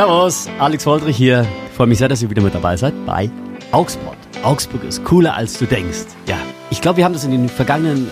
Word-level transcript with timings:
Servus, 0.00 0.48
Alex 0.58 0.86
Woldrich 0.86 1.14
hier. 1.14 1.46
Ich 1.68 1.76
freue 1.76 1.86
mich 1.86 1.98
sehr, 1.98 2.08
dass 2.08 2.22
ihr 2.22 2.30
wieder 2.30 2.40
mit 2.40 2.54
dabei 2.54 2.74
seid 2.74 2.94
bei 3.04 3.28
Augsburg. 3.70 4.16
Augsburg 4.42 4.82
ist 4.84 5.04
cooler, 5.04 5.34
als 5.34 5.58
du 5.58 5.66
denkst. 5.66 6.06
Ja, 6.26 6.38
ich 6.70 6.80
glaube, 6.80 6.96
wir 6.96 7.04
haben 7.04 7.12
das 7.12 7.24
in 7.24 7.32
den 7.32 7.50
vergangenen 7.50 8.10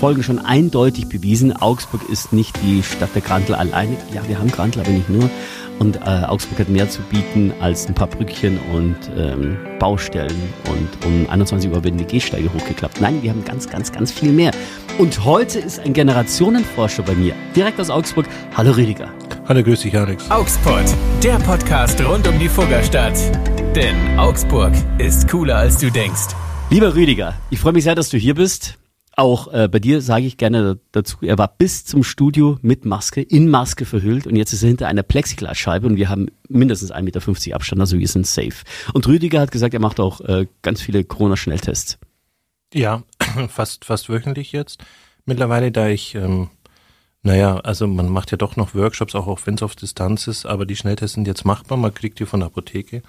Folgen 0.00 0.22
schon 0.22 0.38
eindeutig 0.38 1.10
bewiesen. 1.10 1.54
Augsburg 1.54 2.08
ist 2.08 2.32
nicht 2.32 2.56
die 2.64 2.82
Stadt 2.82 3.10
der 3.14 3.20
Grantler 3.20 3.58
alleine. 3.58 3.98
Ja, 4.14 4.26
wir 4.26 4.38
haben 4.38 4.50
Grantler, 4.50 4.80
aber 4.80 4.92
nicht 4.92 5.10
nur. 5.10 5.28
Und 5.78 5.96
äh, 5.96 6.24
Augsburg 6.24 6.58
hat 6.58 6.70
mehr 6.70 6.88
zu 6.88 7.02
bieten 7.02 7.52
als 7.60 7.86
ein 7.86 7.92
paar 7.92 8.06
Brückchen 8.06 8.58
und 8.72 8.96
ähm, 9.14 9.58
Baustellen. 9.78 10.36
Und 10.70 11.06
um 11.06 11.28
21 11.28 11.70
Uhr 11.70 11.84
werden 11.84 11.98
die 11.98 12.06
Gehsteige 12.06 12.50
hochgeklappt. 12.50 12.98
Nein, 12.98 13.22
wir 13.22 13.28
haben 13.28 13.44
ganz, 13.44 13.68
ganz, 13.68 13.92
ganz 13.92 14.10
viel 14.10 14.32
mehr. 14.32 14.52
Und 14.96 15.22
heute 15.26 15.58
ist 15.58 15.78
ein 15.80 15.92
Generationenforscher 15.92 17.02
bei 17.02 17.14
mir, 17.14 17.34
direkt 17.54 17.78
aus 17.78 17.90
Augsburg. 17.90 18.24
Hallo 18.56 18.70
Rüdiger. 18.70 19.10
Hallo, 19.48 19.62
grüß 19.62 19.80
dich, 19.80 19.94
Alex. 19.98 20.30
Augsburg, 20.30 20.84
der 21.22 21.38
Podcast 21.40 22.02
rund 22.02 22.26
um 22.26 22.38
die 22.38 22.48
Fuggerstadt. 22.48 23.18
Denn 23.76 24.18
Augsburg 24.18 24.72
ist 24.96 25.28
cooler, 25.28 25.56
als 25.56 25.76
du 25.76 25.90
denkst. 25.90 26.34
Lieber 26.70 26.94
Rüdiger, 26.94 27.34
ich 27.50 27.60
freue 27.60 27.74
mich 27.74 27.84
sehr, 27.84 27.94
dass 27.94 28.08
du 28.08 28.16
hier 28.16 28.34
bist. 28.34 28.79
Auch 29.20 29.52
äh, 29.52 29.68
bei 29.68 29.80
dir 29.80 30.00
sage 30.00 30.24
ich 30.24 30.38
gerne 30.38 30.78
dazu, 30.92 31.18
er 31.20 31.36
war 31.36 31.48
bis 31.48 31.84
zum 31.84 32.02
Studio 32.02 32.58
mit 32.62 32.86
Maske, 32.86 33.20
in 33.20 33.50
Maske 33.50 33.84
verhüllt 33.84 34.26
und 34.26 34.34
jetzt 34.34 34.54
ist 34.54 34.62
er 34.62 34.68
hinter 34.68 34.88
einer 34.88 35.02
Plexiglasscheibe 35.02 35.86
und 35.86 35.96
wir 35.96 36.08
haben 36.08 36.28
mindestens 36.48 36.90
1,50 36.90 37.02
Meter 37.02 37.54
Abstand, 37.54 37.82
also 37.82 37.98
wir 37.98 38.08
sind 38.08 38.26
safe. 38.26 38.64
Und 38.94 39.06
Rüdiger 39.06 39.40
hat 39.40 39.50
gesagt, 39.50 39.74
er 39.74 39.80
macht 39.80 40.00
auch 40.00 40.22
äh, 40.22 40.46
ganz 40.62 40.80
viele 40.80 41.04
Corona-Schnelltests. 41.04 41.98
Ja, 42.72 43.02
fast, 43.50 43.84
fast 43.84 44.08
wöchentlich 44.08 44.52
jetzt. 44.52 44.82
Mittlerweile, 45.26 45.70
da 45.70 45.88
ich, 45.88 46.14
ähm, 46.14 46.48
naja, 47.22 47.58
also 47.58 47.86
man 47.86 48.08
macht 48.08 48.30
ja 48.30 48.38
doch 48.38 48.56
noch 48.56 48.74
Workshops, 48.74 49.14
auch 49.14 49.38
wenn 49.44 49.56
es 49.56 49.62
auf 49.62 49.76
Distanz 49.76 50.28
ist, 50.28 50.46
aber 50.46 50.64
die 50.64 50.76
Schnelltests 50.76 51.16
sind 51.16 51.26
jetzt 51.26 51.44
machbar, 51.44 51.76
man 51.76 51.92
kriegt 51.92 52.20
die 52.20 52.24
von 52.24 52.40
der 52.40 52.46
Apotheke 52.46 53.02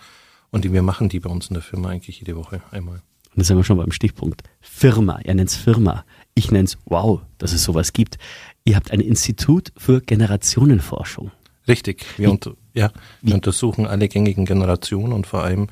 und 0.49 0.65
die, 0.65 0.73
wir 0.73 0.83
machen 0.83 1.07
die 1.07 1.21
bei 1.21 1.29
uns 1.29 1.47
in 1.47 1.53
der 1.53 1.63
Firma 1.63 1.87
eigentlich 1.87 2.19
jede 2.19 2.35
Woche 2.35 2.61
einmal. 2.69 3.01
Und 3.31 3.39
da 3.39 3.43
sind 3.45 3.57
wir 3.57 3.63
schon 3.63 3.77
beim 3.77 3.91
Stichpunkt. 3.91 4.43
Firma, 4.59 5.19
er 5.23 5.35
nennt's 5.35 5.55
Firma. 5.55 6.05
Ich 6.35 6.51
nenn's 6.51 6.77
wow, 6.85 7.21
dass 7.37 7.53
es 7.53 7.63
sowas 7.63 7.93
gibt. 7.93 8.17
Ihr 8.65 8.75
habt 8.75 8.91
ein 8.91 8.99
Institut 8.99 9.71
für 9.77 10.01
Generationenforschung. 10.01 11.31
Richtig. 11.67 12.05
Wir, 12.17 12.29
unter, 12.29 12.55
ja, 12.73 12.91
wir 13.21 13.35
untersuchen 13.35 13.85
alle 13.87 14.09
gängigen 14.09 14.45
Generationen 14.45 15.13
und 15.13 15.27
vor 15.27 15.43
allem 15.43 15.67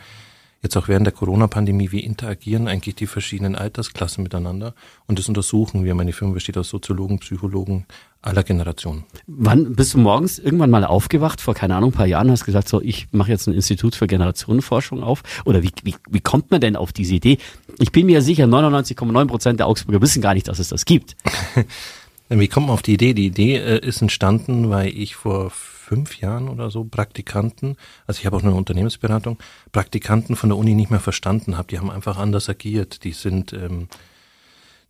jetzt 0.62 0.76
auch 0.76 0.88
während 0.88 1.06
der 1.06 1.14
Corona-Pandemie, 1.14 1.92
wie 1.92 2.02
interagieren 2.02 2.68
eigentlich 2.68 2.96
die 2.96 3.08
verschiedenen 3.08 3.56
Altersklassen 3.56 4.24
miteinander. 4.24 4.74
Und 5.08 5.20
das 5.20 5.28
untersuchen 5.28 5.86
wir. 5.86 5.96
Meine 5.96 6.12
Firma 6.12 6.34
besteht 6.34 6.58
aus 6.58 6.70
Soziologen, 6.70 7.20
Psychologen 7.20 7.86
aller 8.22 8.44
Generationen. 8.44 9.06
Wann 9.28 9.76
bist 9.76 9.94
du 9.94 10.00
morgens 10.00 10.40
irgendwann 10.40 10.70
mal 10.70 10.84
aufgewacht, 10.84 11.40
vor 11.40 11.54
keine 11.54 11.76
Ahnung, 11.76 11.92
ein 11.92 11.94
paar 11.94 12.06
Jahren, 12.06 12.30
hast 12.30 12.44
gesagt, 12.44 12.68
so, 12.68 12.82
ich 12.82 13.08
mache 13.12 13.32
jetzt 13.32 13.48
ein 13.48 13.54
Institut 13.54 13.96
für 13.96 14.08
Generationenforschung 14.08 15.02
auf? 15.02 15.24
Oder 15.46 15.64
wie, 15.64 15.72
wie, 15.84 15.96
wie 16.10 16.20
kommt 16.20 16.52
man 16.52 16.60
denn 16.60 16.76
auf 16.76 16.92
diese 16.92 17.16
Idee? 17.16 17.38
Ich 17.78 17.94
bin 17.94 18.08
mir 18.08 18.22
sicher, 18.22 18.46
99,9 18.46 19.28
Prozent 19.28 19.60
der 19.60 19.68
Augsburger 19.68 20.02
wissen 20.02 20.22
gar 20.22 20.34
nicht, 20.34 20.50
dass 20.50 20.60
es 20.60 20.68
das 20.68 20.84
gibt. 20.84 21.16
wie 22.30 22.48
kommt 22.50 22.68
man 22.68 22.74
auf 22.74 22.82
die 22.82 22.94
Idee? 22.94 23.14
Die 23.14 23.28
Idee 23.28 23.56
äh, 23.56 23.80
ist 23.80 24.02
entstanden, 24.02 24.70
weil 24.70 24.90
ich 24.90 25.16
vor 25.16 25.52
fünf 25.90 26.20
Jahren 26.20 26.50
oder 26.50 26.70
so 26.70 26.84
Praktikanten, 26.84 27.76
also 28.06 28.20
ich 28.20 28.28
habe 28.28 28.38
auch 28.38 28.44
eine 28.44 28.54
Unternehmensberatung, 28.54 29.40
Praktikanten 29.72 30.36
von 30.36 30.50
der 30.50 30.58
Uni 30.58 30.76
nicht 30.76 30.92
mehr 30.92 31.00
verstanden 31.00 31.58
habe. 31.58 31.70
Die 31.70 31.80
haben 31.80 31.90
einfach 31.90 32.20
anders 32.20 32.48
agiert. 32.48 33.04
Die 33.04 33.12
sind 33.12 33.54
ähm, 33.54 33.88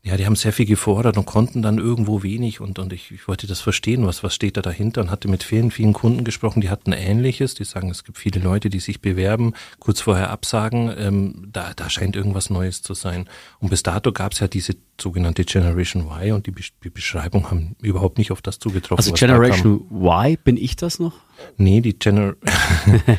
ja, 0.02 0.16
die 0.16 0.25
haben 0.25 0.38
sehr 0.38 0.53
viel 0.53 0.66
gefordert 0.66 1.17
und 1.17 1.25
konnten 1.25 1.61
dann 1.61 1.78
irgendwo 1.78 2.23
wenig 2.23 2.61
und, 2.61 2.80
und 2.80 2.94
ich, 2.94 3.11
ich 3.11 3.28
wollte 3.28 3.47
das 3.47 3.59
verstehen, 3.59 4.05
was, 4.05 4.23
was 4.23 4.33
steht 4.33 4.55
da 4.55 4.61
dahinter 4.61 5.02
und 5.02 5.11
hatte 5.11 5.28
mit 5.28 5.44
vielen, 5.44 5.72
vielen 5.72 5.92
Kunden 5.92 6.23
gesprochen, 6.23 6.61
die 6.61 6.69
hatten 6.69 6.94
Ähnliches, 6.94 7.53
die 7.53 7.66
sagen, 7.66 7.89
es 7.89 8.05
gibt 8.05 8.17
viele 8.17 8.39
Leute, 8.39 8.70
die 8.70 8.80
sich 8.80 9.02
bewerben, 9.02 9.53
kurz 9.80 10.00
vorher 10.00 10.30
absagen, 10.30 10.94
ähm, 10.97 11.49
da, 11.52 11.73
da 11.76 11.89
scheint 11.89 12.15
irgendwas 12.15 12.49
Neues 12.49 12.82
zu 12.82 12.93
sein. 12.93 13.27
Und 13.60 13.70
bis 13.70 13.83
dato 13.83 14.14
gab 14.14 14.32
es 14.32 14.39
ja 14.39 14.48
diese 14.48 14.76
sogenannte 14.99 15.43
Generation 15.43 16.05
Y 16.05 16.31
und 16.31 16.48
die, 16.48 16.54
die 16.83 16.89
Beschreibung 16.89 17.52
haben 17.52 17.76
überhaupt 17.81 18.17
nicht 18.20 18.31
auf 18.31 18.42
das 18.42 18.58
zugetroffen. 18.60 19.04
Also 19.04 19.14
Generation 19.14 19.86
Y, 19.92 20.37
bin 20.43 20.55
ich 20.55 20.77
das 20.77 20.99
noch? 20.99 21.14
Nee, 21.58 21.82
die, 21.82 21.98
Gener 21.98 22.36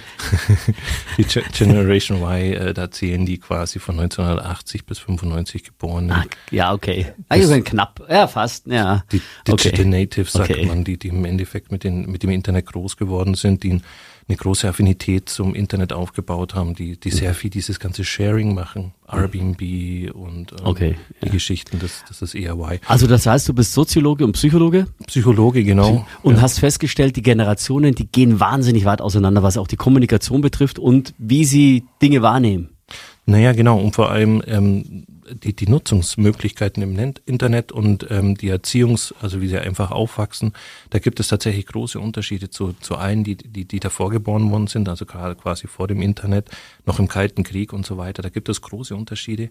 die 1.18 1.24
Ge 1.24 1.42
Generation 1.52 2.22
Y, 2.22 2.54
äh, 2.54 2.74
da 2.74 2.90
zählen 2.90 3.26
die 3.26 3.38
quasi 3.38 3.78
von 3.78 3.98
1980 4.00 4.86
bis 4.86 4.98
95 4.98 5.64
geboren. 5.64 6.10
Ah, 6.10 6.24
ja, 6.50 6.72
okay. 6.72 7.12
Also 7.28 7.60
knapp, 7.60 8.02
ja, 8.08 8.26
fast, 8.26 8.66
ja. 8.66 9.04
Die 9.12 9.20
Digital 9.46 9.80
okay. 9.80 9.84
Natives, 9.84 10.32
sagt 10.32 10.50
okay. 10.50 10.66
man, 10.66 10.84
die, 10.84 10.98
die 10.98 11.08
im 11.08 11.24
Endeffekt 11.24 11.70
mit, 11.70 11.84
den, 11.84 12.10
mit 12.10 12.22
dem 12.22 12.30
Internet 12.30 12.66
groß 12.66 12.96
geworden 12.96 13.34
sind, 13.34 13.62
die 13.62 13.80
eine 14.30 14.36
große 14.36 14.68
Affinität 14.68 15.28
zum 15.28 15.56
Internet 15.56 15.92
aufgebaut 15.92 16.54
haben, 16.54 16.74
die, 16.74 16.98
die 16.98 17.10
sehr 17.10 17.34
viel 17.34 17.50
dieses 17.50 17.80
ganze 17.80 18.04
Sharing 18.04 18.54
machen, 18.54 18.92
Airbnb 19.10 19.60
und 20.14 20.52
ähm, 20.52 20.58
okay, 20.62 20.96
die 21.20 21.26
ja. 21.26 21.32
Geschichten, 21.32 21.80
das, 21.80 22.04
das 22.06 22.22
ist 22.22 22.34
eher 22.36 22.52
Y. 22.52 22.78
Also 22.86 23.08
das 23.08 23.26
heißt, 23.26 23.48
du 23.48 23.54
bist 23.54 23.72
Soziologe 23.72 24.24
und 24.24 24.32
Psychologe? 24.32 24.86
Psychologe, 25.08 25.64
genau. 25.64 26.06
Und 26.22 26.36
ja. 26.36 26.42
hast 26.42 26.60
festgestellt, 26.60 27.16
die 27.16 27.22
Generationen, 27.22 27.96
die 27.96 28.06
gehen 28.06 28.38
wahnsinnig 28.38 28.84
weit 28.84 29.00
auseinander, 29.00 29.42
was 29.42 29.56
auch 29.56 29.66
die 29.66 29.76
Kommunikation 29.76 30.42
betrifft 30.42 30.78
und 30.78 31.12
wie 31.18 31.44
sie 31.44 31.84
Dinge 32.00 32.22
wahrnehmen. 32.22 32.70
Naja, 33.26 33.52
genau. 33.52 33.78
Und 33.80 33.94
vor 33.94 34.10
allem 34.10 34.42
ähm, 34.46 35.06
die, 35.34 35.54
die 35.54 35.68
Nutzungsmöglichkeiten 35.68 36.82
im 36.82 37.14
Internet 37.26 37.72
und 37.72 38.06
ähm, 38.10 38.36
die 38.36 38.52
Erziehungs-, 38.52 39.14
also 39.20 39.40
wie 39.40 39.48
sie 39.48 39.58
einfach 39.58 39.90
aufwachsen, 39.90 40.52
da 40.90 40.98
gibt 40.98 41.20
es 41.20 41.28
tatsächlich 41.28 41.66
große 41.66 41.98
Unterschiede 41.98 42.50
zu, 42.50 42.74
zu 42.80 42.96
allen, 42.96 43.24
die, 43.24 43.36
die, 43.36 43.64
die 43.64 43.80
davor 43.80 44.10
geboren 44.10 44.50
worden 44.50 44.66
sind, 44.66 44.88
also 44.88 45.06
gerade 45.06 45.34
quasi 45.36 45.66
vor 45.66 45.88
dem 45.88 46.02
Internet, 46.02 46.48
noch 46.86 46.98
im 46.98 47.08
Kalten 47.08 47.42
Krieg 47.42 47.72
und 47.72 47.86
so 47.86 47.96
weiter. 47.96 48.22
Da 48.22 48.28
gibt 48.28 48.48
es 48.48 48.60
große 48.60 48.94
Unterschiede. 48.94 49.50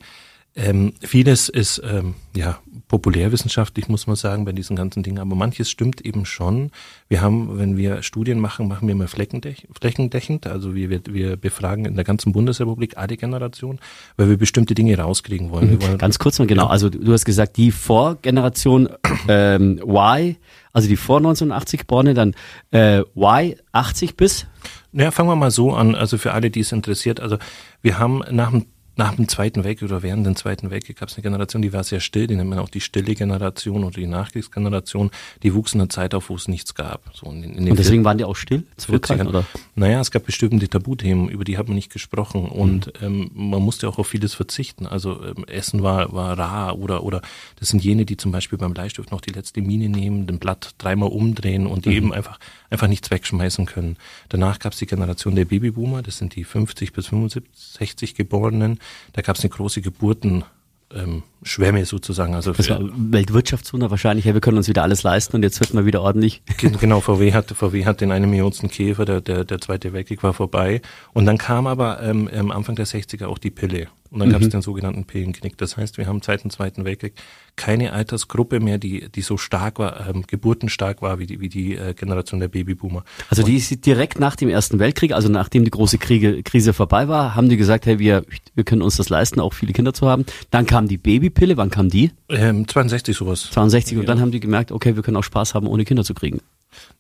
Ähm, 0.56 0.94
vieles 1.02 1.48
ist 1.48 1.82
ähm, 1.86 2.16
ja 2.36 2.60
populärwissenschaftlich, 2.90 3.88
muss 3.88 4.08
man 4.08 4.16
sagen, 4.16 4.46
bei 4.46 4.52
diesen 4.52 4.76
ganzen 4.76 5.04
Dingen, 5.04 5.20
aber 5.20 5.36
manches 5.36 5.70
stimmt 5.70 6.02
eben 6.02 6.26
schon. 6.26 6.72
Wir 7.08 7.22
haben, 7.22 7.58
wenn 7.60 7.78
wir 7.78 8.02
Studien 8.02 8.40
machen, 8.40 8.68
machen 8.68 8.88
wir 8.88 8.94
immer 8.94 9.08
flächendeckend, 9.08 10.48
also 10.48 10.74
wir, 10.74 10.90
wir, 10.90 11.02
wir 11.08 11.38
befragen 11.38 11.86
in 11.86 11.96
der 11.96 12.04
ganzen 12.04 12.34
Bundesrepublik 12.34 12.98
alle 12.98 13.16
Generationen, 13.16 13.80
weil 14.18 14.30
wir 14.30 14.38
bestimmte 14.38 14.74
Dinge 14.74 14.98
rauskriegen 14.98 15.52
wollen. 15.52 15.74
Mhm. 15.74 15.82
wollen 15.84 15.98
Ganz 16.00 16.18
kurz 16.18 16.40
mal 16.40 16.48
genau, 16.48 16.66
also 16.66 16.90
du 16.90 17.14
hast 17.14 17.26
gesagt, 17.26 17.58
die 17.58 17.72
Vorgeneration 17.72 18.90
ähm, 19.28 19.80
Y, 19.86 20.36
also 20.74 20.88
die 20.88 20.98
vor 20.98 21.18
1980 21.18 21.82
geborene, 21.82 22.16
dann 22.16 22.34
äh, 22.72 23.04
Y 23.16 23.56
80 23.72 24.18
bis? 24.18 24.48
Naja, 24.92 25.12
fangen 25.12 25.30
wir 25.30 25.36
mal 25.36 25.52
so 25.52 25.74
an, 25.74 25.94
also 25.94 26.18
für 26.18 26.34
alle, 26.34 26.50
die 26.50 26.62
es 26.62 26.72
interessiert, 26.72 27.20
also 27.20 27.38
wir 27.84 28.00
haben 28.00 28.24
nach 28.32 28.50
dem 28.50 28.66
nach 29.00 29.16
dem 29.16 29.30
Zweiten 29.30 29.64
Weltkrieg 29.64 29.90
oder 29.90 30.04
während 30.04 30.26
dem 30.28 30.36
Zweiten 30.36 30.70
Weltkrieg 30.70 31.00
gab 31.00 31.08
es 31.08 31.16
eine 31.16 31.24
Generation, 31.24 31.62
die 31.62 31.72
war 31.72 31.86
sehr 31.86 32.02
still, 32.02 32.28
die 32.28 32.36
nennt 32.36 32.50
man 32.50 32.60
auch 32.60 32.68
die 32.68 32.82
stille 32.82 33.16
Generation 33.16 33.86
oder 33.86 33.96
die 33.96 34.08
Nachkriegsgeneration, 34.08 35.10
die 35.42 35.56
wuchs 35.56 35.74
in 35.74 35.80
einer 35.80 35.90
Zeit 35.90 36.14
auf, 36.14 36.30
wo 36.30 36.36
es 36.36 36.50
nichts 36.50 36.76
gab. 36.76 37.10
So 37.14 37.32
in, 37.32 37.44
in 37.44 37.72
und 37.72 37.80
deswegen 37.80 38.04
waren 38.04 38.18
die 38.18 38.26
auch 38.26 38.36
still, 38.36 38.64
zurückhaltend, 38.76 39.30
oder? 39.30 39.46
Naja, 39.76 40.02
es 40.02 40.12
gab 40.12 40.26
bestimmte 40.26 40.68
Tabuthemen, 40.68 41.30
über 41.30 41.46
die 41.46 41.58
hat 41.58 41.68
man 41.68 41.76
nicht 41.76 41.92
gesprochen 41.94 42.46
und 42.50 42.88
mhm. 43.02 43.06
ähm, 43.06 43.32
man 43.34 43.62
musste 43.62 43.88
auch 43.88 43.98
auf 44.00 44.08
vieles 44.08 44.34
verzichten. 44.34 44.86
Also 44.86 45.24
ähm, 45.24 45.46
Essen 45.46 45.82
war, 45.82 46.12
war 46.12 46.38
rar 46.38 46.78
oder, 46.78 47.04
oder 47.04 47.22
das 47.58 47.70
sind 47.70 47.82
jene, 47.82 48.06
die 48.06 48.18
zum 48.18 48.34
Beispiel 48.34 48.60
beim 48.60 48.74
Bleistift 48.74 49.12
noch 49.12 49.22
die 49.22 49.32
letzte 49.32 49.62
Mine 49.62 49.88
nehmen, 49.88 50.28
den 50.28 50.40
Blatt 50.40 50.76
dreimal 50.78 51.10
umdrehen 51.10 51.68
und 51.68 51.86
die 51.86 51.92
mhm. 51.92 51.96
eben 51.96 52.14
einfach, 52.14 52.38
einfach 52.70 52.88
nichts 52.88 53.10
wegschmeißen 53.10 53.66
können. 53.66 53.96
Danach 54.28 54.60
gab 54.60 54.74
es 54.74 54.80
die 54.80 54.88
Generation 54.88 55.36
der 55.36 55.46
Babyboomer, 55.46 56.02
das 56.02 56.18
sind 56.18 56.36
die 56.36 56.44
50 56.44 56.92
bis 56.92 57.08
75, 57.08 57.50
60 57.56 58.16
Geborenen, 58.16 58.80
da 59.14 59.22
gab 59.22 59.36
es 59.36 59.44
eine 59.44 59.50
große 59.50 59.82
Geburten. 59.82 60.44
Ähm, 60.92 61.22
Schwämme 61.44 61.86
sozusagen. 61.86 62.34
Also 62.34 62.52
das 62.52 62.68
war 62.68 62.80
Weltwirtschaftswunder 62.82 63.92
wahrscheinlich, 63.92 64.26
ja, 64.26 64.34
wir 64.34 64.42
können 64.42 64.58
uns 64.58 64.68
wieder 64.68 64.82
alles 64.82 65.04
leisten 65.04 65.36
und 65.36 65.44
jetzt 65.44 65.60
wird 65.60 65.74
man 65.76 65.86
wieder 65.86 66.02
ordentlich. 66.02 66.42
Genau, 66.58 67.00
VW 67.00 67.32
hat, 67.32 67.52
VW 67.52 67.86
hat 67.86 68.02
den 68.02 68.12
einen 68.12 68.28
Millionsten 68.28 68.72
Käfer, 68.72 69.06
der, 69.06 69.22
der, 69.22 69.46
der 69.46 69.62
Zweite 69.62 69.94
Weltkrieg 69.94 70.24
war 70.24 70.34
vorbei. 70.34 70.82
Und 71.14 71.28
dann 71.28 71.38
kam 71.38 71.68
aber 71.68 72.02
ähm, 72.02 72.28
am 72.36 72.50
Anfang 72.50 72.76
der 72.76 72.88
60er 72.88 73.28
auch 73.28 73.38
die 73.38 73.52
Pille. 73.52 73.88
Und 74.12 74.20
dann 74.20 74.30
mhm. 74.30 74.34
gab 74.34 74.42
es 74.42 74.50
den 74.50 74.62
sogenannten 74.62 75.06
Pillenknick. 75.06 75.58
Das 75.58 75.78
heißt, 75.78 75.98
wir 75.98 76.08
haben 76.08 76.22
seit 76.22 76.44
dem 76.44 76.50
Zweiten 76.50 76.84
Weltkrieg 76.84 77.14
keine 77.56 77.94
Altersgruppe 77.94 78.60
mehr, 78.60 78.78
die, 78.78 79.10
die 79.10 79.22
so 79.22 79.38
stark 79.38 79.78
war, 79.78 80.10
ähm, 80.10 80.24
geburtenstark 80.26 81.02
war 81.02 81.20
wie 81.20 81.28
die, 81.28 81.40
wie 81.40 81.50
die 81.50 81.76
äh, 81.76 81.94
Generation 81.94 82.40
der 82.40 82.48
Babyboomer. 82.48 83.04
Also 83.30 83.44
die 83.44 83.58
ist 83.58 83.86
direkt 83.86 84.20
nach 84.20 84.36
dem 84.36 84.50
Ersten 84.50 84.80
Weltkrieg, 84.80 85.12
also 85.12 85.30
nachdem 85.30 85.64
die 85.64 85.72
große 85.72 85.98
Kriege, 85.98 86.42
Krise 86.42 86.74
vorbei 86.74 87.08
war, 87.08 87.36
haben 87.36 87.50
die 87.50 87.58
gesagt, 87.58 87.86
hey, 87.86 88.00
wir, 88.00 88.26
wir 88.56 88.64
können 88.64 88.82
uns 88.82 88.98
das 88.98 89.10
leisten, 89.10 89.40
auch 89.40 89.54
viele 89.54 89.74
Kinder 89.74 89.94
zu 89.94 90.08
haben. 90.08 90.26
Dann 90.50 90.66
kam 90.66 90.88
die 90.88 90.98
Babypille, 90.98 91.58
wann 91.58 91.70
kam 91.70 91.90
die? 91.90 92.12
Ähm, 92.30 92.68
62 92.68 93.16
sowas. 93.16 93.50
62 93.52 93.98
und 93.98 94.08
dann 94.08 94.20
haben 94.20 94.32
die 94.32 94.40
gemerkt, 94.40 94.72
okay, 94.72 94.96
wir 94.96 95.04
können 95.04 95.18
auch 95.18 95.24
Spaß 95.24 95.54
haben, 95.54 95.68
ohne 95.68 95.86
Kinder 95.86 96.04
zu 96.04 96.14
kriegen. 96.14 96.40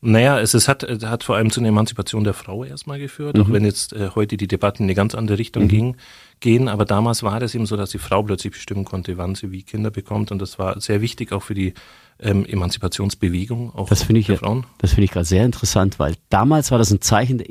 Naja, 0.01 0.39
es, 0.39 0.53
es 0.53 0.67
hat, 0.67 0.83
es 0.83 1.03
hat 1.03 1.23
vor 1.23 1.35
allem 1.35 1.51
zu 1.51 1.59
einer 1.59 1.69
Emanzipation 1.69 2.23
der 2.23 2.33
Frau 2.33 2.63
erstmal 2.63 2.99
geführt, 2.99 3.37
mhm. 3.37 3.43
auch 3.43 3.51
wenn 3.51 3.65
jetzt 3.65 3.93
äh, 3.93 4.09
heute 4.15 4.37
die 4.37 4.47
Debatten 4.47 4.83
in 4.83 4.87
eine 4.87 4.95
ganz 4.95 5.15
andere 5.15 5.37
Richtung 5.37 5.63
mhm. 5.63 5.67
ging, 5.67 5.97
gehen. 6.39 6.67
Aber 6.67 6.85
damals 6.85 7.23
war 7.23 7.39
das 7.39 7.55
eben 7.55 7.65
so, 7.65 7.77
dass 7.77 7.91
die 7.91 7.97
Frau 7.97 8.23
plötzlich 8.23 8.53
bestimmen 8.53 8.85
konnte, 8.85 9.17
wann 9.17 9.35
sie 9.35 9.51
wie 9.51 9.63
Kinder 9.63 9.91
bekommt. 9.91 10.31
Und 10.31 10.41
das 10.41 10.59
war 10.59 10.79
sehr 10.79 11.01
wichtig 11.01 11.31
auch 11.31 11.43
für 11.43 11.53
die 11.53 11.73
ähm, 12.21 12.45
Emanzipationsbewegung 12.45 13.73
auch 13.73 13.87
das 13.87 14.03
finde 14.03 14.19
ich, 14.19 14.27
der 14.27 14.37
Frauen. 14.37 14.65
Das 14.79 14.91
finde 14.91 15.05
ich 15.05 15.11
gerade 15.11 15.25
sehr 15.25 15.45
interessant, 15.45 15.99
weil 15.99 16.15
damals 16.29 16.71
war 16.71 16.77
das 16.77 16.91
ein 16.91 17.01
Zeichen 17.01 17.37
der 17.37 17.49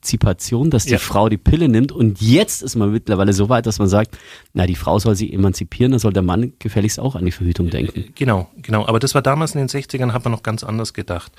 Emanzipation, 0.00 0.70
dass 0.70 0.84
die 0.84 0.92
Ja. 0.92 0.98
Frau 0.98 1.28
die 1.28 1.36
Pille 1.36 1.68
nimmt 1.68 1.92
und 1.92 2.20
jetzt 2.20 2.62
ist 2.62 2.74
man 2.74 2.90
mittlerweile 2.90 3.32
so 3.32 3.48
weit, 3.48 3.66
dass 3.66 3.78
man 3.78 3.88
sagt, 3.88 4.16
na, 4.54 4.66
die 4.66 4.74
Frau 4.74 4.98
soll 4.98 5.14
sich 5.14 5.32
emanzipieren, 5.32 5.92
dann 5.92 5.98
soll 6.00 6.12
der 6.12 6.22
Mann 6.22 6.54
gefälligst 6.58 6.98
auch 6.98 7.16
an 7.16 7.24
die 7.24 7.30
Verhütung 7.32 7.68
denken. 7.70 8.06
Genau, 8.14 8.48
genau. 8.56 8.86
Aber 8.86 8.98
das 8.98 9.14
war 9.14 9.22
damals 9.22 9.54
in 9.54 9.58
den 9.58 9.68
60ern, 9.68 10.12
hat 10.12 10.24
man 10.24 10.32
noch 10.32 10.42
ganz 10.42 10.64
anders 10.64 10.94
gedacht. 10.94 11.32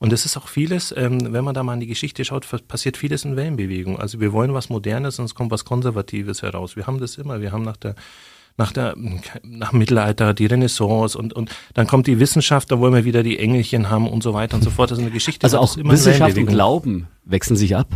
Und 0.00 0.12
es 0.12 0.24
ist 0.24 0.36
auch 0.36 0.48
vieles, 0.48 0.92
ähm, 0.96 1.32
wenn 1.32 1.44
man 1.44 1.54
da 1.54 1.62
mal 1.62 1.74
in 1.74 1.80
die 1.80 1.86
Geschichte 1.86 2.24
schaut, 2.24 2.46
passiert 2.68 2.96
vieles 2.96 3.24
in 3.24 3.36
Wellenbewegung. 3.36 3.98
Also 3.98 4.20
wir 4.20 4.32
wollen 4.32 4.52
was 4.52 4.68
Modernes 4.68 5.18
und 5.18 5.24
es 5.26 5.34
kommt 5.34 5.50
was 5.50 5.64
Konservatives 5.64 6.42
heraus. 6.42 6.76
Wir 6.76 6.86
haben 6.86 6.98
das 6.98 7.18
immer. 7.18 7.40
Wir 7.40 7.52
haben 7.52 7.62
nach 7.64 7.76
der 7.76 7.94
nach 8.58 8.72
der 8.72 8.94
nach 9.42 9.72
Mittelalter 9.72 10.34
die 10.34 10.46
Renaissance 10.46 11.16
und 11.16 11.32
und 11.32 11.50
dann 11.74 11.86
kommt 11.86 12.06
die 12.06 12.18
Wissenschaft, 12.20 12.70
da 12.70 12.78
wollen 12.78 12.92
wir 12.92 13.04
wieder 13.06 13.22
die 13.22 13.38
Engelchen 13.38 13.88
haben 13.88 14.08
und 14.08 14.22
so 14.22 14.34
weiter 14.34 14.56
und 14.56 14.62
so 14.64 14.70
fort. 14.70 14.90
Das 14.90 14.98
ist 14.98 15.02
eine 15.04 15.12
Geschichte. 15.12 15.44
Also 15.44 15.58
auch 15.58 15.76
Wissenschaft 15.76 16.36
und. 16.36 16.46
Glauben 16.46 17.06
wechseln 17.24 17.56
sich 17.56 17.74
ab. 17.76 17.88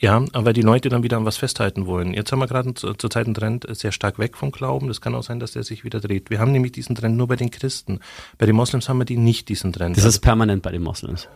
Ja, 0.00 0.24
aber 0.32 0.52
die 0.52 0.62
Leute 0.62 0.88
dann 0.88 1.02
wieder 1.02 1.16
an 1.16 1.24
was 1.24 1.36
festhalten 1.36 1.86
wollen. 1.86 2.14
Jetzt 2.14 2.30
haben 2.30 2.38
wir 2.38 2.46
gerade 2.46 2.72
zu- 2.74 2.94
zurzeit 2.94 3.26
einen 3.26 3.34
Trend 3.34 3.66
sehr 3.76 3.90
stark 3.90 4.18
weg 4.20 4.36
vom 4.36 4.52
Glauben. 4.52 4.86
Das 4.86 5.00
kann 5.00 5.14
auch 5.16 5.24
sein, 5.24 5.40
dass 5.40 5.52
der 5.52 5.64
sich 5.64 5.82
wieder 5.82 5.98
dreht. 6.00 6.30
Wir 6.30 6.38
haben 6.38 6.52
nämlich 6.52 6.70
diesen 6.72 6.94
Trend 6.94 7.16
nur 7.16 7.26
bei 7.26 7.34
den 7.36 7.50
Christen. 7.50 7.98
Bei 8.38 8.46
den 8.46 8.54
Moslems 8.54 8.88
haben 8.88 8.98
wir 8.98 9.04
die 9.04 9.16
nicht, 9.16 9.48
diesen 9.48 9.72
Trend. 9.72 9.96
Das 9.96 10.04
ist 10.04 10.20
permanent 10.20 10.62
bei 10.62 10.70
den 10.70 10.82
Moslems. 10.82 11.26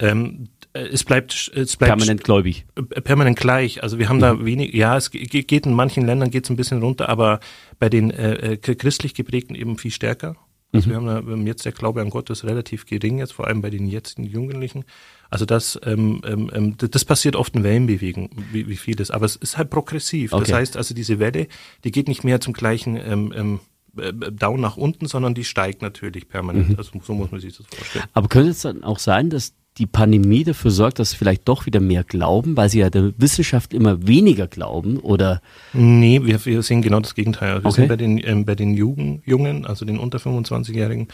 Ähm, 0.00 0.48
äh, 0.72 0.80
es 0.86 1.04
bleibt, 1.04 1.50
es 1.54 1.76
bleibt 1.76 1.90
Permanent 1.90 2.24
gläubig. 2.24 2.64
äh, 2.76 3.00
permanent 3.00 3.38
gleich. 3.38 3.82
Also 3.82 3.98
wir 3.98 4.08
haben 4.08 4.18
da 4.20 4.44
wenig, 4.44 4.74
ja, 4.74 4.96
es 4.96 5.10
ge- 5.10 5.24
ge- 5.26 5.42
geht 5.42 5.66
in 5.66 5.74
manchen 5.74 6.04
Ländern 6.06 6.30
geht 6.30 6.44
es 6.44 6.50
ein 6.50 6.56
bisschen 6.56 6.80
runter, 6.80 7.08
aber 7.08 7.40
bei 7.78 7.88
den 7.88 8.10
äh, 8.10 8.52
äh, 8.52 8.56
christlich 8.56 9.14
geprägten 9.14 9.54
eben 9.54 9.78
viel 9.78 9.90
stärker. 9.90 10.36
Also 10.72 10.88
wir 10.88 10.94
haben 10.96 11.06
da 11.06 11.18
ähm, 11.18 11.48
jetzt 11.48 11.64
der 11.64 11.72
Glaube 11.72 12.00
an 12.00 12.10
Gott 12.10 12.30
ist 12.30 12.44
relativ 12.44 12.86
gering, 12.86 13.18
jetzt 13.18 13.32
vor 13.32 13.48
allem 13.48 13.60
bei 13.60 13.70
den 13.70 13.88
jetzigen 13.88 14.22
Jugendlichen. 14.22 14.84
Also 15.28 15.44
das, 15.44 15.76
ähm, 15.84 16.20
ähm, 16.24 16.48
ähm, 16.54 16.76
das 16.78 17.04
passiert 17.04 17.34
oft 17.34 17.56
in 17.56 17.64
Wellenbewegung, 17.64 18.30
wie, 18.52 18.68
wie 18.68 18.76
vieles. 18.76 19.10
Aber 19.10 19.26
es 19.26 19.34
ist 19.34 19.58
halt 19.58 19.68
progressiv. 19.70 20.32
Okay. 20.32 20.44
Das 20.44 20.52
heißt 20.52 20.76
also 20.76 20.94
diese 20.94 21.18
Welle, 21.18 21.48
die 21.82 21.90
geht 21.90 22.06
nicht 22.06 22.22
mehr 22.22 22.40
zum 22.40 22.52
gleichen 22.52 22.94
ähm, 22.96 23.32
ähm, 23.36 23.60
äh, 23.98 24.12
Down 24.30 24.60
nach 24.60 24.76
unten, 24.76 25.06
sondern 25.06 25.34
die 25.34 25.42
steigt 25.42 25.82
natürlich 25.82 26.28
permanent. 26.28 26.78
Also 26.78 26.92
so 27.02 27.14
muss 27.14 27.32
man 27.32 27.40
sich 27.40 27.56
das 27.56 27.66
vorstellen. 27.66 28.04
Aber 28.12 28.28
könnte 28.28 28.50
es 28.50 28.60
dann 28.62 28.84
auch 28.84 29.00
sein, 29.00 29.28
dass 29.28 29.54
die 29.78 29.86
Pandemie 29.86 30.44
dafür 30.44 30.70
sorgt, 30.70 30.98
dass 30.98 31.14
vielleicht 31.14 31.48
doch 31.48 31.64
wieder 31.66 31.80
mehr 31.80 32.04
glauben, 32.04 32.56
weil 32.56 32.68
sie 32.68 32.80
ja 32.80 32.90
der 32.90 33.12
Wissenschaft 33.16 33.72
immer 33.72 34.06
weniger 34.06 34.46
glauben 34.46 34.98
oder 34.98 35.40
Nee, 35.72 36.20
wir, 36.24 36.44
wir 36.44 36.62
sehen 36.62 36.82
genau 36.82 37.00
das 37.00 37.14
Gegenteil. 37.14 37.62
Wir 37.62 37.66
Okay. 37.66 37.82
sehen 37.82 37.88
bei 37.88 37.96
den, 37.96 38.18
ähm, 38.22 38.44
bei 38.44 38.54
den 38.54 38.74
Jugend, 38.74 39.26
Jungen, 39.26 39.64
also 39.66 39.84
den 39.84 39.98
unter 39.98 40.18
25-Jährigen, 40.18 41.08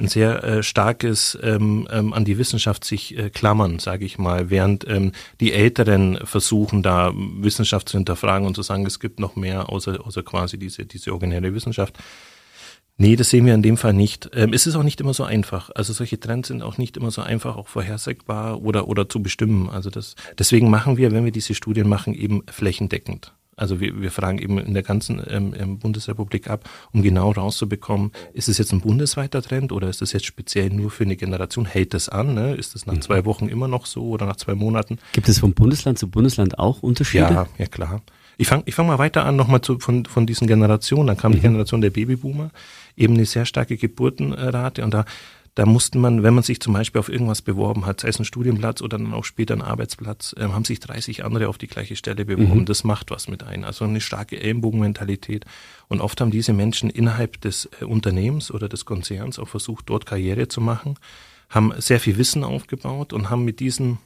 ein 0.00 0.06
sehr 0.06 0.44
äh, 0.44 0.62
starkes 0.62 1.36
ähm, 1.42 1.88
ähm, 1.90 2.12
an 2.12 2.24
die 2.24 2.38
Wissenschaft 2.38 2.84
sich 2.84 3.18
äh, 3.18 3.30
klammern, 3.30 3.80
sage 3.80 4.04
ich 4.04 4.16
mal, 4.16 4.48
während 4.48 4.86
ähm, 4.88 5.10
die 5.40 5.52
Älteren 5.52 6.20
versuchen, 6.22 6.84
da 6.84 7.12
Wissenschaft 7.14 7.88
zu 7.88 7.98
hinterfragen 7.98 8.46
und 8.46 8.54
zu 8.54 8.62
sagen, 8.62 8.86
es 8.86 9.00
gibt 9.00 9.18
noch 9.18 9.34
mehr 9.34 9.70
außer, 9.70 10.06
außer 10.06 10.22
quasi 10.22 10.56
diese, 10.56 10.86
diese 10.86 11.10
originäre 11.10 11.52
Wissenschaft. 11.52 11.98
Nee, 13.00 13.14
das 13.14 13.30
sehen 13.30 13.46
wir 13.46 13.54
in 13.54 13.62
dem 13.62 13.76
Fall 13.76 13.92
nicht. 13.92 14.28
Ähm, 14.34 14.52
es 14.52 14.66
ist 14.66 14.74
auch 14.74 14.82
nicht 14.82 15.00
immer 15.00 15.14
so 15.14 15.22
einfach. 15.22 15.70
Also 15.72 15.92
solche 15.92 16.18
Trends 16.18 16.48
sind 16.48 16.62
auch 16.62 16.78
nicht 16.78 16.96
immer 16.96 17.12
so 17.12 17.22
einfach, 17.22 17.56
auch 17.56 17.68
vorhersagbar 17.68 18.60
oder, 18.60 18.88
oder 18.88 19.08
zu 19.08 19.22
bestimmen. 19.22 19.70
Also 19.70 19.88
das, 19.88 20.16
deswegen 20.36 20.68
machen 20.68 20.96
wir, 20.96 21.12
wenn 21.12 21.24
wir 21.24 21.30
diese 21.30 21.54
Studien 21.54 21.88
machen, 21.88 22.12
eben 22.12 22.42
flächendeckend. 22.50 23.32
Also 23.54 23.80
wir, 23.80 24.00
wir 24.00 24.10
fragen 24.10 24.38
eben 24.38 24.58
in 24.58 24.74
der 24.74 24.82
ganzen 24.82 25.22
ähm, 25.28 25.54
ähm, 25.56 25.78
Bundesrepublik 25.78 26.50
ab, 26.50 26.68
um 26.92 27.02
genau 27.02 27.30
rauszubekommen, 27.30 28.12
ist 28.32 28.48
es 28.48 28.58
jetzt 28.58 28.72
ein 28.72 28.80
bundesweiter 28.80 29.42
Trend 29.42 29.70
oder 29.70 29.88
ist 29.88 30.02
es 30.02 30.12
jetzt 30.12 30.26
speziell 30.26 30.70
nur 30.70 30.90
für 30.90 31.04
eine 31.04 31.16
Generation? 31.16 31.66
Hält 31.66 31.94
das 31.94 32.08
an? 32.08 32.34
Ne? 32.34 32.54
Ist 32.54 32.74
es 32.74 32.86
nach 32.86 32.98
zwei 32.98 33.24
Wochen 33.24 33.48
immer 33.48 33.68
noch 33.68 33.86
so 33.86 34.08
oder 34.08 34.26
nach 34.26 34.36
zwei 34.36 34.54
Monaten? 34.56 34.98
gibt 35.12 35.28
es 35.28 35.38
von 35.38 35.54
Bundesland 35.54 35.98
zu 35.98 36.08
Bundesland 36.08 36.58
auch 36.58 36.82
Unterschiede? 36.82 37.24
Ja, 37.24 37.46
ja 37.58 37.66
klar. 37.66 38.02
Ich 38.40 38.46
fange 38.46 38.62
ich 38.66 38.74
fang 38.74 38.86
mal 38.86 38.98
weiter 38.98 39.26
an, 39.26 39.36
nochmal 39.36 39.60
von, 39.62 40.04
von 40.06 40.26
diesen 40.26 40.46
Generationen. 40.46 41.08
Dann 41.08 41.16
kam 41.16 41.32
die 41.32 41.40
Generation 41.40 41.80
der 41.80 41.90
Babyboomer, 41.90 42.50
eben 42.96 43.14
eine 43.14 43.26
sehr 43.26 43.44
starke 43.44 43.76
Geburtenrate 43.76 44.84
und 44.84 44.94
da, 44.94 45.04
da 45.56 45.66
mussten 45.66 46.00
man, 46.00 46.22
wenn 46.22 46.34
man 46.34 46.44
sich 46.44 46.60
zum 46.60 46.72
Beispiel 46.72 47.00
auf 47.00 47.08
irgendwas 47.08 47.42
beworben 47.42 47.84
hat, 47.84 47.98
sei 47.98 48.08
es 48.08 48.20
ein 48.20 48.24
Studienplatz 48.24 48.80
oder 48.80 48.96
dann 48.96 49.12
auch 49.12 49.24
später 49.24 49.54
ein 49.54 49.60
Arbeitsplatz, 49.60 50.36
ähm, 50.38 50.54
haben 50.54 50.64
sich 50.64 50.78
30 50.78 51.24
andere 51.24 51.48
auf 51.48 51.58
die 51.58 51.66
gleiche 51.66 51.96
Stelle 51.96 52.24
beworben. 52.24 52.64
Das 52.64 52.84
macht 52.84 53.10
was 53.10 53.26
mit 53.26 53.42
ein. 53.42 53.64
Also 53.64 53.84
eine 53.84 54.00
starke 54.00 54.40
Ellenbogenmentalität. 54.40 55.44
Und 55.88 56.00
oft 56.00 56.20
haben 56.20 56.30
diese 56.30 56.52
Menschen 56.52 56.90
innerhalb 56.90 57.40
des 57.40 57.68
äh, 57.80 57.84
Unternehmens 57.84 58.52
oder 58.52 58.68
des 58.68 58.84
Konzerns 58.84 59.40
auch 59.40 59.48
versucht, 59.48 59.90
dort 59.90 60.06
Karriere 60.06 60.46
zu 60.46 60.60
machen, 60.60 60.94
haben 61.48 61.72
sehr 61.78 61.98
viel 61.98 62.18
Wissen 62.18 62.44
aufgebaut 62.44 63.12
und 63.12 63.30
haben 63.30 63.44
mit 63.44 63.58
diesen 63.58 63.98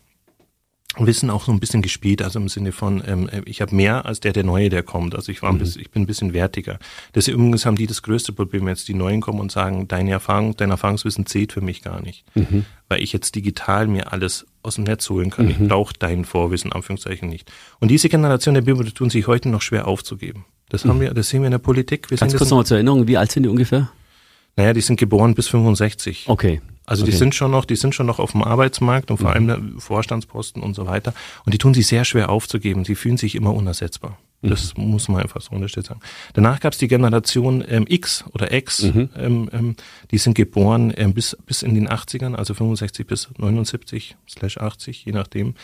Wissen 0.98 1.30
auch 1.30 1.44
so 1.44 1.52
ein 1.52 1.60
bisschen 1.60 1.80
gespielt, 1.80 2.22
also 2.22 2.38
im 2.38 2.48
Sinne 2.48 2.72
von, 2.72 3.02
ähm, 3.06 3.30
ich 3.46 3.62
habe 3.62 3.74
mehr 3.74 4.04
als 4.04 4.20
der, 4.20 4.32
der 4.32 4.44
Neue, 4.44 4.68
der 4.68 4.82
kommt. 4.82 5.14
Also 5.14 5.32
ich 5.32 5.42
war 5.42 5.50
ein 5.50 5.58
bisschen, 5.58 5.80
ich 5.80 5.90
bin 5.90 6.02
ein 6.02 6.06
bisschen 6.06 6.34
wertiger. 6.34 6.78
Das 7.12 7.28
übrigens 7.28 7.64
haben 7.64 7.76
die 7.76 7.86
das 7.86 8.02
größte 8.02 8.32
Problem, 8.32 8.62
wenn 8.62 8.74
jetzt 8.74 8.88
die 8.88 8.94
Neuen 8.94 9.20
kommen 9.20 9.40
und 9.40 9.50
sagen, 9.50 9.88
deine 9.88 10.10
Erfahrung, 10.10 10.56
dein 10.56 10.70
Erfahrungswissen 10.70 11.24
zählt 11.26 11.52
für 11.52 11.62
mich 11.62 11.82
gar 11.82 12.02
nicht. 12.02 12.24
Weil 12.88 13.02
ich 13.02 13.12
jetzt 13.12 13.34
digital 13.34 13.86
mir 13.86 14.12
alles 14.12 14.46
aus 14.62 14.74
dem 14.74 14.84
Netz 14.84 15.08
holen 15.08 15.30
kann. 15.30 15.48
Ich 15.48 15.58
brauche 15.58 15.94
dein 15.98 16.24
Vorwissen, 16.24 16.72
Anführungszeichen 16.72 17.28
nicht. 17.28 17.50
Und 17.80 17.90
diese 17.90 18.08
Generation 18.08 18.54
der 18.54 18.62
Bibel 18.62 18.90
tun 18.92 19.08
sich 19.08 19.26
heute 19.26 19.48
noch 19.48 19.62
schwer 19.62 19.88
aufzugeben. 19.88 20.44
Das 20.68 20.84
haben 20.84 21.00
wir, 21.00 21.12
das 21.12 21.28
sehen 21.28 21.42
wir 21.42 21.46
in 21.46 21.52
der 21.52 21.58
Politik. 21.58 22.10
Wir 22.10 22.18
Ganz 22.18 22.34
kurz 22.34 22.50
nochmal 22.50 22.66
zur 22.66 22.76
Erinnerung, 22.76 23.06
wie 23.06 23.16
alt 23.16 23.32
sind 23.32 23.42
die 23.42 23.48
ungefähr? 23.48 23.90
Naja, 24.56 24.72
die 24.72 24.80
sind 24.80 24.98
geboren 24.98 25.34
bis 25.34 25.48
65. 25.48 26.24
Okay. 26.28 26.60
Also 26.84 27.04
die 27.04 27.10
Okay. 27.10 27.18
sind 27.18 27.34
schon 27.34 27.50
noch, 27.52 27.64
die 27.64 27.76
sind 27.76 27.94
schon 27.94 28.06
noch 28.06 28.18
auf 28.18 28.32
dem 28.32 28.42
Arbeitsmarkt 28.42 29.10
und 29.10 29.18
vor 29.18 29.32
allem 29.32 29.46
der 29.46 29.60
Vorstandsposten 29.78 30.62
und 30.62 30.74
so 30.74 30.86
weiter. 30.86 31.14
Und 31.44 31.54
die 31.54 31.58
tun 31.58 31.74
sich 31.74 31.86
sehr 31.86 32.04
schwer 32.04 32.28
aufzugeben. 32.28 32.84
Sie 32.84 32.96
fühlen 32.96 33.16
sich 33.16 33.34
immer 33.36 33.54
unersetzbar. 33.54 34.18
Das 34.44 34.76
muss 34.76 35.08
man 35.08 35.22
einfach 35.22 35.40
so 35.40 35.52
unterstellt 35.54 35.86
sagen. 35.86 36.00
Danach 36.32 36.58
gab 36.58 36.72
es 36.72 36.78
die 36.80 36.88
Generation 36.88 37.64
ähm, 37.68 37.84
X 37.88 38.24
oder 38.32 38.52
X, 38.52 38.82
ähm, 38.82 39.08
ähm, 39.52 39.76
die 40.10 40.18
sind 40.18 40.34
geboren 40.34 40.92
ähm, 40.96 41.14
bis, 41.14 41.36
bis 41.46 41.62
in 41.62 41.76
den 41.76 41.88
80ern, 41.88 42.34
also 42.34 42.52
65 42.52 43.06
bis 43.06 43.28
79 43.38 44.16
slash 44.28 44.58
80, 44.58 45.04
je 45.04 45.12
nachdem. 45.12 45.54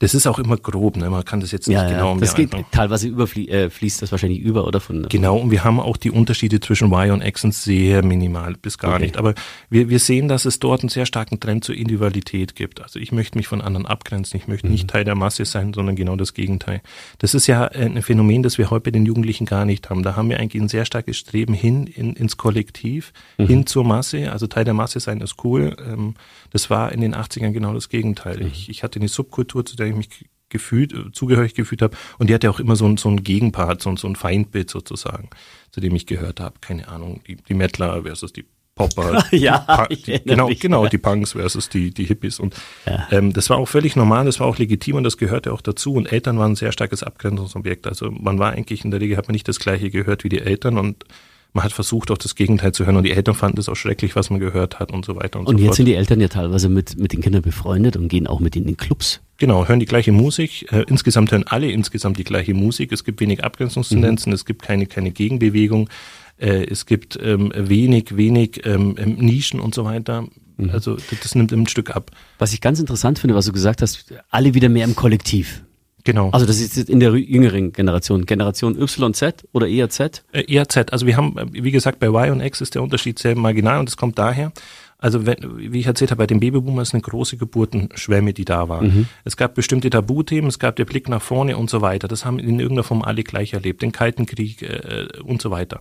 Das 0.00 0.14
ist 0.14 0.26
auch 0.26 0.38
immer 0.40 0.56
grob, 0.56 0.96
ne? 0.96 1.08
man 1.10 1.24
kann 1.24 1.40
das 1.40 1.52
jetzt 1.52 1.68
nicht 1.68 1.76
Ja, 1.76 1.88
genau 1.88 2.14
ja. 2.14 2.20
Das 2.20 2.34
geht 2.34 2.52
einordnen. 2.52 2.66
teilweise 2.72 3.06
überfließt 3.06 3.50
äh, 3.50 3.70
fließt 3.70 4.02
das 4.02 4.10
wahrscheinlich 4.10 4.40
über 4.40 4.66
oder 4.66 4.80
von 4.80 5.06
Genau, 5.08 5.36
und 5.36 5.50
wir 5.52 5.62
haben 5.62 5.78
auch 5.78 5.96
die 5.96 6.10
Unterschiede 6.10 6.58
zwischen 6.58 6.88
Y 6.92 7.12
und 7.12 7.22
X 7.24 7.42
sehr 7.42 8.02
minimal 8.04 8.54
bis 8.60 8.76
gar 8.78 8.94
Okay. 8.94 9.02
nicht. 9.04 9.16
Aber 9.18 9.34
wir, 9.68 9.88
wir 9.88 9.98
sehen, 10.00 10.26
dass 10.26 10.44
es 10.46 10.58
dort 10.58 10.80
einen 10.82 10.88
sehr 10.88 11.06
starken 11.06 11.38
Trend 11.38 11.62
zur 11.64 11.74
Individualität 11.76 12.56
gibt. 12.56 12.80
Also 12.82 12.98
ich 12.98 13.12
möchte 13.12 13.38
mich 13.38 13.46
von 13.46 13.60
anderen 13.60 13.86
abgrenzen, 13.86 14.38
ich 14.40 14.48
möchte 14.48 14.66
Mhm. 14.66 14.72
nicht 14.72 14.88
Teil 14.88 15.04
der 15.04 15.14
Masse 15.14 15.44
sein, 15.44 15.72
sondern 15.74 15.96
genau 15.96 16.16
das 16.16 16.34
Gegenteil. 16.34 16.80
Das 17.18 17.34
ist 17.34 17.46
ja 17.46 17.64
ein 17.66 18.00
Phänomen, 18.02 18.42
das 18.42 18.56
wir 18.58 18.70
heute 18.70 18.84
bei 18.84 18.90
den 18.90 19.04
Jugendlichen 19.06 19.44
gar 19.46 19.64
nicht 19.66 19.90
haben. 19.90 20.02
Da 20.02 20.16
haben 20.16 20.28
wir 20.30 20.40
eigentlich 20.40 20.62
ein 20.62 20.68
sehr 20.68 20.86
starkes 20.86 21.18
Streben 21.18 21.52
hin 21.54 21.86
in, 21.86 22.14
ins 22.14 22.36
Kollektiv, 22.38 23.12
Mhm. 23.38 23.46
hin 23.46 23.66
zur 23.66 23.84
Masse. 23.84 24.32
Also 24.32 24.46
Teil 24.46 24.64
der 24.64 24.74
Masse 24.74 24.98
sein 24.98 25.20
ist 25.20 25.36
cool. 25.44 25.76
Ähm, 25.86 26.14
Das 26.52 26.68
war 26.68 26.90
in 26.90 27.00
den 27.00 27.14
80ern 27.14 27.52
genau 27.52 27.74
das 27.74 27.86
Mhm. 27.86 27.90
Gegenteil. 27.90 28.42
Ich, 28.42 28.68
ich 28.70 28.82
hatte 28.82 28.98
eine 28.98 29.06
Subkultur, 29.08 29.64
zu 29.64 29.76
der 29.76 29.89
ich 29.90 29.96
mich 29.96 30.08
gefühlt, 30.48 30.94
zugehörig 31.14 31.54
gefühlt 31.54 31.80
habe. 31.82 31.96
Und 32.18 32.28
die 32.28 32.34
hatte 32.34 32.50
auch 32.50 32.58
immer 32.58 32.74
so 32.76 32.86
ein, 32.86 32.96
so 32.96 33.08
ein 33.08 33.22
Gegenpart, 33.22 33.82
so, 33.82 33.90
ein- 33.90 33.96
so 33.96 34.08
ein 34.08 34.16
Feindbild 34.16 34.68
sozusagen, 34.68 35.30
zu 35.70 35.80
dem 35.80 35.94
ich 35.94 36.06
gehört 36.06 36.40
habe. 36.40 36.56
Keine 36.60 36.88
Ahnung, 36.88 37.20
die, 37.26 37.36
die 37.36 37.54
Mettler 37.54 38.02
versus 38.02 38.32
die 38.32 38.44
Popper. 38.74 39.24
Ja, 39.30 39.86
die 39.88 40.02
die, 40.02 40.20
genau, 40.24 40.48
mich. 40.48 40.58
genau, 40.58 40.86
die 40.88 40.98
Punks 40.98 41.32
versus 41.32 41.68
die, 41.68 41.92
die 41.92 42.04
Hippies. 42.04 42.40
Und 42.40 42.54
Ja. 42.86 43.06
ähm, 43.12 43.32
das 43.32 43.48
war 43.50 43.58
auch 43.58 43.68
völlig 43.68 43.94
normal, 43.94 44.24
das 44.24 44.40
war 44.40 44.46
auch 44.48 44.58
legitim 44.58 44.96
und 44.96 45.04
das 45.04 45.18
gehörte 45.18 45.52
auch 45.52 45.60
dazu. 45.60 45.92
Und 45.94 46.10
Eltern 46.10 46.38
waren 46.38 46.52
ein 46.52 46.56
sehr 46.56 46.72
starkes 46.72 47.02
Abgrenzungsobjekt. 47.04 47.86
Also 47.86 48.10
man 48.10 48.38
war 48.40 48.52
eigentlich 48.52 48.84
in 48.84 48.90
der 48.90 49.00
Regel, 49.00 49.16
hat 49.18 49.28
man 49.28 49.34
nicht 49.34 49.46
das 49.46 49.60
Gleiche 49.60 49.90
gehört 49.90 50.24
wie 50.24 50.28
die 50.30 50.40
Eltern 50.40 50.78
und 50.78 51.04
man 51.52 51.64
hat 51.64 51.72
versucht, 51.72 52.10
auch 52.10 52.18
das 52.18 52.34
Gegenteil 52.34 52.72
zu 52.72 52.86
hören. 52.86 52.96
Und 52.96 53.04
die 53.04 53.12
Eltern 53.12 53.34
fanden 53.34 53.58
es 53.58 53.68
auch 53.68 53.74
schrecklich, 53.74 54.16
was 54.16 54.30
man 54.30 54.40
gehört 54.40 54.78
hat 54.78 54.92
und 54.92 55.04
so 55.04 55.16
weiter 55.16 55.40
und, 55.40 55.46
Und 55.46 55.56
so 55.56 55.62
jetzt 55.62 55.66
fort. 55.68 55.76
sind 55.76 55.86
die 55.86 55.94
Eltern 55.94 56.20
ja 56.20 56.28
teilweise 56.28 56.68
mit, 56.68 56.98
mit 56.98 57.12
den 57.12 57.20
Kindern 57.20 57.42
befreundet 57.42 57.96
und 57.96 58.08
gehen 58.08 58.26
auch 58.26 58.40
mit 58.40 58.56
in 58.56 58.66
den 58.66 58.76
Clubs. 58.76 59.20
Genau, 59.38 59.66
hören 59.66 59.80
die 59.80 59.86
gleiche 59.86 60.12
Musik. 60.12 60.70
Äh, 60.72 60.84
insgesamt 60.88 61.32
hören 61.32 61.44
alle 61.46 61.70
insgesamt 61.70 62.18
die 62.18 62.24
gleiche 62.24 62.54
Musik. 62.54 62.92
Es 62.92 63.04
gibt 63.04 63.20
wenig 63.20 63.42
Abgrenzungstendenzen, 63.42 64.32
es 64.32 64.44
gibt 64.44 64.62
keine, 64.62 64.86
keine 64.86 65.10
Gegenbewegung. 65.10 65.88
Äh, 66.36 66.64
es 66.64 66.86
gibt 66.86 67.18
ähm, 67.22 67.52
wenig, 67.56 68.16
wenig 68.16 68.64
ähm, 68.64 68.96
ähm, 68.98 69.16
Nischen 69.16 69.60
und 69.60 69.74
so 69.74 69.84
weiter. 69.84 70.26
Also 70.72 70.96
das, 70.96 71.20
das 71.22 71.34
nimmt 71.34 71.52
ein 71.52 71.66
Stück 71.66 71.96
ab. 71.96 72.10
Was 72.38 72.52
ich 72.52 72.60
ganz 72.60 72.78
interessant 72.80 73.18
finde, 73.18 73.34
was 73.34 73.46
du 73.46 73.52
gesagt 73.52 73.80
hast, 73.80 74.12
alle 74.28 74.52
wieder 74.52 74.68
mehr 74.68 74.84
im 74.84 74.94
Kollektiv. 74.94 75.62
Genau. 76.04 76.30
Also 76.30 76.46
das 76.46 76.60
ist 76.60 76.76
jetzt 76.76 76.90
in 76.90 77.00
der 77.00 77.14
jüngeren 77.14 77.72
Generation, 77.72 78.26
Generation 78.26 78.76
YZ 78.78 79.44
oder 79.52 79.66
eher 79.66 79.88
Z. 79.90 80.24
Äh, 80.32 80.54
ERZ, 80.54 80.92
also 80.92 81.06
wir 81.06 81.16
haben, 81.16 81.36
äh, 81.36 81.46
wie 81.52 81.70
gesagt, 81.70 81.98
bei 81.98 82.08
Y 82.08 82.32
und 82.32 82.40
X 82.40 82.60
ist 82.60 82.74
der 82.74 82.82
Unterschied 82.82 83.18
sehr 83.18 83.36
marginal 83.36 83.80
und 83.80 83.88
das 83.88 83.96
kommt 83.96 84.18
daher, 84.18 84.52
also 84.98 85.24
wenn, 85.24 85.38
wie 85.72 85.80
ich 85.80 85.86
erzählt 85.86 86.10
habe, 86.10 86.18
bei 86.18 86.26
den 86.26 86.40
Babyboomers 86.40 86.88
ist 86.88 86.94
eine 86.94 87.00
große 87.00 87.38
Geburtenschwemme, 87.38 88.34
die 88.34 88.44
da 88.44 88.68
war. 88.68 88.84
Es 89.24 89.38
gab 89.38 89.54
bestimmte 89.54 89.88
Tabuthemen, 89.88 90.48
es 90.48 90.58
gab 90.58 90.76
der 90.76 90.84
Blick 90.84 91.08
nach 91.08 91.22
vorne 91.22 91.56
und 91.56 91.70
so 91.70 91.80
weiter. 91.80 92.06
Das 92.06 92.26
haben 92.26 92.38
in 92.38 92.60
irgendeiner 92.60 92.84
Form 92.84 93.00
alle 93.00 93.22
gleich 93.22 93.54
erlebt, 93.54 93.80
den 93.80 93.92
Kalten 93.92 94.26
Krieg 94.26 94.60
äh, 94.60 95.08
und 95.22 95.40
so 95.40 95.50
weiter. 95.50 95.80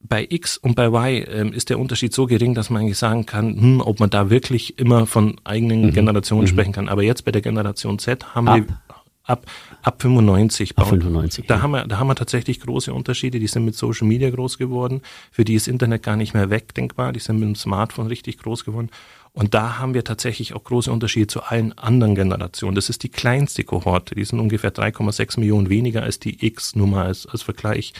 bei 0.00 0.24
X 0.30 0.56
und 0.56 0.76
bei 0.76 0.86
Y 0.86 1.24
ähm, 1.28 1.52
ist 1.52 1.70
der 1.70 1.80
Unterschied 1.80 2.12
so 2.12 2.26
gering, 2.26 2.54
dass 2.54 2.70
man 2.70 2.82
eigentlich 2.82 2.98
sagen 2.98 3.26
kann, 3.26 3.60
hm, 3.60 3.80
ob 3.80 3.98
man 3.98 4.10
da 4.10 4.30
wirklich 4.30 4.78
immer 4.78 5.06
von 5.06 5.40
eigenen 5.42 5.86
mhm. 5.86 5.92
Generationen 5.92 6.42
mhm. 6.42 6.48
sprechen 6.48 6.72
kann. 6.72 6.88
Aber 6.88 7.02
jetzt 7.02 7.24
bei 7.24 7.32
der 7.32 7.42
Generation 7.42 7.98
Z 7.98 8.36
haben 8.36 8.48
ab. 8.48 8.56
wir 8.56 8.66
ab, 9.28 9.46
ab 9.82 10.02
95. 10.02 10.76
Ab 10.76 10.88
95 10.88 11.46
da, 11.46 11.56
ja. 11.56 11.62
haben 11.62 11.70
wir, 11.72 11.86
da 11.86 11.98
haben 11.98 12.08
wir 12.08 12.14
tatsächlich 12.14 12.60
große 12.60 12.92
Unterschiede. 12.92 13.38
Die 13.38 13.46
sind 13.46 13.64
mit 13.64 13.76
Social 13.76 14.06
Media 14.06 14.30
groß 14.30 14.58
geworden. 14.58 15.02
Für 15.30 15.44
die 15.44 15.54
ist 15.54 15.68
Internet 15.68 16.02
gar 16.02 16.16
nicht 16.16 16.34
mehr 16.34 16.50
wegdenkbar. 16.50 17.12
Die 17.12 17.20
sind 17.20 17.38
mit 17.38 17.48
dem 17.48 17.54
Smartphone 17.54 18.06
richtig 18.06 18.38
groß 18.38 18.64
geworden. 18.64 18.90
Und 19.32 19.54
da 19.54 19.78
haben 19.78 19.94
wir 19.94 20.04
tatsächlich 20.04 20.54
auch 20.54 20.64
große 20.64 20.90
Unterschiede 20.90 21.28
zu 21.28 21.42
allen 21.42 21.76
anderen 21.78 22.14
Generationen. 22.14 22.74
Das 22.74 22.88
ist 22.88 23.02
die 23.02 23.10
kleinste 23.10 23.62
Kohorte. 23.62 24.14
Die 24.14 24.24
sind 24.24 24.40
ungefähr 24.40 24.74
3,6 24.74 25.38
Millionen 25.38 25.68
weniger 25.68 26.02
als 26.02 26.18
die 26.18 26.44
X, 26.44 26.74
nur 26.74 26.86
mal 26.86 27.06
als, 27.06 27.26
als 27.26 27.42
Vergleich. 27.42 27.92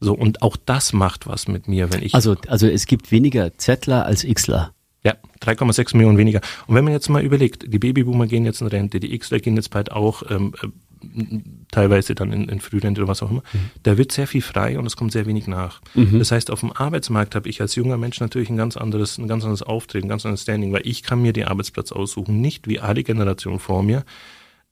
So, 0.00 0.14
und 0.14 0.42
auch 0.42 0.56
das 0.56 0.92
macht 0.92 1.26
was 1.26 1.48
mit 1.48 1.68
mir, 1.68 1.92
wenn 1.92 2.02
ich. 2.02 2.14
Also, 2.14 2.36
also 2.48 2.66
es 2.66 2.86
gibt 2.86 3.10
weniger 3.10 3.56
Zettler 3.58 4.06
als 4.06 4.24
Xler. 4.24 4.72
Ja, 5.06 5.14
3,6 5.40 5.96
Millionen 5.96 6.18
weniger. 6.18 6.40
Und 6.66 6.74
wenn 6.74 6.82
man 6.82 6.92
jetzt 6.92 7.08
mal 7.08 7.22
überlegt, 7.22 7.72
die 7.72 7.78
Babyboomer 7.78 8.26
gehen 8.26 8.44
jetzt 8.44 8.60
in 8.60 8.66
Rente, 8.66 8.98
die 8.98 9.16
Xler 9.16 9.38
gehen 9.38 9.54
jetzt 9.54 9.70
bald 9.70 9.92
auch 9.92 10.24
ähm, 10.28 10.52
äh, 10.60 11.38
teilweise 11.70 12.16
dann 12.16 12.32
in, 12.32 12.48
in 12.48 12.58
Frührente 12.58 13.00
oder 13.00 13.06
was 13.06 13.22
auch 13.22 13.30
immer, 13.30 13.44
mhm. 13.52 13.70
da 13.84 13.98
wird 13.98 14.10
sehr 14.10 14.26
viel 14.26 14.42
frei 14.42 14.80
und 14.80 14.84
es 14.84 14.96
kommt 14.96 15.12
sehr 15.12 15.26
wenig 15.26 15.46
nach. 15.46 15.80
Mhm. 15.94 16.18
Das 16.18 16.32
heißt, 16.32 16.50
auf 16.50 16.58
dem 16.58 16.72
Arbeitsmarkt 16.72 17.36
habe 17.36 17.48
ich 17.48 17.60
als 17.60 17.76
junger 17.76 17.98
Mensch 17.98 18.18
natürlich 18.18 18.50
ein 18.50 18.56
ganz 18.56 18.76
anderes, 18.76 19.16
ein 19.16 19.28
ganz 19.28 19.44
anderes 19.44 19.62
Auftreten, 19.62 20.06
ein 20.06 20.08
ganz 20.08 20.26
anderes 20.26 20.42
Standing, 20.42 20.72
weil 20.72 20.84
ich 20.84 21.04
kann 21.04 21.22
mir 21.22 21.32
den 21.32 21.44
Arbeitsplatz 21.44 21.92
aussuchen, 21.92 22.40
nicht 22.40 22.66
wie 22.66 22.80
alle 22.80 23.04
Generationen 23.04 23.60
vor 23.60 23.84
mir, 23.84 24.04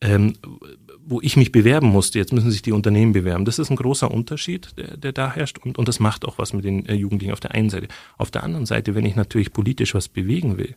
ähm, 0.00 0.34
wo 1.06 1.20
ich 1.20 1.36
mich 1.36 1.52
bewerben 1.52 1.88
musste. 1.88 2.18
Jetzt 2.18 2.32
müssen 2.32 2.50
sich 2.50 2.62
die 2.62 2.72
Unternehmen 2.72 3.12
bewerben. 3.12 3.44
Das 3.44 3.58
ist 3.58 3.70
ein 3.70 3.76
großer 3.76 4.10
Unterschied, 4.10 4.76
der, 4.78 4.96
der 4.96 5.12
da 5.12 5.32
herrscht 5.32 5.58
und, 5.58 5.78
und 5.78 5.88
das 5.88 6.00
macht 6.00 6.24
auch 6.24 6.38
was 6.38 6.52
mit 6.52 6.64
den 6.64 6.86
äh, 6.86 6.94
Jugendlichen 6.94 7.32
auf 7.32 7.40
der 7.40 7.52
einen 7.52 7.70
Seite. 7.70 7.88
Auf 8.16 8.30
der 8.30 8.42
anderen 8.42 8.66
Seite, 8.66 8.94
wenn 8.94 9.04
ich 9.04 9.16
natürlich 9.16 9.52
politisch 9.52 9.94
was 9.94 10.08
bewegen 10.08 10.58
will, 10.58 10.74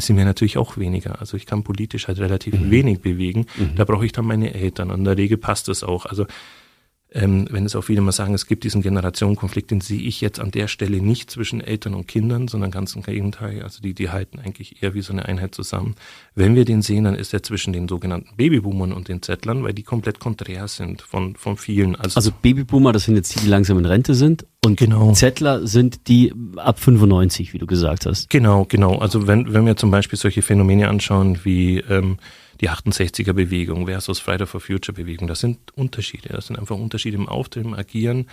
sie 0.00 0.12
mir 0.12 0.24
natürlich 0.24 0.58
auch 0.58 0.76
weniger. 0.76 1.20
Also 1.20 1.36
ich 1.36 1.46
kann 1.46 1.64
politisch 1.64 2.08
halt 2.08 2.18
relativ 2.18 2.54
mhm. 2.54 2.70
wenig 2.70 3.00
bewegen. 3.00 3.46
Mhm. 3.56 3.76
Da 3.76 3.84
brauche 3.84 4.04
ich 4.04 4.12
dann 4.12 4.26
meine 4.26 4.52
Eltern. 4.52 4.90
Und 4.90 4.98
in 4.98 5.04
der 5.04 5.16
Regel 5.16 5.38
passt 5.38 5.68
das 5.68 5.82
auch. 5.82 6.04
Also 6.06 6.26
ähm, 7.14 7.46
wenn 7.50 7.66
es 7.66 7.76
auch 7.76 7.82
viele 7.82 8.00
mal 8.00 8.12
sagen, 8.12 8.34
es 8.34 8.46
gibt 8.46 8.64
diesen 8.64 8.82
Generationenkonflikt, 8.82 9.70
den 9.70 9.80
sehe 9.80 10.00
ich 10.00 10.20
jetzt 10.20 10.40
an 10.40 10.50
der 10.50 10.68
Stelle 10.68 11.00
nicht 11.00 11.30
zwischen 11.30 11.60
Eltern 11.60 11.94
und 11.94 12.08
Kindern, 12.08 12.48
sondern 12.48 12.70
ganz 12.70 12.94
im 12.94 13.02
Gegenteil. 13.02 13.62
Also 13.62 13.82
die, 13.82 13.94
die 13.94 14.10
halten 14.10 14.38
eigentlich 14.38 14.82
eher 14.82 14.94
wie 14.94 15.02
so 15.02 15.12
eine 15.12 15.26
Einheit 15.26 15.54
zusammen. 15.54 15.94
Wenn 16.34 16.54
wir 16.54 16.64
den 16.64 16.80
sehen, 16.80 17.04
dann 17.04 17.14
ist 17.14 17.34
er 17.34 17.42
zwischen 17.42 17.72
den 17.72 17.88
sogenannten 17.88 18.36
Babyboomern 18.36 18.92
und 18.92 19.08
den 19.08 19.22
Zettlern, 19.22 19.62
weil 19.62 19.74
die 19.74 19.82
komplett 19.82 20.20
konträr 20.20 20.68
sind 20.68 21.02
von, 21.02 21.36
von 21.36 21.56
vielen. 21.56 21.96
Also, 21.96 22.16
also 22.16 22.30
Babyboomer, 22.40 22.92
das 22.92 23.04
sind 23.04 23.16
jetzt 23.16 23.34
die, 23.34 23.40
die 23.40 23.48
langsam 23.48 23.78
in 23.78 23.84
Rente 23.84 24.14
sind 24.14 24.46
und 24.64 24.78
genau. 24.78 25.12
Zettler 25.12 25.66
sind 25.66 26.08
die 26.08 26.32
ab 26.56 26.78
95, 26.78 27.52
wie 27.52 27.58
du 27.58 27.66
gesagt 27.66 28.06
hast. 28.06 28.30
Genau, 28.30 28.64
genau. 28.64 28.98
Also 28.98 29.26
wenn, 29.26 29.52
wenn 29.52 29.66
wir 29.66 29.76
zum 29.76 29.90
Beispiel 29.90 30.18
solche 30.18 30.40
Phänomene 30.40 30.88
anschauen 30.88 31.40
wie 31.44 31.78
ähm, 31.78 32.16
die 32.62 32.70
68er 32.70 33.32
Bewegung 33.32 33.86
versus 33.86 34.20
Friday 34.20 34.46
for 34.46 34.60
Future 34.60 34.94
Bewegung. 34.94 35.26
Das 35.26 35.40
sind 35.40 35.58
Unterschiede. 35.76 36.28
Das 36.28 36.46
sind 36.46 36.58
einfach 36.58 36.76
Unterschiede 36.76 37.16
im 37.16 37.28
Auftreten, 37.28 37.68
im 37.68 37.74
Agieren. 37.74 38.28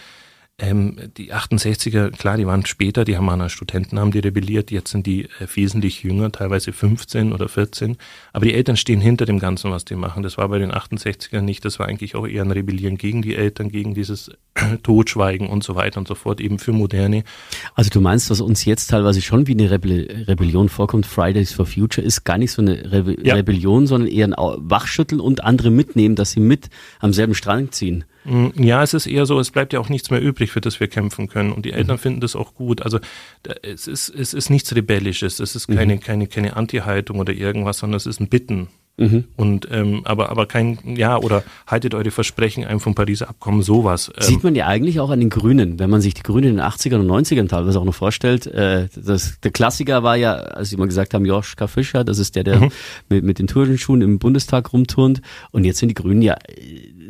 Ähm, 0.60 0.98
die 1.18 1.34
68er, 1.34 2.12
klar, 2.12 2.36
die 2.36 2.46
waren 2.46 2.66
später, 2.66 3.06
die 3.06 3.16
haben 3.16 3.30
an 3.30 3.50
Studenten 3.50 3.98
haben 3.98 4.12
die 4.12 4.20
rebelliert, 4.20 4.72
jetzt 4.72 4.92
sind 4.92 5.06
die 5.06 5.26
äh, 5.26 5.48
wesentlich 5.54 6.04
jünger, 6.04 6.32
teilweise 6.32 6.74
15 6.74 7.32
oder 7.32 7.48
14. 7.48 7.96
Aber 8.34 8.46
die 8.46 8.54
Eltern 8.54 8.76
stehen 8.76 9.00
hinter 9.00 9.26
dem 9.26 9.40
Ganzen, 9.40 9.72
was 9.72 9.86
die 9.86 9.96
machen. 9.96 10.22
Das 10.22 10.38
war 10.38 10.50
bei 10.50 10.60
den 10.60 10.72
68ern 10.72 11.42
nicht, 11.42 11.64
das 11.64 11.80
war 11.80 11.88
eigentlich 11.88 12.16
auch 12.16 12.28
eher 12.28 12.44
ein 12.44 12.52
Rebellieren 12.52 12.98
gegen 12.98 13.22
die 13.22 13.36
Eltern, 13.36 13.70
gegen 13.70 13.94
dieses 13.94 14.32
Totschweigen 14.84 15.48
und 15.48 15.64
so 15.64 15.76
weiter 15.76 16.00
und 16.00 16.08
so 16.08 16.16
fort, 16.16 16.42
eben 16.42 16.60
für 16.60 16.74
Moderne. 16.74 17.24
Also 17.76 17.90
du 17.90 18.02
meinst, 18.02 18.30
was 18.30 18.42
uns 18.42 18.66
jetzt 18.66 18.88
teilweise 18.88 19.22
schon 19.22 19.48
wie 19.48 19.54
eine 19.54 19.72
Rebell 19.72 20.26
Rebellion 20.28 20.68
vorkommt, 20.68 21.06
Fridays 21.06 21.54
for 21.54 21.66
Future, 21.66 22.06
ist 22.06 22.26
gar 22.26 22.38
nicht 22.38 22.52
so 22.52 22.62
eine 22.62 22.92
Re 22.92 23.16
ja. 23.24 23.36
Rebellion, 23.36 23.88
sondern 23.88 24.10
eher 24.10 24.28
ein 24.28 24.36
Wachschütteln 24.38 25.22
und 25.22 25.44
andere 25.44 25.72
mitnehmen, 25.72 26.16
dass 26.16 26.32
sie 26.32 26.42
mit 26.42 26.70
am 27.00 27.14
selben 27.14 27.34
Strang 27.34 27.72
ziehen. 27.72 28.04
Mm, 28.30 28.64
ja, 28.64 28.84
es 28.84 28.94
ist 28.94 29.08
eher 29.08 29.26
so, 29.26 29.40
es 29.40 29.52
bleibt 29.52 29.74
ja 29.74 29.80
auch 29.80 29.90
nichts 29.90 30.12
mehr 30.12 30.22
übrig, 30.22 30.52
für 30.52 30.62
das 30.62 30.80
wir 30.80 30.88
kämpfen 30.88 31.28
können. 31.28 31.52
Und 31.52 31.66
die 31.66 31.74
Eltern 31.74 31.96
mhm. 31.96 32.02
finden 32.02 32.20
das 32.22 32.36
auch 32.36 32.54
gut. 32.54 32.84
Also 32.84 33.00
es 33.64 33.88
ist, 33.88 34.10
es 34.10 34.34
ist 34.34 34.50
nichts 34.50 34.76
Rebellisches, 34.76 35.40
es 35.40 35.56
ist 35.56 35.68
keine, 35.68 35.96
mhm. 35.96 36.00
keine, 36.00 36.28
keine 36.28 36.56
Anti-Haltung 36.56 37.20
oder 37.20 37.34
irgendwas, 37.34 37.80
sondern 37.80 37.98
es 37.98 38.06
ist 38.06 38.20
ein 38.20 38.30
Bitten. 38.30 38.70
Mhm. 38.98 39.24
Und 39.38 39.68
ähm, 39.72 40.02
aber 40.04 40.30
aber 40.30 40.46
kein 40.46 40.78
ja 40.98 41.18
oder 41.18 41.44
haltet 41.66 41.96
eure 41.96 42.12
Versprechen 42.12 42.66
ein 42.66 42.82
vom 42.82 42.96
Pariser 42.96 43.30
Abkommen 43.30 43.62
sowas. 43.62 44.12
Ähm. 44.18 44.24
Sieht 44.24 44.44
man 44.44 44.56
ja 44.56 44.68
eigentlich 44.68 45.00
auch 45.00 45.10
an 45.10 45.22
den 45.22 45.30
Grünen, 45.30 45.80
wenn 45.80 45.90
man 45.90 46.02
sich 46.02 46.16
die 46.16 46.24
Grünen 46.24 46.50
in 46.50 46.56
den 46.58 46.66
80ern 46.66 47.00
und 47.00 47.08
90ern 47.08 47.48
teilweise 47.48 47.80
auch 47.80 47.86
noch 47.86 47.96
vorstellt. 47.96 48.46
Äh, 48.48 48.90
das, 48.94 49.40
der 49.42 49.52
Klassiker 49.52 50.04
war 50.04 50.18
ja, 50.18 50.34
als 50.34 50.70
sie 50.70 50.76
mal 50.76 50.86
gesagt 50.86 51.14
haben, 51.14 51.26
Joschka 51.26 51.68
Fischer, 51.68 52.04
das 52.04 52.20
ist 52.20 52.36
der, 52.36 52.44
der 52.44 52.60
mhm. 52.60 52.72
mit, 53.08 53.24
mit 53.24 53.40
den 53.40 53.48
Turnschuhen 53.48 54.02
im 54.02 54.20
Bundestag 54.20 54.74
rumturnt. 54.74 55.22
Und 55.52 55.64
jetzt 55.64 55.80
sind 55.80 55.88
die 55.88 55.96
Grünen 55.96 56.22
ja 56.22 56.36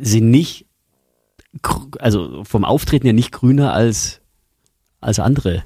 sind 0.00 0.30
nicht 0.30 0.66
also 1.98 2.44
vom 2.44 2.64
Auftreten 2.64 3.06
ja 3.06 3.12
nicht 3.12 3.32
grüner 3.32 3.72
als, 3.72 4.20
als 5.00 5.18
andere. 5.18 5.64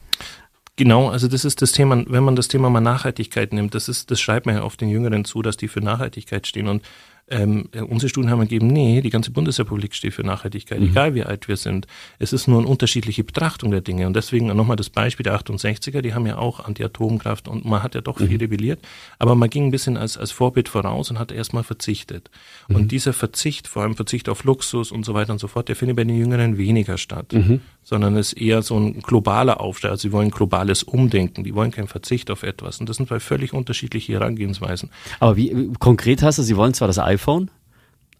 Genau, 0.76 1.08
also 1.08 1.28
das 1.28 1.44
ist 1.44 1.62
das 1.62 1.70
Thema, 1.72 2.04
wenn 2.08 2.24
man 2.24 2.34
das 2.34 2.48
Thema 2.48 2.68
mal 2.68 2.80
Nachhaltigkeit 2.80 3.52
nimmt, 3.52 3.74
das 3.74 3.88
ist, 3.88 4.10
das 4.10 4.20
schreibt 4.20 4.46
man 4.46 4.56
ja 4.56 4.62
oft 4.64 4.80
den 4.80 4.88
Jüngeren 4.88 5.24
zu, 5.24 5.40
dass 5.40 5.56
die 5.56 5.68
für 5.68 5.80
Nachhaltigkeit 5.80 6.46
stehen 6.46 6.66
und 6.66 6.82
ähm, 7.30 7.68
unsere 7.88 8.10
Studien 8.10 8.30
haben 8.30 8.40
gegeben, 8.40 8.66
nee, 8.66 9.00
die 9.00 9.10
ganze 9.10 9.30
Bundesrepublik 9.30 9.94
steht 9.94 10.12
für 10.12 10.22
Nachhaltigkeit, 10.24 10.80
mhm. 10.80 10.88
egal 10.88 11.14
wie 11.14 11.22
alt 11.22 11.48
wir 11.48 11.56
sind. 11.56 11.86
Es 12.18 12.34
ist 12.34 12.48
nur 12.48 12.58
eine 12.58 12.68
unterschiedliche 12.68 13.24
Betrachtung 13.24 13.70
der 13.70 13.80
Dinge. 13.80 14.06
Und 14.06 14.14
deswegen 14.14 14.46
nochmal 14.48 14.76
das 14.76 14.90
Beispiel 14.90 15.24
der 15.24 15.40
68er, 15.40 16.02
die 16.02 16.12
haben 16.12 16.26
ja 16.26 16.36
auch 16.36 16.60
Anti-Atomkraft 16.60 17.48
und 17.48 17.64
man 17.64 17.82
hat 17.82 17.94
ja 17.94 18.02
doch 18.02 18.18
viel 18.18 18.28
mhm. 18.28 18.36
rebelliert, 18.36 18.80
aber 19.18 19.34
man 19.34 19.48
ging 19.48 19.66
ein 19.66 19.70
bisschen 19.70 19.96
als, 19.96 20.18
als 20.18 20.32
Vorbild 20.32 20.68
voraus 20.68 21.10
und 21.10 21.18
hat 21.18 21.32
erstmal 21.32 21.64
verzichtet. 21.64 22.30
Mhm. 22.68 22.76
Und 22.76 22.92
dieser 22.92 23.14
Verzicht, 23.14 23.68
vor 23.68 23.82
allem 23.82 23.96
Verzicht 23.96 24.28
auf 24.28 24.44
Luxus 24.44 24.92
und 24.92 25.04
so 25.04 25.14
weiter 25.14 25.32
und 25.32 25.38
so 25.38 25.48
fort, 25.48 25.68
der 25.68 25.76
findet 25.76 25.96
bei 25.96 26.04
den 26.04 26.18
Jüngeren 26.18 26.58
weniger 26.58 26.98
statt, 26.98 27.32
mhm. 27.32 27.62
sondern 27.82 28.16
ist 28.16 28.34
eher 28.34 28.60
so 28.60 28.78
ein 28.78 29.00
globaler 29.00 29.60
Aufstieg. 29.60 29.90
Also 29.90 30.02
sie 30.02 30.12
wollen 30.12 30.30
globales 30.30 30.82
Umdenken, 30.82 31.42
die 31.42 31.54
wollen 31.54 31.70
keinen 31.70 31.88
Verzicht 31.88 32.30
auf 32.30 32.42
etwas. 32.42 32.80
Und 32.80 32.88
das 32.88 32.98
sind 32.98 33.08
zwei 33.08 33.20
völlig 33.20 33.54
unterschiedliche 33.54 34.12
Herangehensweisen. 34.12 34.90
Aber 35.20 35.36
wie 35.36 35.72
konkret 35.78 36.22
hast 36.22 36.38
du, 36.38 36.42
sie 36.42 36.56
wollen 36.56 36.74
zwar 36.74 36.88
das 36.88 36.98
iPhone, 37.14 37.50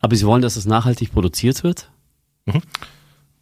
aber 0.00 0.16
Sie 0.16 0.26
wollen, 0.26 0.42
dass 0.42 0.56
es 0.56 0.66
nachhaltig 0.66 1.12
produziert 1.12 1.62
wird? 1.62 1.90
Mhm. 2.46 2.62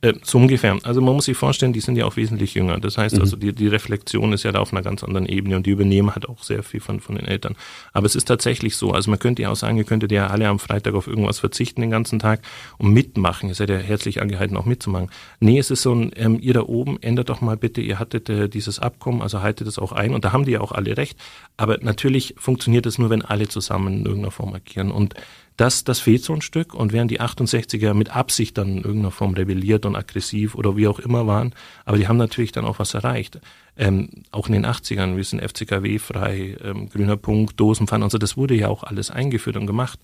Äh, 0.04 0.14
so 0.25 0.38
ungefähr. 0.38 0.78
Also 0.82 1.00
man 1.00 1.14
muss 1.14 1.26
sich 1.26 1.37
vorstellen, 1.37 1.73
die 1.73 1.80
sind 1.80 1.97
ja 1.97 2.04
auch 2.04 2.16
wesentlich 2.16 2.54
jünger. 2.54 2.78
Das 2.80 2.99
heißt 2.99 3.14
mhm. 3.14 3.21
also, 3.21 3.37
die, 3.37 3.52
die 3.52 3.68
Reflexion 3.68 4.32
ist 4.32 4.42
ja 4.42 4.50
da 4.50 4.59
auf 4.59 4.73
einer 4.73 4.82
ganz 4.82 5.04
anderen 5.04 5.26
Ebene 5.26 5.56
und 5.56 5.64
die 5.64 5.71
übernehmen 5.71 6.11
halt 6.11 6.28
auch 6.28 6.42
sehr 6.42 6.64
viel 6.64 6.80
von, 6.80 6.99
von 6.99 7.14
den 7.14 7.25
Eltern. 7.25 7.54
Aber 7.92 8.06
es 8.06 8.16
ist 8.16 8.26
tatsächlich 8.26 8.76
so. 8.76 8.90
Also 8.90 9.11
man 9.11 9.21
könnte 9.21 9.42
ja 9.42 9.50
auch 9.50 9.56
sagen, 9.56 9.76
ihr 9.76 9.85
könntet 9.85 10.11
ja 10.11 10.26
alle 10.26 10.49
am 10.49 10.59
Freitag 10.59 10.94
auf 10.94 11.06
irgendwas 11.06 11.38
verzichten 11.38 11.82
den 11.82 11.92
ganzen 11.92 12.18
Tag 12.18 12.42
und 12.78 12.92
mitmachen. 12.92 13.49
Ihr 13.49 13.54
seid 13.54 13.71
ja 13.71 13.76
herzlich 13.76 14.21
angehalten, 14.21 14.56
auch 14.56 14.66
mitzumachen. 14.66 15.09
Nee, 15.38 15.61
es 15.61 15.71
ist 15.71 15.82
so 15.82 15.94
ein, 15.94 16.11
ähm, 16.16 16.38
ihr 16.40 16.54
da 16.54 16.62
oben, 16.62 17.00
ändert 17.00 17.28
doch 17.28 17.40
mal 17.40 17.56
bitte, 17.56 17.80
ihr 17.80 18.00
hattet 18.00 18.28
äh, 18.28 18.49
dieses 18.49 18.80
Abkommen, 18.80 19.23
also 19.23 19.40
haltet 19.40 19.68
es 19.68 19.78
auch 19.78 19.92
ein. 19.92 20.14
Und 20.14 20.25
da 20.25 20.32
haben 20.32 20.44
die 20.44 20.52
ja 20.52 20.61
auch 20.62 20.73
alle 20.73 20.97
recht. 20.97 21.16
Aber 21.56 21.78
natürlich 21.80 22.35
funktioniert 22.38 22.87
es 22.87 22.99
nur, 22.99 23.09
wenn 23.11 23.23
alle 23.23 23.47
zusammen 23.47 24.00
in 24.00 24.04
irgendeiner 24.04 24.32
Form 24.32 24.52
agieren. 24.52 24.90
Und 24.90 25.14
das, 25.62 25.85
das 25.85 26.00
fehlt 26.00 26.25
so 26.25 26.33
ein 26.33 26.42
Stück. 26.42 26.75
Und 26.75 26.92
während 26.92 27.12
die 27.12 27.21
68er 27.21 27.95
mit 27.95 28.11
Absicht 28.11 28.59
dann 28.59 28.69
in 28.69 28.76
irgendeiner 28.78 29.12
Form 29.12 29.35
rebelliert 29.35 29.87
und 29.87 29.95
aggressiv 29.95 30.57
oder 30.57 30.76
wie 30.76 30.88
auch 30.88 30.99
immer 30.99 31.28
waren, 31.28 31.54
aber 31.85 31.99
die 31.99 32.09
haben 32.09 32.16
natürlich 32.16 32.50
dann 32.50 32.64
auch 32.64 32.81
was 32.81 32.95
erreicht. 32.95 33.40
Ähm, 33.76 34.09
auch 34.33 34.49
in 34.49 34.54
den 34.54 34.66
80ern, 34.66 35.16
wir 35.16 35.23
sind 35.23 35.40
FCKW 35.40 36.00
frei, 36.00 36.57
ähm, 36.64 36.88
grüner 36.88 37.16
Punkt, 37.16 37.61
Dosenpfanne, 37.61 38.04
also 38.04 38.19
das 38.19 38.37
wurde 38.37 38.54
ja 38.57 38.69
auch 38.69 38.83
alles 38.83 39.12
eingeführt 39.12 39.57
und 39.57 39.69
gemacht. 39.69 40.00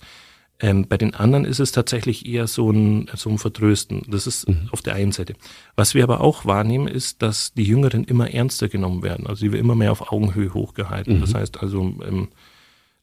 Ähm, 0.61 0.87
bei 0.87 0.97
den 0.97 1.13
anderen 1.13 1.43
ist 1.43 1.59
es 1.59 1.73
tatsächlich 1.73 2.25
eher 2.25 2.47
so 2.47 2.71
ein, 2.71 3.09
so 3.15 3.29
ein 3.29 3.37
Vertrösten. 3.37 4.03
Das 4.07 4.27
ist 4.27 4.47
mhm. 4.47 4.69
auf 4.71 4.81
der 4.81 4.95
einen 4.95 5.11
Seite. 5.11 5.35
Was 5.75 5.93
wir 5.93 6.03
aber 6.03 6.21
auch 6.21 6.45
wahrnehmen, 6.45 6.87
ist, 6.87 7.21
dass 7.21 7.53
die 7.53 7.63
Jüngeren 7.63 8.05
immer 8.05 8.31
ernster 8.33 8.69
genommen 8.69 9.03
werden. 9.03 9.27
Also 9.27 9.41
sie 9.41 9.51
werden 9.51 9.65
immer 9.65 9.75
mehr 9.75 9.91
auf 9.91 10.11
Augenhöhe 10.11 10.53
hochgehalten. 10.53 11.17
Mhm. 11.17 11.21
Das 11.21 11.33
heißt 11.33 11.61
also, 11.61 11.81
ähm, 11.81 12.29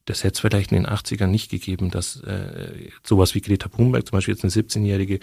das 0.07 0.23
hätte 0.23 0.35
es 0.35 0.39
vielleicht 0.39 0.71
in 0.71 0.83
den 0.83 0.87
80ern 0.87 1.27
nicht 1.27 1.51
gegeben, 1.51 1.91
dass 1.91 2.21
äh, 2.21 2.89
sowas 3.03 3.35
wie 3.35 3.41
Greta 3.41 3.67
Thunberg, 3.67 4.07
zum 4.07 4.15
Beispiel 4.15 4.33
jetzt 4.33 4.43
eine 4.43 4.51
17-Jährige, 4.51 5.19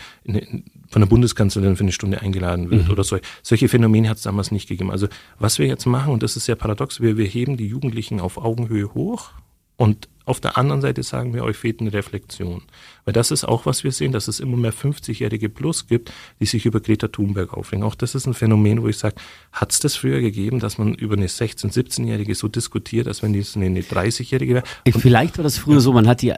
von 0.89 1.01
der 1.01 1.09
Bundeskanzlerin 1.09 1.77
für 1.77 1.85
eine 1.85 1.93
Stunde 1.93 2.21
eingeladen 2.21 2.71
wird 2.71 2.85
mhm. 2.85 2.91
oder 2.91 3.03
so. 3.03 3.19
Solche 3.43 3.69
Phänomene 3.69 4.11
hat 4.11 4.19
es 4.19 4.25
damals 4.25 4.51
nicht 4.51 4.69
gegeben. 4.69 4.91
Also 4.91 5.09
was 5.39 5.59
wir 5.59 5.67
jetzt 5.67 5.87
machen, 5.87 6.13
und 6.13 6.23
das 6.23 6.37
ist 6.37 6.45
sehr 6.45 6.55
paradox, 6.55 7.01
wir, 7.01 7.17
wir 7.17 7.25
heben 7.25 7.57
die 7.57 7.67
Jugendlichen 7.67 8.21
auf 8.21 8.37
Augenhöhe 8.37 8.93
hoch 8.93 9.31
und 9.77 10.09
auf 10.27 10.41
der 10.41 10.57
anderen 10.57 10.81
Seite 10.81 11.03
sagen 11.03 11.35
wir, 11.35 11.45
euch 11.45 11.57
fehlt 11.57 11.81
eine 11.81 11.93
Reflexion. 11.93 12.63
Weil 13.05 13.13
das 13.13 13.31
ist 13.31 13.45
auch, 13.45 13.67
was 13.67 13.85
wir 13.85 13.93
sehen, 13.93 14.13
dass 14.13 14.27
es 14.27 14.41
immer 14.41 14.57
mehr 14.57 14.73
50-Jährige 14.73 15.51
Plus 15.51 15.87
gibt, 15.87 16.13
die 16.41 16.47
sich 16.47 16.65
über 16.65 16.81
Greta 16.81 17.09
Thunberg 17.09 17.53
aufregen. 17.53 17.85
Auch 17.85 17.95
das 17.95 18.15
ist 18.15 18.27
ein 18.27 18.33
Phänomen, 18.33 18.83
wo 18.83 18.89
ich 18.89 18.97
sage, 18.97 19.17
hat 19.53 19.73
es 19.73 19.81
das 19.81 19.97
früher 19.97 20.21
gegeben, 20.21 20.61
dass 20.61 20.79
man 20.79 20.95
über 20.95 21.15
eine 21.15 21.27
16-, 21.27 21.73
17-Jährige 21.73 22.35
so 22.35 22.49
diskutiert, 22.49 23.07
als 23.07 23.23
wenn 23.23 23.35
die 23.35 23.45
eine 23.57 23.81
30-Jährige 23.83 24.55
wäre? 24.55 24.65
Vielleicht 24.99 25.37
war 25.37 25.43
das 25.43 25.59
früher 25.59 25.81
so, 25.81 25.93
man 25.93 26.09
hat 26.09 26.23
die, 26.23 26.33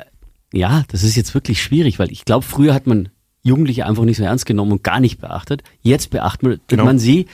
ja, 0.53 0.85
das 0.89 1.05
ist 1.05 1.15
jetzt 1.15 1.35
wirklich 1.35 1.63
schwierig, 1.63 2.01
weil 2.01 2.11
ich 2.11 2.25
glaube, 2.25 2.45
früher 2.45 2.75
hat 2.75 2.89
man 2.89 3.11
Jugendliche 3.45 3.87
einfach 3.87 4.03
nicht 4.03 4.17
so 4.17 4.25
ernst 4.25 4.47
genommen 4.47 4.73
und 4.73 4.83
gar 4.83 4.99
nicht 4.99 5.21
beachtet. 5.21 5.63
Jetzt 5.81 6.11
beachtet 6.11 6.63
genau. 6.67 6.85
man 6.85 6.99
sie 6.99 7.27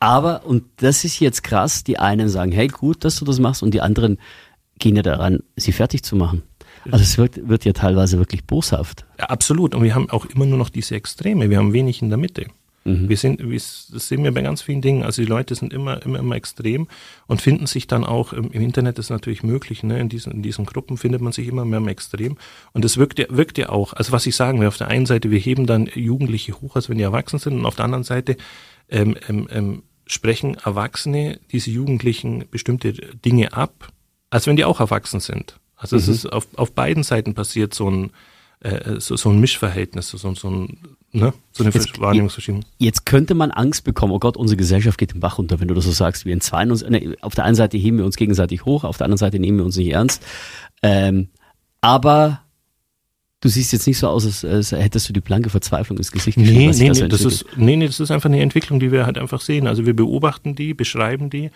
Aber, 0.00 0.46
und 0.46 0.64
das 0.78 1.04
ist 1.04 1.20
jetzt 1.20 1.44
krass, 1.44 1.84
die 1.84 1.98
einen 1.98 2.30
sagen, 2.30 2.52
hey, 2.52 2.68
gut, 2.68 3.04
dass 3.04 3.16
du 3.16 3.26
das 3.26 3.38
machst, 3.38 3.62
und 3.62 3.72
die 3.72 3.82
anderen 3.82 4.18
gehen 4.80 4.96
ja 4.96 5.02
daran, 5.02 5.40
sie 5.56 5.72
fertig 5.72 6.02
zu 6.02 6.16
machen. 6.16 6.42
Also 6.90 7.02
es 7.02 7.18
wird, 7.18 7.48
wird 7.48 7.64
ja 7.64 7.72
teilweise 7.72 8.18
wirklich 8.18 8.44
boshaft. 8.44 9.04
Ja, 9.18 9.26
absolut. 9.26 9.74
Und 9.74 9.82
wir 9.82 9.94
haben 9.94 10.10
auch 10.10 10.24
immer 10.26 10.46
nur 10.46 10.58
noch 10.58 10.70
diese 10.70 10.94
Extreme. 10.94 11.50
Wir 11.50 11.58
haben 11.58 11.72
wenig 11.72 12.02
in 12.02 12.08
der 12.08 12.18
Mitte. 12.18 12.46
Wir 12.84 13.16
sind, 13.18 13.40
wir, 13.40 13.58
das 13.58 14.08
sehen 14.08 14.24
wir 14.24 14.32
bei 14.32 14.40
ganz 14.40 14.62
vielen 14.62 14.80
Dingen. 14.80 15.02
Also 15.02 15.20
die 15.20 15.28
Leute 15.28 15.54
sind 15.54 15.74
immer, 15.74 16.02
immer, 16.02 16.18
immer 16.18 16.34
extrem 16.34 16.88
und 17.26 17.42
finden 17.42 17.66
sich 17.66 17.86
dann 17.86 18.04
auch 18.04 18.32
im, 18.32 18.50
im 18.52 18.62
Internet 18.62 18.98
ist 18.98 19.10
natürlich 19.10 19.42
möglich. 19.42 19.82
Ne? 19.82 20.00
In 20.00 20.08
diesen, 20.08 20.32
in 20.32 20.42
diesen 20.42 20.64
Gruppen 20.64 20.96
findet 20.96 21.20
man 21.20 21.32
sich 21.32 21.46
immer 21.46 21.66
mehr 21.66 21.78
im 21.78 21.88
Extrem 21.88 22.38
und 22.72 22.82
das 22.82 22.96
wirkt 22.96 23.18
ja, 23.18 23.26
wirkt 23.28 23.58
ja 23.58 23.68
auch. 23.68 23.92
Also 23.92 24.12
was 24.12 24.24
ich 24.24 24.34
sagen 24.34 24.60
will, 24.60 24.68
auf 24.68 24.78
der 24.78 24.88
einen 24.88 25.04
Seite 25.04 25.30
wir 25.30 25.38
heben 25.38 25.66
dann 25.66 25.90
Jugendliche 25.94 26.58
hoch, 26.60 26.74
als 26.74 26.88
wenn 26.88 26.96
die 26.96 27.04
erwachsen 27.04 27.38
sind, 27.38 27.58
und 27.58 27.66
auf 27.66 27.76
der 27.76 27.84
anderen 27.84 28.04
Seite 28.04 28.38
ähm, 28.88 29.14
ähm, 29.28 29.46
ähm, 29.50 29.82
sprechen 30.06 30.54
Erwachsene 30.54 31.38
diese 31.52 31.70
Jugendlichen 31.70 32.44
bestimmte 32.50 32.92
Dinge 32.94 33.52
ab, 33.52 33.92
als 34.30 34.46
wenn 34.46 34.56
die 34.56 34.64
auch 34.64 34.80
erwachsen 34.80 35.20
sind. 35.20 35.58
Also 35.76 35.96
es 35.96 36.08
ist 36.08 36.26
auf, 36.26 36.46
auf 36.56 36.72
beiden 36.72 37.02
Seiten 37.02 37.34
passiert 37.34 37.74
so 37.74 37.90
ein 37.90 38.10
äh, 38.60 39.00
so, 39.00 39.16
so 39.16 39.30
ein 39.30 39.40
Mischverhältnis, 39.40 40.10
so, 40.10 40.18
so 40.18 40.28
ein 40.50 40.78
ne, 41.12 41.32
so 41.52 41.64
eine 41.64 41.72
Jetzt- 41.72 41.98
Wahrnehmungsverschiebung. 41.98 42.64
Jetzt 42.78 43.06
könnte 43.06 43.34
man 43.34 43.50
Angst 43.50 43.84
bekommen, 43.84 44.12
oh 44.12 44.18
Gott, 44.18 44.36
unsere 44.36 44.58
Gesellschaft 44.58 44.98
geht 44.98 45.14
den 45.14 45.20
Bach 45.20 45.38
runter, 45.38 45.60
wenn 45.60 45.68
du 45.68 45.74
das 45.74 45.84
so 45.84 45.90
sagst. 45.92 46.26
Wir 46.26 46.34
entzweien 46.34 46.70
uns, 46.70 46.86
ne, 46.86 47.16
auf 47.22 47.34
der 47.34 47.44
einen 47.44 47.54
Seite 47.54 47.78
heben 47.78 47.96
wir 47.96 48.04
uns 48.04 48.16
gegenseitig 48.16 48.66
hoch, 48.66 48.84
auf 48.84 48.98
der 48.98 49.06
anderen 49.06 49.18
Seite 49.18 49.38
nehmen 49.38 49.56
wir 49.58 49.64
uns 49.64 49.76
nicht 49.76 49.90
ernst. 49.92 50.22
Ähm, 50.82 51.28
aber 51.80 52.42
du 53.40 53.48
siehst 53.48 53.72
jetzt 53.72 53.86
nicht 53.86 53.98
so 53.98 54.08
aus, 54.08 54.26
als, 54.26 54.44
als 54.44 54.72
hättest 54.72 55.08
du 55.08 55.14
die 55.14 55.20
blanke 55.22 55.48
Verzweiflung 55.48 55.96
ins 55.96 56.12
Gesicht 56.12 56.36
geschrieben. 56.36 56.58
Nee, 56.58 56.66
nee, 56.66 56.88
das 56.88 57.00
entwickelt. 57.00 57.32
ist, 57.32 57.46
nee, 57.56 57.76
nee, 57.76 57.86
das 57.86 57.98
ist 57.98 58.10
einfach 58.10 58.28
eine 58.28 58.42
Entwicklung, 58.42 58.78
die 58.78 58.92
wir 58.92 59.06
halt 59.06 59.16
einfach 59.16 59.40
sehen. 59.40 59.66
Also 59.66 59.86
wir 59.86 59.96
beobachten 59.96 60.54
die, 60.54 60.74
beschreiben 60.74 61.30
die, 61.30 61.50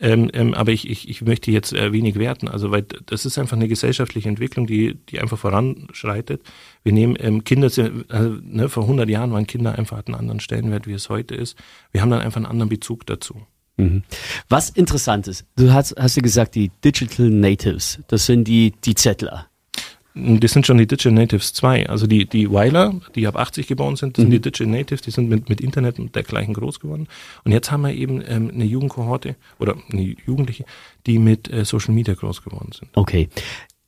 ähm, 0.00 0.30
ähm, 0.32 0.54
aber 0.54 0.72
ich, 0.72 0.88
ich, 0.88 1.08
ich 1.08 1.22
möchte 1.22 1.50
jetzt 1.50 1.74
äh, 1.74 1.92
wenig 1.92 2.18
werten, 2.18 2.48
also 2.48 2.70
weil 2.70 2.82
das 2.82 3.26
ist 3.26 3.38
einfach 3.38 3.56
eine 3.56 3.68
gesellschaftliche 3.68 4.28
Entwicklung, 4.28 4.66
die, 4.66 4.94
die 4.94 5.20
einfach 5.20 5.38
voranschreitet. 5.38 6.42
Wir 6.82 6.92
nehmen 6.92 7.16
ähm, 7.18 7.44
Kinder, 7.44 7.66
also, 7.66 8.38
ne, 8.42 8.68
vor 8.70 8.84
100 8.84 9.08
Jahren 9.08 9.32
waren 9.32 9.46
Kinder 9.46 9.78
einfach 9.78 9.98
hatten 9.98 10.14
einen 10.14 10.20
anderen 10.20 10.40
Stellenwert, 10.40 10.86
wie 10.86 10.94
es 10.94 11.10
heute 11.10 11.34
ist. 11.34 11.56
Wir 11.92 12.00
haben 12.00 12.10
dann 12.10 12.20
einfach 12.20 12.38
einen 12.38 12.46
anderen 12.46 12.70
Bezug 12.70 13.04
dazu. 13.04 13.42
Mhm. 13.76 14.02
Was 14.48 14.70
interessant 14.70 15.28
ist, 15.28 15.44
du 15.56 15.72
hast, 15.72 15.94
hast 15.98 16.16
ja 16.16 16.22
gesagt, 16.22 16.54
die 16.54 16.70
Digital 16.82 17.28
Natives, 17.28 18.00
das 18.08 18.24
sind 18.24 18.44
die, 18.48 18.72
die 18.84 18.94
Zettler. 18.94 19.49
Das 20.14 20.50
sind 20.50 20.66
schon 20.66 20.78
die 20.78 20.86
Digital 20.86 21.12
Natives 21.12 21.52
2. 21.52 21.88
Also 21.88 22.06
die, 22.06 22.26
die 22.26 22.50
Weiler, 22.50 22.94
die 23.14 23.26
ab 23.28 23.36
80 23.36 23.68
geboren 23.68 23.94
sind, 23.94 24.16
sind 24.16 24.30
die 24.30 24.40
Digital 24.40 24.66
Natives, 24.66 25.02
die 25.02 25.12
sind 25.12 25.28
mit, 25.28 25.48
mit 25.48 25.60
Internet 25.60 26.00
und 26.00 26.14
dergleichen 26.16 26.52
groß 26.52 26.80
geworden. 26.80 27.06
Und 27.44 27.52
jetzt 27.52 27.70
haben 27.70 27.82
wir 27.82 27.94
eben 27.94 28.22
ähm, 28.26 28.50
eine 28.52 28.64
Jugendkohorte 28.64 29.36
oder 29.60 29.76
eine 29.92 30.16
Jugendliche, 30.26 30.64
die 31.06 31.18
mit 31.18 31.50
äh, 31.52 31.64
Social 31.64 31.94
Media 31.94 32.14
groß 32.14 32.42
geworden 32.42 32.72
sind. 32.72 32.90
Okay. 32.94 33.28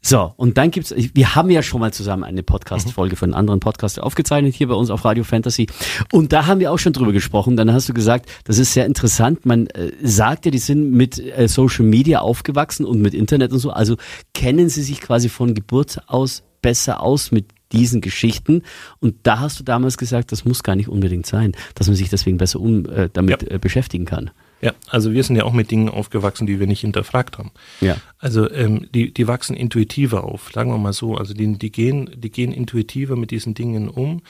So, 0.04 0.32
und 0.36 0.58
dann 0.58 0.72
gibt's, 0.72 0.92
wir 0.96 1.34
haben 1.36 1.48
ja 1.48 1.62
schon 1.62 1.80
mal 1.80 1.92
zusammen 1.92 2.24
eine 2.24 2.42
Podcast-Folge 2.42 3.14
von 3.14 3.30
einem 3.30 3.38
anderen 3.38 3.60
Podcast 3.60 4.00
aufgezeichnet, 4.00 4.52
hier 4.52 4.66
bei 4.66 4.74
uns 4.74 4.90
auf 4.90 5.04
Radio 5.04 5.22
Fantasy. 5.22 5.68
Und 6.10 6.32
da 6.32 6.46
haben 6.46 6.58
wir 6.58 6.72
auch 6.72 6.78
schon 6.78 6.92
drüber 6.92 7.12
gesprochen. 7.12 7.56
Dann 7.56 7.72
hast 7.72 7.88
du 7.88 7.94
gesagt, 7.94 8.28
das 8.44 8.58
ist 8.58 8.72
sehr 8.72 8.84
interessant. 8.86 9.46
Man 9.46 9.68
äh, 9.68 9.92
sagt 10.02 10.44
ja, 10.44 10.50
die 10.50 10.58
sind 10.58 10.90
mit 10.90 11.18
äh, 11.20 11.46
Social 11.46 11.84
Media 11.84 12.18
aufgewachsen 12.20 12.84
und 12.84 13.00
mit 13.00 13.14
Internet 13.14 13.52
und 13.52 13.60
so. 13.60 13.70
Also 13.70 13.96
kennen 14.34 14.68
sie 14.68 14.82
sich 14.82 15.00
quasi 15.00 15.28
von 15.28 15.54
Geburt 15.54 16.00
aus 16.08 16.42
besser 16.62 17.00
aus 17.00 17.30
mit 17.30 17.46
diesen 17.70 18.00
Geschichten. 18.00 18.62
Und 19.00 19.14
da 19.22 19.38
hast 19.38 19.60
du 19.60 19.64
damals 19.64 19.98
gesagt, 19.98 20.32
das 20.32 20.44
muss 20.44 20.64
gar 20.64 20.74
nicht 20.74 20.88
unbedingt 20.88 21.26
sein, 21.26 21.52
dass 21.76 21.86
man 21.86 21.94
sich 21.96 22.10
deswegen 22.10 22.38
besser 22.38 22.60
um, 22.60 22.86
äh, 22.86 23.08
damit 23.12 23.42
Ja. 23.44 23.50
äh, 23.52 23.58
beschäftigen 23.58 24.04
kann. 24.04 24.30
Ja, 24.62 24.72
also 24.88 25.12
wir 25.12 25.24
sind 25.24 25.34
ja 25.34 25.42
auch 25.42 25.52
mit 25.52 25.70
Dingen 25.72 25.88
aufgewachsen, 25.88 26.46
die 26.46 26.60
wir 26.60 26.68
nicht 26.68 26.80
hinterfragt 26.80 27.36
haben. 27.36 27.50
Ja. 27.80 27.96
Also 28.18 28.48
ähm, 28.50 28.86
die, 28.94 29.12
die 29.12 29.26
wachsen 29.26 29.56
intuitiver 29.56 30.22
auf, 30.22 30.50
sagen 30.54 30.70
wir 30.70 30.78
mal 30.78 30.92
so. 30.92 31.16
Also 31.16 31.34
die, 31.34 31.58
die, 31.58 31.72
gehen, 31.72 32.08
die 32.14 32.30
gehen 32.30 32.52
intuitiver 32.52 33.16
mit 33.16 33.32
diesen 33.32 33.54
Dingen 33.54 33.88
um. 33.88 34.22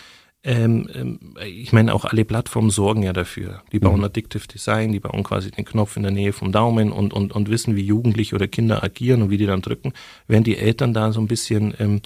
Ähm, 0.45 0.89
ähm, 0.95 1.21
ich 1.47 1.73
meine, 1.73 1.95
auch 1.95 2.07
alle 2.07 2.25
Plattformen 2.25 2.71
sorgen 2.71 3.03
ja 3.03 3.13
dafür. 3.13 3.63
Die 3.73 3.79
bauen 3.79 4.03
Addictive 4.03 4.49
Design, 4.49 4.91
die 4.91 5.01
bauen 5.01 5.23
quasi 5.23 5.51
den 5.51 5.65
Knopf 5.65 5.97
in 5.97 6.03
der 6.03 6.11
Nähe 6.11 6.33
vom 6.33 6.51
Daumen 6.51 6.91
und, 6.91 7.13
und, 7.13 7.33
und 7.33 7.51
wissen, 7.51 7.77
wie 7.77 7.85
Jugendliche 7.85 8.35
oder 8.35 8.49
Kinder 8.49 8.83
agieren 8.83 9.23
und 9.23 9.31
wie 9.31 9.37
die 9.37 9.47
dann 9.47 9.63
drücken, 9.63 9.93
während 10.27 10.47
die 10.47 10.57
Eltern 10.57 10.95
da 10.95 11.13
so 11.13 11.21
ein 11.21 11.29
bisschen 11.29 11.75
ähm, 11.79 12.01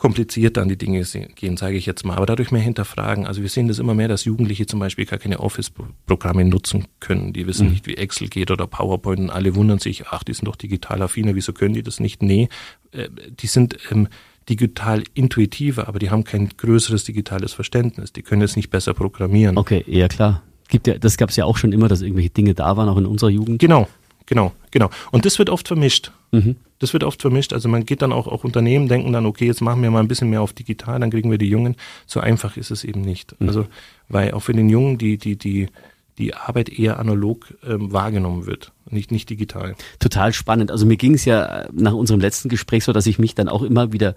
komplizierter 0.00 0.62
an 0.62 0.70
die 0.70 0.78
Dinge 0.78 1.04
gehen, 1.34 1.58
sage 1.58 1.76
ich 1.76 1.84
jetzt 1.84 2.06
mal, 2.06 2.16
aber 2.16 2.24
dadurch 2.24 2.50
mehr 2.50 2.62
hinterfragen. 2.62 3.26
Also 3.26 3.42
wir 3.42 3.50
sehen 3.50 3.68
das 3.68 3.78
immer 3.78 3.94
mehr, 3.94 4.08
dass 4.08 4.24
Jugendliche 4.24 4.64
zum 4.64 4.80
Beispiel 4.80 5.04
gar 5.04 5.18
keine 5.18 5.40
Office-Programme 5.40 6.46
nutzen 6.46 6.86
können. 7.00 7.34
Die 7.34 7.46
wissen 7.46 7.68
nicht, 7.68 7.86
wie 7.86 7.98
Excel 7.98 8.28
geht 8.28 8.50
oder 8.50 8.66
PowerPoint 8.66 9.20
und 9.20 9.30
alle 9.30 9.54
wundern 9.54 9.78
sich, 9.78 10.06
ach, 10.06 10.24
die 10.24 10.32
sind 10.32 10.48
doch 10.48 10.56
digital 10.56 11.02
affiner, 11.02 11.34
wieso 11.34 11.52
können 11.52 11.74
die 11.74 11.82
das 11.82 12.00
nicht? 12.00 12.22
Nee, 12.22 12.48
äh, 12.92 13.10
die 13.30 13.46
sind 13.46 13.76
ähm, 13.90 14.08
digital 14.48 15.04
intuitiver, 15.12 15.86
aber 15.86 15.98
die 15.98 16.08
haben 16.08 16.24
kein 16.24 16.48
größeres 16.48 17.04
digitales 17.04 17.52
Verständnis. 17.52 18.10
Die 18.14 18.22
können 18.22 18.40
jetzt 18.40 18.56
nicht 18.56 18.70
besser 18.70 18.94
programmieren. 18.94 19.58
Okay, 19.58 19.84
ja 19.86 20.08
klar. 20.08 20.42
Gibt 20.68 20.86
ja, 20.86 20.96
das 20.96 21.18
gab 21.18 21.28
es 21.28 21.36
ja 21.36 21.44
auch 21.44 21.58
schon 21.58 21.72
immer, 21.72 21.88
dass 21.88 22.00
irgendwelche 22.00 22.30
Dinge 22.30 22.54
da 22.54 22.74
waren, 22.78 22.88
auch 22.88 22.96
in 22.96 23.04
unserer 23.04 23.30
Jugend. 23.30 23.58
Genau, 23.58 23.86
genau, 24.30 24.52
genau. 24.70 24.88
Und 25.10 25.26
das 25.26 25.38
wird 25.38 25.50
oft 25.50 25.68
vermischt. 25.68 26.12
Mhm. 26.30 26.56
Das 26.78 26.94
wird 26.94 27.04
oft 27.04 27.20
vermischt. 27.20 27.52
Also 27.52 27.68
man 27.68 27.84
geht 27.84 28.00
dann 28.00 28.12
auch, 28.12 28.26
auch 28.26 28.44
Unternehmen, 28.44 28.88
denken 28.88 29.12
dann, 29.12 29.26
okay, 29.26 29.44
jetzt 29.44 29.60
machen 29.60 29.82
wir 29.82 29.90
mal 29.90 30.00
ein 30.00 30.08
bisschen 30.08 30.30
mehr 30.30 30.40
auf 30.40 30.54
digital, 30.54 30.98
dann 30.98 31.10
kriegen 31.10 31.30
wir 31.30 31.36
die 31.36 31.50
Jungen. 31.50 31.76
So 32.06 32.20
einfach 32.20 32.56
ist 32.56 32.70
es 32.70 32.84
eben 32.84 33.02
nicht. 33.02 33.34
Also, 33.40 33.66
weil 34.08 34.32
auch 34.32 34.40
für 34.40 34.54
den 34.54 34.70
Jungen 34.70 34.96
die, 34.96 35.18
die, 35.18 35.36
die, 35.36 35.68
die 36.16 36.34
Arbeit 36.34 36.70
eher 36.70 36.98
analog 36.98 37.54
ähm, 37.66 37.92
wahrgenommen 37.92 38.46
wird, 38.46 38.72
nicht, 38.88 39.10
nicht 39.10 39.28
digital. 39.28 39.74
Total 39.98 40.32
spannend. 40.32 40.70
Also 40.70 40.86
mir 40.86 40.96
ging 40.96 41.14
es 41.14 41.26
ja 41.26 41.62
äh, 41.62 41.68
nach 41.72 41.92
unserem 41.92 42.20
letzten 42.20 42.48
Gespräch 42.48 42.84
so, 42.84 42.92
dass 42.92 43.06
ich 43.06 43.18
mich 43.18 43.34
dann 43.34 43.48
auch 43.48 43.62
immer 43.62 43.92
wieder 43.92 44.14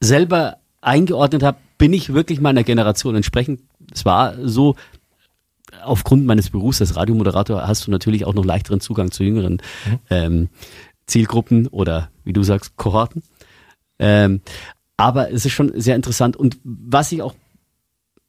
selber 0.00 0.58
eingeordnet 0.80 1.42
habe, 1.42 1.58
bin 1.78 1.92
ich 1.92 2.12
wirklich 2.14 2.40
meiner 2.40 2.64
Generation 2.64 3.16
entsprechend. 3.16 3.60
Es 3.92 4.04
war 4.04 4.34
so, 4.46 4.76
aufgrund 5.84 6.26
meines 6.26 6.50
Berufs 6.50 6.80
als 6.80 6.96
Radiomoderator 6.96 7.66
hast 7.66 7.86
du 7.86 7.90
natürlich 7.90 8.24
auch 8.24 8.34
noch 8.34 8.44
leichteren 8.44 8.80
Zugang 8.80 9.10
zu 9.10 9.24
jüngeren 9.24 9.60
ähm, 10.10 10.48
Zielgruppen 11.06 11.66
oder 11.68 12.10
wie 12.24 12.32
du 12.32 12.42
sagst, 12.42 12.76
Kohorten. 12.76 13.22
Ähm, 13.98 14.40
aber 14.96 15.32
es 15.32 15.44
ist 15.46 15.52
schon 15.52 15.72
sehr 15.80 15.96
interessant. 15.96 16.36
Und 16.36 16.58
was 16.64 17.12
ich 17.12 17.22
auch, 17.22 17.34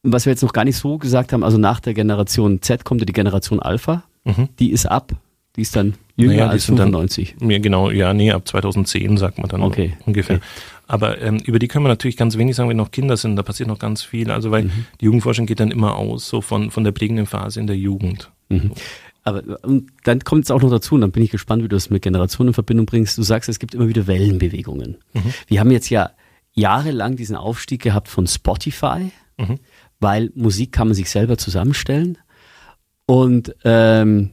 was 0.03 0.25
wir 0.25 0.31
jetzt 0.31 0.43
noch 0.43 0.53
gar 0.53 0.63
nicht 0.65 0.77
so 0.77 0.97
gesagt 0.97 1.33
haben, 1.33 1.43
also 1.43 1.57
nach 1.57 1.79
der 1.79 1.93
Generation 1.93 2.61
Z 2.61 2.85
kommt 2.85 3.01
ja 3.01 3.05
die 3.05 3.13
Generation 3.13 3.59
Alpha, 3.59 4.03
Mhm. 4.25 4.49
die 4.59 4.71
ist 4.71 4.85
ab, 4.85 5.13
die 5.55 5.61
ist 5.61 5.75
dann 5.75 5.95
jünger 6.15 6.33
Naja, 6.33 6.47
als 6.49 6.65
sind 6.65 6.77
dann- 6.77 6.87
95. 6.91 7.35
Ja, 7.41 7.57
genau, 7.59 7.89
ja, 7.91 8.13
nee, 8.13 8.31
ab 8.31 8.47
2010 8.47 9.17
sagt 9.17 9.37
man 9.39 9.49
dann 9.49 9.61
Okay, 9.61 9.93
ungefähr. 10.05 10.37
okay. 10.37 10.45
Aber 10.87 11.21
ähm, 11.21 11.37
über 11.45 11.59
die 11.59 11.67
können 11.67 11.85
wir 11.85 11.89
natürlich 11.89 12.17
ganz 12.17 12.37
wenig 12.37 12.55
sagen, 12.55 12.69
wenn 12.69 12.77
noch 12.77 12.91
Kinder 12.91 13.15
sind, 13.17 13.35
da 13.35 13.43
passiert 13.43 13.67
noch 13.69 13.77
ganz 13.79 14.01
viel. 14.03 14.31
Also 14.31 14.49
weil 14.51 14.63
Mhm. 14.65 14.85
die 15.01 15.05
Jugendforschung 15.05 15.45
geht 15.45 15.59
dann 15.59 15.69
immer 15.71 15.95
aus, 15.95 16.27
so 16.27 16.41
von, 16.41 16.71
von 16.71 16.83
der 16.83 16.91
prägenden 16.91 17.25
Phase 17.27 17.59
in 17.59 17.67
der 17.67 17.77
Jugend. 17.77 18.31
Mhm. 18.49 18.71
Aber 19.23 19.43
und 19.63 19.91
dann 20.05 20.21
kommt 20.21 20.45
es 20.45 20.51
auch 20.51 20.61
noch 20.61 20.71
dazu, 20.71 20.95
und 20.95 21.01
dann 21.01 21.11
bin 21.11 21.21
ich 21.23 21.29
gespannt, 21.29 21.61
wie 21.63 21.67
du 21.67 21.75
das 21.75 21.89
mit 21.91 22.01
Generationen 22.01 22.49
in 22.49 22.53
Verbindung 22.53 22.85
bringst. 22.87 23.17
Du 23.17 23.21
sagst, 23.23 23.49
es 23.49 23.59
gibt 23.59 23.75
immer 23.75 23.87
wieder 23.87 24.07
Wellenbewegungen. 24.07 24.97
Wir 25.47 25.59
haben 25.59 25.69
jetzt 25.71 25.89
ja 25.89 26.11
jahrelang 26.53 27.15
diesen 27.17 27.35
Aufstieg 27.35 27.81
gehabt 27.83 28.07
von 28.07 28.25
Spotify, 28.27 29.11
Mhm. 29.37 29.59
weil 29.99 30.31
Musik 30.35 30.71
kann 30.71 30.87
man 30.87 30.95
sich 30.95 31.09
selber 31.09 31.37
zusammenstellen. 31.37 32.17
Und 33.05 33.55
ähm, 33.63 34.31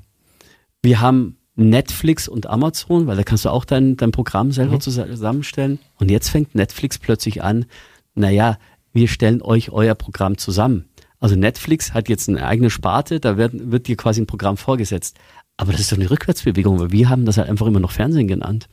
wir 0.87 1.01
haben 1.01 1.37
Netflix 1.57 2.29
und 2.29 2.47
Amazon, 2.47 3.07
weil 3.07 3.17
da 3.17 3.25
kannst 3.25 3.45
du 3.45 3.51
auch 3.51 3.65
dein, 3.65 3.97
dein 3.97 4.13
Programm 4.13 4.53
selber 4.53 4.79
zusammenstellen. 4.79 5.81
Und 5.99 6.11
jetzt 6.11 6.29
fängt 6.29 6.55
Netflix 6.55 6.99
plötzlich 6.99 7.43
an, 7.43 7.67
naja, 8.15 8.59
wir 8.93 9.09
stellen 9.09 9.43
euch 9.43 9.71
euer 9.71 9.97
Programm 9.97 10.39
zusammen. 10.39 10.85
Also 11.19 11.35
Netflix 11.35 11.93
hat 11.93 12.09
jetzt 12.09 12.29
eine 12.29 12.47
eigene 12.47 12.71
Sparte, 12.71 13.19
da 13.19 13.37
wird, 13.37 13.53
wird 13.71 13.89
dir 13.89 13.97
quasi 13.97 14.21
ein 14.21 14.27
Programm 14.27 14.57
vorgesetzt. 14.57 15.19
Aber 15.57 15.73
das 15.73 15.81
ist 15.81 15.93
doch 15.93 15.97
eine 15.99 16.11
Rückwärtsbewegung, 16.11 16.79
weil 16.79 16.93
wir 16.93 17.09
haben 17.09 17.25
das 17.25 17.37
halt 17.37 17.49
einfach 17.49 17.67
immer 17.67 17.81
noch 17.81 17.91
Fernsehen 17.91 18.29
genannt. 18.29 18.69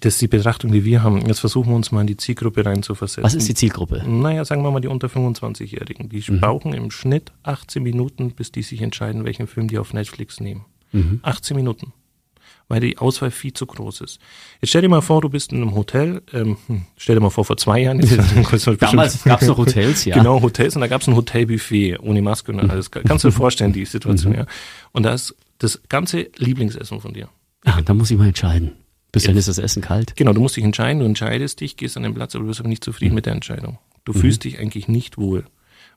Das 0.00 0.14
ist 0.14 0.22
die 0.22 0.28
Betrachtung, 0.28 0.72
die 0.72 0.84
wir 0.84 1.02
haben. 1.02 1.24
Jetzt 1.26 1.40
versuchen 1.40 1.68
wir 1.70 1.76
uns 1.76 1.92
mal 1.92 2.00
in 2.00 2.06
die 2.08 2.16
Zielgruppe 2.16 2.64
reinzuversetzen. 2.66 3.22
Was 3.22 3.34
ist 3.34 3.48
die 3.48 3.54
Zielgruppe? 3.54 4.02
Naja, 4.08 4.44
sagen 4.44 4.62
wir 4.62 4.70
mal 4.72 4.80
die 4.80 4.88
unter 4.88 5.08
25-Jährigen. 5.08 6.08
Die 6.08 6.24
Mhm. 6.28 6.40
brauchen 6.40 6.74
im 6.74 6.90
Schnitt 6.90 7.32
18 7.44 7.82
Minuten, 7.82 8.32
bis 8.32 8.50
die 8.50 8.62
sich 8.62 8.82
entscheiden, 8.82 9.24
welchen 9.24 9.46
Film 9.46 9.68
die 9.68 9.78
auf 9.78 9.92
Netflix 9.92 10.40
nehmen. 10.40 10.64
Mhm. 10.92 11.20
18 11.22 11.56
Minuten. 11.56 11.92
Weil 12.66 12.80
die 12.80 12.96
Auswahl 12.98 13.30
viel 13.30 13.52
zu 13.52 13.66
groß 13.66 14.00
ist. 14.00 14.18
Jetzt 14.60 14.70
stell 14.70 14.80
dir 14.82 14.88
mal 14.88 15.02
vor, 15.02 15.20
du 15.20 15.28
bist 15.28 15.52
in 15.52 15.60
einem 15.60 15.74
Hotel, 15.74 16.22
ähm, 16.32 16.56
hm, 16.66 16.86
stell 16.96 17.14
dir 17.14 17.20
mal 17.20 17.28
vor, 17.30 17.44
vor 17.44 17.58
zwei 17.58 17.80
Jahren. 17.80 18.00
Damals 18.80 19.22
gab 19.24 19.42
es 19.42 19.48
noch 19.48 19.58
Hotels, 19.58 20.04
ja. 20.06 20.16
Genau, 20.16 20.40
Hotels 20.40 20.74
und 20.74 20.80
da 20.80 20.86
gab 20.88 21.02
es 21.02 21.08
ein 21.08 21.14
Hotelbuffet 21.14 21.98
ohne 22.00 22.22
Maske 22.22 22.52
und 22.52 22.60
alles. 22.70 22.90
Kannst 22.90 23.24
du 23.24 23.28
dir 23.28 23.32
vorstellen, 23.32 23.72
die 23.72 23.84
Situation, 23.84 24.32
Mhm. 24.32 24.38
ja. 24.38 24.46
Und 24.92 25.02
da 25.04 25.12
ist 25.12 25.34
das 25.58 25.80
ganze 25.88 26.28
Lieblingsessen 26.38 27.00
von 27.00 27.12
dir. 27.12 27.28
Ja, 27.66 27.80
da 27.82 27.92
muss 27.94 28.10
ich 28.10 28.16
mal 28.18 28.28
entscheiden. 28.28 28.72
Bis 29.14 29.22
dann 29.24 29.36
ist 29.36 29.48
das 29.48 29.58
Essen 29.58 29.80
kalt. 29.82 30.14
Genau, 30.16 30.32
du 30.32 30.40
musst 30.40 30.56
dich 30.56 30.64
entscheiden, 30.64 31.00
du 31.00 31.06
entscheidest 31.06 31.60
dich, 31.60 31.76
gehst 31.76 31.96
an 31.96 32.02
den 32.02 32.14
Platz, 32.14 32.34
aber 32.34 32.42
du 32.44 32.48
bist 32.48 32.60
aber 32.60 32.68
nicht 32.68 32.84
zufrieden 32.84 33.12
Mhm. 33.12 33.16
mit 33.16 33.26
der 33.26 33.32
Entscheidung. 33.32 33.78
Du 34.04 34.12
fühlst 34.12 34.44
dich 34.44 34.58
eigentlich 34.58 34.88
nicht 34.88 35.16
wohl. 35.18 35.44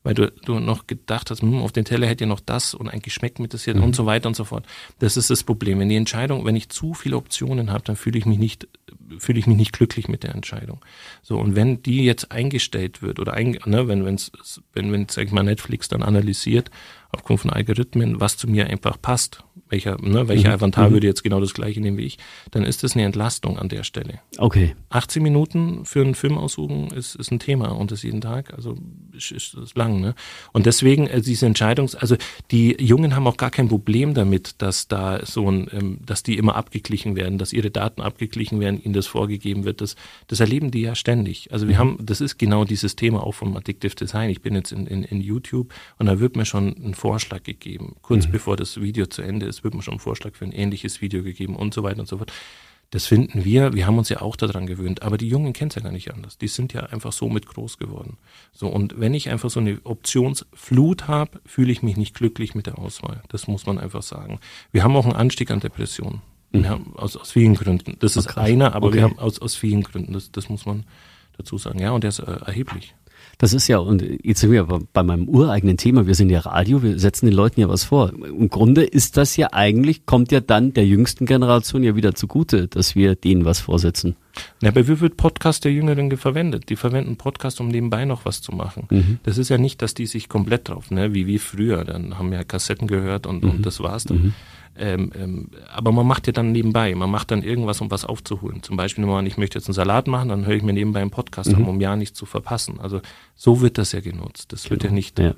weil 0.03 0.13
du, 0.13 0.31
du 0.45 0.59
noch 0.59 0.87
gedacht 0.87 1.31
hast, 1.31 1.41
hm, 1.41 1.55
auf 1.57 1.73
den 1.73 1.83
Teller 1.83 2.07
hätte 2.07 2.23
ja 2.23 2.27
noch 2.29 2.39
das 2.39 2.73
und 2.73 2.87
eigentlich 2.87 3.13
schmeckt 3.13 3.39
mir 3.39 3.47
das 3.49 3.65
jetzt 3.65 3.77
Mhm. 3.77 3.83
und 3.83 3.95
so 3.95 4.05
weiter 4.05 4.29
und 4.29 4.35
so 4.35 4.45
fort. 4.45 4.65
Das 4.99 5.17
ist 5.17 5.29
das 5.29 5.43
Problem. 5.43 5.79
Wenn 5.79 5.89
die 5.89 5.97
Entscheidung, 5.97 6.45
wenn 6.45 6.55
ich 6.55 6.69
zu 6.69 6.93
viele 6.93 7.17
Optionen 7.17 7.71
habe, 7.71 7.83
dann 7.83 7.97
fühle 7.97 8.17
ich 8.17 8.25
mich 8.25 8.37
nicht, 8.37 8.69
fühle 9.19 9.39
ich 9.39 9.47
mich 9.47 9.57
nicht 9.57 9.73
glücklich 9.73 10.07
mit 10.07 10.23
der 10.23 10.35
Entscheidung. 10.35 10.79
So, 11.21 11.37
und 11.39 11.55
wenn 11.55 11.81
die 11.83 12.03
jetzt 12.03 12.31
eingestellt 12.31 13.01
wird 13.01 13.19
oder 13.19 13.33
ein, 13.33 13.57
ne, 13.65 13.87
wenn, 13.87 14.05
wenn's, 14.05 14.31
wenn, 14.73 14.91
wenn, 14.91 15.07
sag 15.09 15.25
ich 15.25 15.31
mal, 15.31 15.43
Netflix 15.43 15.87
dann 15.87 16.03
analysiert, 16.03 16.71
aufgrund 17.11 17.39
von 17.39 17.51
Algorithmen, 17.51 18.19
was 18.19 18.37
zu 18.37 18.47
mir 18.49 18.67
einfach 18.67 19.01
passt, 19.01 19.43
welcher, 19.69 19.97
ne, 20.01 20.27
welcher 20.27 20.49
Mhm. 20.49 20.53
Avatar 20.55 20.89
Mhm. 20.89 20.93
würde 20.93 21.07
jetzt 21.07 21.23
genau 21.23 21.39
das 21.39 21.53
gleiche 21.53 21.81
nehmen 21.81 21.97
wie 21.97 22.05
ich, 22.05 22.17
dann 22.51 22.63
ist 22.63 22.83
das 22.83 22.93
eine 22.93 23.03
Entlastung 23.05 23.57
an 23.57 23.69
der 23.69 23.83
Stelle. 23.83 24.19
Okay. 24.37 24.75
18 24.89 25.23
Minuten 25.23 25.85
für 25.85 26.01
einen 26.01 26.15
Film 26.15 26.37
aussuchen 26.37 26.87
ist, 26.91 27.15
ist 27.15 27.31
ein 27.31 27.39
Thema 27.39 27.69
und 27.69 27.91
das 27.91 28.03
jeden 28.03 28.21
Tag, 28.21 28.53
also 28.53 28.77
ist, 29.13 29.31
ist, 29.31 29.53
ist 29.55 29.77
lang. 29.77 29.99
Ne? 29.99 30.15
Und 30.53 30.65
deswegen 30.65 31.07
äh, 31.07 31.21
diese 31.21 31.45
Entscheidungs-, 31.45 31.95
also 31.95 32.15
die 32.51 32.75
Jungen 32.79 33.15
haben 33.15 33.27
auch 33.27 33.37
gar 33.37 33.51
kein 33.51 33.67
Problem 33.67 34.13
damit, 34.13 34.61
dass 34.61 34.87
da 34.87 35.25
so 35.25 35.49
ein, 35.49 35.67
ähm, 35.71 35.99
dass 36.05 36.23
die 36.23 36.37
immer 36.37 36.55
abgeglichen 36.55 37.15
werden, 37.15 37.37
dass 37.37 37.53
ihre 37.53 37.71
Daten 37.71 38.01
abgeglichen 38.01 38.59
werden, 38.59 38.76
ihnen 38.81 38.93
das 38.93 39.07
vorgegeben 39.07 39.63
wird. 39.63 39.81
Das, 39.81 39.95
das 40.27 40.39
erleben 40.39 40.71
die 40.71 40.81
ja 40.81 40.95
ständig. 40.95 41.51
Also 41.51 41.67
wir 41.67 41.77
haben, 41.77 41.97
das 42.01 42.21
ist 42.21 42.37
genau 42.37 42.65
dieses 42.65 42.95
Thema 42.95 43.23
auch 43.23 43.33
vom 43.33 43.55
Addictive 43.55 43.95
Design. 43.95 44.29
Ich 44.29 44.41
bin 44.41 44.55
jetzt 44.55 44.71
in, 44.71 44.87
in, 44.87 45.03
in 45.03 45.21
YouTube 45.21 45.73
und 45.97 46.05
da 46.05 46.19
wird 46.19 46.35
mir 46.35 46.45
schon 46.45 46.75
ein 46.83 46.93
Vorschlag 46.93 47.43
gegeben. 47.43 47.95
Kurz 48.01 48.27
bevor 48.27 48.55
das 48.57 48.81
Video 48.81 49.05
zu 49.05 49.21
Ende 49.21 49.45
ist, 49.45 49.63
wird 49.63 49.73
mir 49.73 49.81
schon 49.81 49.95
ein 49.95 49.99
Vorschlag 49.99 50.35
für 50.35 50.45
ein 50.45 50.51
ähnliches 50.51 51.01
Video 51.01 51.23
gegeben 51.23 51.55
und 51.55 51.73
so 51.73 51.83
weiter 51.83 51.99
und 51.99 52.07
so 52.07 52.17
fort. 52.17 52.31
Das 52.91 53.05
finden 53.05 53.43
wir, 53.43 53.73
wir 53.73 53.85
haben 53.85 53.97
uns 53.97 54.07
ja 54.07 54.21
auch 54.21 54.37
daran 54.37 54.65
gewöhnt, 54.65 55.01
aber 55.01 55.17
die 55.17 55.27
Jungen 55.27 55.51
kennen 55.51 55.69
es 55.69 55.75
ja 55.75 55.81
gar 55.81 55.91
nicht 55.91 56.13
anders. 56.13 56.37
Die 56.37 56.47
sind 56.47 56.71
ja 56.71 56.83
einfach 56.83 57.11
so 57.11 57.27
mit 57.27 57.45
groß 57.45 57.77
geworden. 57.77 58.17
So, 58.53 58.67
und 58.67 58.97
wenn 58.97 59.13
ich 59.13 59.29
einfach 59.29 59.49
so 59.49 59.59
eine 59.59 59.79
Optionsflut 59.83 61.07
habe, 61.07 61.41
fühle 61.45 61.71
ich 61.71 61.83
mich 61.83 61.97
nicht 61.97 62.15
glücklich 62.15 62.55
mit 62.55 62.65
der 62.65 62.79
Auswahl. 62.79 63.21
Das 63.27 63.47
muss 63.47 63.65
man 63.65 63.77
einfach 63.77 64.03
sagen. 64.03 64.39
Wir 64.71 64.83
haben 64.83 64.95
auch 64.95 65.05
einen 65.05 65.15
Anstieg 65.15 65.51
an 65.51 65.59
Depressionen. 65.59 66.21
Wir 66.51 66.69
haben 66.69 66.93
aus, 66.95 67.15
aus 67.17 67.31
vielen 67.31 67.55
Gründen. 67.55 67.97
Das 67.99 68.15
ist 68.17 68.37
einer, 68.37 68.73
aber 68.75 68.87
Okay. 68.87 68.97
wir 68.97 69.03
haben 69.03 69.19
aus, 69.19 69.39
aus 69.39 69.55
vielen 69.55 69.83
Gründen. 69.83 70.13
Das, 70.13 70.31
das 70.31 70.49
muss 70.49 70.65
man 70.65 70.85
dazu 71.37 71.57
sagen. 71.57 71.79
Ja, 71.79 71.91
und 71.91 72.03
der 72.03 72.09
ist 72.09 72.19
äh, 72.19 72.31
erheblich. 72.45 72.95
Das 73.39 73.53
ist 73.53 73.67
ja, 73.67 73.77
und 73.77 74.03
jetzt 74.23 74.39
sind 74.39 74.51
wir 74.51 74.63
bei, 74.63 74.79
bei 74.93 75.03
meinem 75.03 75.27
ureigenen 75.29 75.77
Thema, 75.77 76.07
wir 76.07 76.15
sind 76.15 76.29
ja 76.31 76.39
Radio, 76.39 76.81
wir 76.81 76.97
setzen 76.97 77.27
den 77.27 77.35
Leuten 77.35 77.59
ja 77.61 77.69
was 77.69 77.83
vor. 77.83 78.11
Im 78.11 78.49
Grunde 78.49 78.83
ist 78.83 79.15
das 79.17 79.37
ja 79.37 79.49
eigentlich, 79.53 80.07
kommt 80.07 80.31
ja 80.31 80.39
dann 80.39 80.73
der 80.73 80.87
jüngsten 80.87 81.25
Generation 81.27 81.83
ja 81.83 81.95
wieder 81.95 82.15
zugute, 82.15 82.67
dass 82.67 82.95
wir 82.95 83.15
denen 83.15 83.45
was 83.45 83.59
vorsetzen. 83.59 84.15
Ja, 84.63 84.69
aber 84.69 84.87
wie 84.87 84.99
wird 85.01 85.17
Podcast 85.17 85.65
der 85.65 85.71
Jüngeren 85.73 86.15
verwendet? 86.17 86.69
Die 86.69 86.75
verwenden 86.75 87.17
Podcast, 87.17 87.59
um 87.61 87.67
nebenbei 87.67 88.05
noch 88.05 88.25
was 88.25 88.41
zu 88.41 88.53
machen. 88.53 88.87
Mhm. 88.89 89.19
Das 89.23 89.37
ist 89.37 89.49
ja 89.49 89.59
nicht, 89.59 89.81
dass 89.83 89.93
die 89.93 90.07
sich 90.07 90.29
komplett 90.29 90.69
drauf, 90.69 90.89
ne, 90.89 91.13
wie 91.13 91.27
wir 91.27 91.39
früher, 91.39 91.83
dann 91.83 92.17
haben 92.17 92.31
wir 92.31 92.43
Kassetten 92.43 92.87
gehört 92.87 93.27
und, 93.27 93.43
Mhm. 93.43 93.49
und 93.51 93.65
das 93.65 93.79
war's 93.81 94.05
dann. 94.05 94.33
Ähm, 94.77 95.11
ähm, 95.19 95.51
aber 95.73 95.91
man 95.91 96.05
macht 96.07 96.27
ja 96.27 96.33
dann 96.33 96.51
nebenbei, 96.51 96.93
man 96.95 97.09
macht 97.09 97.31
dann 97.31 97.43
irgendwas, 97.43 97.81
um 97.81 97.89
was 97.91 98.05
aufzuholen. 98.05 98.63
Zum 98.63 98.77
Beispiel, 98.77 99.03
wenn 99.03 99.11
man, 99.11 99.25
ich 99.25 99.37
möchte 99.37 99.57
jetzt 99.57 99.67
einen 99.67 99.73
Salat 99.73 100.07
machen, 100.07 100.29
dann 100.29 100.45
höre 100.45 100.55
ich 100.55 100.63
mir 100.63 100.73
nebenbei 100.73 101.01
einen 101.01 101.11
Podcast 101.11 101.49
Mhm. 101.51 101.55
an, 101.57 101.63
um 101.65 101.81
ja 101.81 101.95
nichts 101.95 102.17
zu 102.17 102.25
verpassen. 102.25 102.79
Also 102.79 103.01
so 103.35 103.61
wird 103.61 103.77
das 103.77 103.91
ja 103.91 103.99
genutzt. 104.01 104.53
Das 104.53 104.69
wird 104.69 104.83
ja 104.83 104.91
nicht. 104.91 105.19
Ja. 105.19 105.33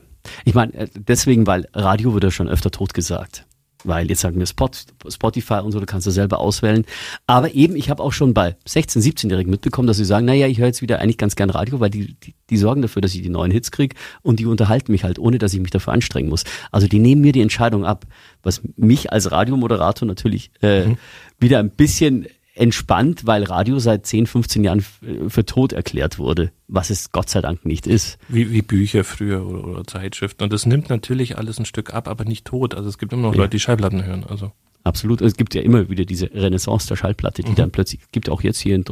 Ich 0.46 0.54
meine, 0.54 0.74
äh, 0.74 0.88
deswegen, 0.96 1.48
weil 1.48 1.68
Radio 1.74 2.14
wird 2.14 2.24
ja 2.26 2.32
schon 2.32 2.50
öfter 2.50 2.72
tot 2.72 2.94
gesagt. 2.94 3.46
Weil 3.86 4.10
jetzt 4.10 4.20
sagen 4.20 4.38
wir 4.38 4.46
Spot, 4.46 4.70
Spotify 5.08 5.62
und 5.64 5.72
so, 5.72 5.80
du 5.80 5.86
kannst 5.86 6.06
du 6.06 6.12
selber 6.12 6.40
auswählen. 6.40 6.86
Aber 7.28 7.54
eben, 7.54 7.76
ich 7.78 7.90
habe 7.90 8.04
auch 8.04 8.12
schon 8.12 8.34
bei 8.34 8.58
16-, 8.68 9.00
17-Jährigen 9.00 9.50
mitbekommen, 9.50 9.88
dass 9.88 9.98
sie 9.98 10.06
sagen, 10.06 10.26
naja, 10.26 10.48
ich 10.48 10.60
höre 10.60 10.68
jetzt 10.68 10.82
wieder 10.82 11.00
eigentlich 11.00 11.18
ganz 11.18 11.36
gern 11.36 11.50
Radio, 11.50 11.80
weil 11.80 11.90
die, 11.90 12.16
die, 12.16 12.36
die 12.50 12.58
sorgen 12.58 12.82
dafür, 12.82 13.02
dass 13.02 13.16
ich 13.16 13.22
die 13.22 13.30
neuen 13.30 13.52
Hits 13.52 13.72
krieg 13.72 13.96
und 14.22 14.40
die 14.40 14.46
unterhalten 14.46 14.92
mich 14.92 15.06
halt, 15.06 15.18
ohne 15.18 15.38
dass 15.38 15.54
ich 15.54 15.62
mich 15.62 15.72
dafür 15.72 15.94
anstrengen 15.94 16.30
muss. 16.30 16.44
Also 16.72 16.88
die 16.88 17.00
nehmen 17.00 17.22
mir 17.22 17.32
die 17.32 17.42
Entscheidung 17.42 17.86
ab, 17.86 18.06
was 18.44 18.62
mich 18.76 19.14
als 19.14 19.32
Radiomoderator 19.32 20.08
natürlich 20.08 20.52
äh, 20.62 20.96
wieder 21.40 21.60
ein 21.60 21.70
bisschen 21.70 22.28
entspannt, 22.60 23.26
weil 23.26 23.44
Radio 23.44 23.80
seit 23.80 24.06
10, 24.06 24.28
15 24.28 24.64
Jahren 24.64 24.84
für 25.28 25.46
tot 25.46 25.74
erklärt 25.74 26.20
wurde, 26.20 26.52
was 26.68 26.90
es 26.90 27.12
Gott 27.12 27.30
sei 27.30 27.42
Dank 27.42 27.66
nicht 27.66 27.88
ist. 27.88 28.18
Wie, 28.28 28.52
wie 28.52 28.62
Bücher 28.62 29.04
früher 29.04 29.46
oder, 29.48 29.66
oder 29.66 29.84
Zeitschriften. 29.86 30.44
Und 30.44 30.54
das 30.54 30.66
nimmt 30.66 30.90
natürlich 30.90 31.38
alles 31.38 31.58
ein 31.60 31.66
Stück 31.66 31.94
ab, 31.94 32.08
aber 32.08 32.26
nicht 32.26 32.46
tot. 32.46 32.76
Also 32.76 32.90
es 32.90 32.98
gibt 32.98 33.14
immer 33.14 33.24
noch 33.24 33.34
Ja. 33.34 33.40
Leute, 33.40 33.52
die 33.52 33.60
Schallplatten 33.60 34.04
hören. 34.06 34.26
Also 34.28 34.52
Absolut. 34.84 35.22
Es 35.22 35.36
gibt 35.36 35.56
ja 35.56 35.62
immer 35.62 35.90
wieder 35.90 36.06
diese 36.06 36.32
Renaissance 36.34 36.88
der 36.88 36.96
Schallplatte, 36.96 37.44
die 37.44 37.54
dann 37.56 37.70
plötzlich, 37.72 38.00
gibt 38.12 38.30
auch 38.30 38.42
jetzt 38.42 38.60
hier 38.60 38.76
in, 38.76 38.86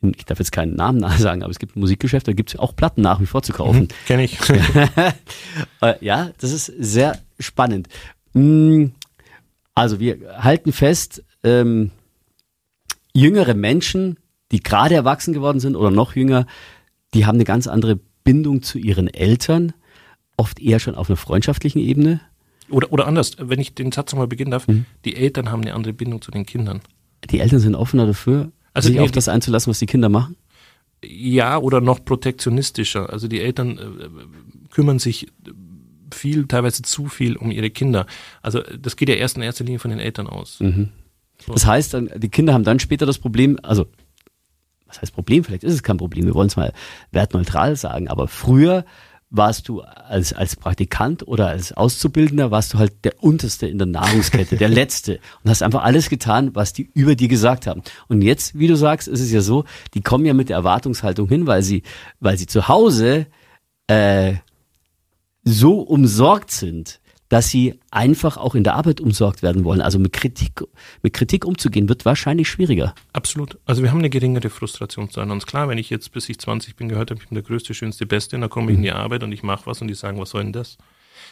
in, 0.00 0.12
ich 0.16 0.24
darf 0.24 0.38
jetzt 0.38 0.52
keinen 0.52 0.74
Namen 0.74 1.00
sagen, 1.18 1.42
aber 1.42 1.50
es 1.50 1.58
gibt 1.58 1.76
ein 1.76 1.80
Musikgeschäft, 1.80 2.26
da 2.28 2.32
gibt 2.32 2.50
es 2.54 2.58
auch 2.58 2.74
Platten 2.76 3.02
nach 3.02 3.20
wie 3.20 3.26
vor 3.26 3.42
zu 3.42 3.52
kaufen. 3.52 3.88
kenne 4.06 4.24
ich. 4.24 4.38
Äh, 5.80 5.94
ja, 6.00 6.30
das 6.40 6.52
ist 6.52 6.66
sehr 6.78 7.18
spannend. 7.38 7.88
Mm, 8.32 8.86
Also 9.74 10.00
wir 10.00 10.18
halten 10.42 10.72
fest, 10.72 11.22
ähm, 11.44 11.90
jüngere 13.16 13.54
Menschen, 13.54 14.18
die 14.52 14.62
gerade 14.62 14.94
erwachsen 14.94 15.32
geworden 15.34 15.60
sind 15.60 15.76
oder 15.76 15.90
noch 15.90 16.14
jünger, 16.14 16.46
die 17.14 17.26
haben 17.26 17.36
eine 17.36 17.44
ganz 17.44 17.66
andere 17.66 17.98
Bindung 18.24 18.62
zu 18.62 18.78
ihren 18.78 19.08
Eltern, 19.08 19.72
oft 20.36 20.60
eher 20.60 20.80
schon 20.80 20.94
auf 20.94 21.08
einer 21.08 21.16
freundschaftlichen 21.16 21.78
Ebene. 21.80 22.20
Oder, 22.68 22.92
oder 22.92 23.06
anders, 23.06 23.36
wenn 23.38 23.60
ich 23.60 23.74
den 23.74 23.92
Satz 23.92 24.12
nochmal 24.12 24.26
beginnen 24.26 24.50
darf, 24.50 24.66
Mhm. 24.68 24.84
die 25.04 25.16
Eltern 25.16 25.50
haben 25.50 25.62
eine 25.62 25.74
andere 25.74 25.92
Bindung 25.92 26.20
zu 26.20 26.30
den 26.30 26.44
Kindern. 26.46 26.80
Die 27.30 27.40
Eltern 27.40 27.60
sind 27.60 27.74
offener 27.74 28.06
dafür, 28.06 28.52
Also 28.74 28.88
sich 28.88 28.96
nee, 28.98 29.02
auf 29.02 29.10
das 29.12 29.28
einzulassen, 29.28 29.70
was 29.70 29.78
die 29.78 29.86
Kinder 29.86 30.08
machen. 30.08 30.36
Ja, 31.04 31.58
oder 31.58 31.80
noch 31.80 32.04
protektionistischer. 32.04 33.10
Also 33.10 33.28
die 33.28 33.40
Eltern 33.40 33.78
äh, 33.78 34.70
kümmern 34.70 34.98
sich 34.98 35.28
viel, 36.12 36.46
teilweise 36.46 36.82
zu 36.82 37.06
viel 37.06 37.36
um 37.36 37.50
ihre 37.50 37.70
Kinder. 37.70 38.06
Also 38.42 38.60
das 38.60 38.96
geht 38.96 39.08
ja 39.08 39.14
erst 39.14 39.36
in 39.36 39.42
erster 39.42 39.64
Linie 39.64 39.78
von 39.78 39.90
den 39.90 40.00
Eltern 40.00 40.26
aus. 40.26 40.60
Mhm. 40.60 40.90
Das 41.46 41.66
heißt, 41.66 41.94
dann, 41.94 42.10
die 42.16 42.28
Kinder 42.28 42.54
haben 42.54 42.64
dann 42.64 42.80
später 42.80 43.06
das 43.06 43.18
Problem, 43.18 43.58
also 43.62 43.86
was 44.86 45.02
heißt 45.02 45.14
Problem? 45.14 45.44
Vielleicht 45.44 45.64
ist 45.64 45.74
es 45.74 45.82
kein 45.82 45.96
Problem. 45.96 46.26
Wir 46.26 46.34
wollen 46.34 46.48
es 46.48 46.56
mal 46.56 46.72
wertneutral 47.10 47.76
sagen. 47.76 48.08
Aber 48.08 48.28
früher 48.28 48.84
warst 49.30 49.68
du 49.68 49.80
als, 49.80 50.32
als 50.32 50.54
Praktikant 50.54 51.26
oder 51.26 51.48
als 51.48 51.72
Auszubildender, 51.72 52.50
warst 52.50 52.72
du 52.72 52.78
halt 52.78 53.04
der 53.04 53.22
Unterste 53.22 53.66
in 53.66 53.78
der 53.78 53.88
Nahrungskette, 53.88 54.56
der 54.56 54.68
Letzte. 54.70 55.18
Und 55.42 55.50
hast 55.50 55.62
einfach 55.62 55.82
alles 55.82 56.08
getan, 56.08 56.54
was 56.54 56.72
die 56.72 56.88
über 56.94 57.16
dir 57.16 57.28
gesagt 57.28 57.66
haben. 57.66 57.82
Und 58.08 58.22
jetzt, 58.22 58.58
wie 58.58 58.68
du 58.68 58.76
sagst, 58.76 59.08
ist 59.08 59.20
es 59.20 59.32
ja 59.32 59.40
so, 59.40 59.64
die 59.94 60.00
kommen 60.00 60.24
ja 60.24 60.34
mit 60.34 60.48
der 60.48 60.56
Erwartungshaltung 60.56 61.28
hin, 61.28 61.46
weil 61.46 61.62
sie, 61.62 61.82
weil 62.20 62.38
sie 62.38 62.46
zu 62.46 62.68
Hause 62.68 63.26
äh, 63.88 64.34
so 65.44 65.80
umsorgt 65.80 66.50
sind, 66.50 67.00
dass 67.28 67.48
sie 67.48 67.78
einfach 67.90 68.36
auch 68.36 68.54
in 68.54 68.64
der 68.64 68.74
Arbeit 68.74 69.00
umsorgt 69.00 69.42
werden 69.42 69.64
wollen. 69.64 69.80
Also 69.80 69.98
mit 69.98 70.12
Kritik, 70.12 70.62
mit 71.02 71.12
Kritik 71.12 71.44
umzugehen, 71.44 71.88
wird 71.88 72.04
wahrscheinlich 72.04 72.48
schwieriger. 72.48 72.94
Absolut. 73.12 73.58
Also 73.64 73.82
wir 73.82 73.90
haben 73.90 73.98
eine 73.98 74.10
geringere 74.10 74.50
Frustrationszeit. 74.50 75.28
Und 75.28 75.46
klar, 75.46 75.68
wenn 75.68 75.78
ich 75.78 75.90
jetzt 75.90 76.12
bis 76.12 76.28
ich 76.28 76.38
20 76.38 76.76
bin 76.76 76.88
gehört 76.88 77.10
habe, 77.10 77.20
ich 77.20 77.28
bin 77.28 77.34
der 77.34 77.42
größte, 77.42 77.74
schönste, 77.74 78.06
beste, 78.06 78.36
und 78.36 78.42
dann 78.42 78.50
komme 78.50 78.70
ich 78.70 78.76
in 78.76 78.82
die 78.82 78.92
Arbeit 78.92 79.22
und 79.22 79.32
ich 79.32 79.42
mache 79.42 79.66
was 79.66 79.80
und 79.80 79.88
die 79.88 79.94
sagen, 79.94 80.18
was 80.20 80.30
soll 80.30 80.44
denn 80.44 80.52
das? 80.52 80.78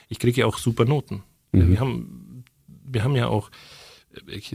Ich 0.09 0.19
kriege 0.19 0.41
ja 0.41 0.47
auch 0.47 0.59
super 0.59 0.85
Noten. 0.85 1.23
Wir 1.53 1.79
haben, 1.79 2.45
wir 2.67 3.05
haben 3.05 3.15
ja 3.15 3.29
auch, 3.29 3.51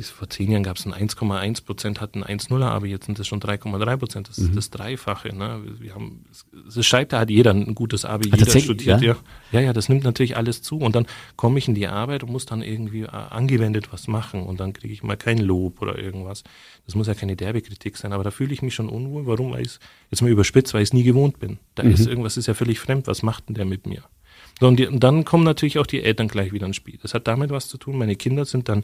vor 0.10 0.30
zehn 0.30 0.52
Jahren 0.52 0.64
gab 0.64 0.78
es 0.78 0.86
ein 0.86 0.94
1,1 0.94 1.66
Prozent, 1.66 2.02
hatten 2.02 2.24
1,0er, 2.24 2.66
aber 2.66 2.88
jetzt 2.88 3.06
sind 3.06 3.20
es 3.20 3.28
schon 3.28 3.40
3,3 3.40 3.98
Prozent. 3.98 4.30
Das 4.30 4.38
ist 4.38 4.56
das 4.56 4.70
Dreifache. 4.70 5.36
Ne? 5.36 5.62
Wir 5.80 5.96
haben, 5.96 6.26
es 6.68 6.86
schreibt, 6.86 7.14
da 7.14 7.20
hat 7.20 7.30
jeder 7.30 7.52
ein 7.52 7.76
gutes 7.76 8.06
Abi, 8.06 8.26
jeder 8.26 8.38
tatsächlich, 8.38 8.66
studiert, 8.66 9.02
ja? 9.02 9.14
ja. 9.14 9.18
ja. 9.52 9.60
Ja, 9.60 9.74
das 9.74 9.90
nimmt 9.90 10.04
natürlich 10.04 10.38
alles 10.38 10.62
zu. 10.62 10.78
Und 10.78 10.96
dann 10.96 11.06
komme 11.36 11.60
ich 11.60 11.68
in 11.68 11.76
die 11.76 11.88
Arbeit 11.88 12.24
und 12.24 12.32
muss 12.32 12.46
dann 12.46 12.62
irgendwie 12.62 13.02
äh, 13.02 13.08
angewendet 13.08 13.92
was 13.92 14.08
machen 14.08 14.44
und 14.44 14.60
dann 14.60 14.74
kriege 14.74 14.94
ich 14.94 15.04
mal 15.04 15.18
kein 15.18 15.40
Lob 15.40 15.82
oder 15.82 15.98
irgendwas. 16.00 16.44
Das 16.86 16.96
muss 16.96 17.08
ja 17.08 17.14
keine 17.14 17.36
derbe 17.36 17.62
Kritik 17.62 17.98
sein, 17.98 18.14
aber 18.14 18.24
da 18.24 18.32
fühle 18.32 18.54
ich 18.54 18.62
mich 18.62 18.76
schon 18.76 18.90
unwohl. 18.90 19.26
Warum? 19.26 19.52
Weil 19.52 19.62
ich 19.62 19.80
jetzt 20.10 20.22
mal 20.22 20.32
überspitzt, 20.32 20.74
weil 20.74 20.82
ich 20.82 20.90
es 20.90 20.94
nie 20.94 21.04
gewohnt 21.04 21.40
bin. 21.40 21.60
Da 21.76 21.84
ist 21.84 22.08
irgendwas 22.08 22.38
ist 22.38 22.48
ja 22.48 22.54
völlig 22.54 22.80
fremd. 22.80 23.08
Was 23.08 23.24
macht 23.24 23.50
denn 23.50 23.56
der 23.56 23.66
mit 23.66 23.86
mir? 23.86 24.04
So, 24.60 24.68
und, 24.68 24.78
die, 24.78 24.88
und 24.88 25.02
dann 25.04 25.26
kommen 25.26 25.44
natürlich 25.44 25.80
auch 25.80 25.88
die 25.88 26.04
Eltern 26.04 26.28
gleich 26.28 26.52
wieder 26.52 26.66
ins 26.66 26.76
Spiel. 26.76 27.00
Das 27.02 27.14
hat 27.14 27.28
damit 27.28 27.50
was 27.50 27.68
zu 27.68 27.78
tun. 27.78 27.98
Meine 27.98 28.16
Kinder 28.16 28.46
sind 28.46 28.68
dann 28.68 28.84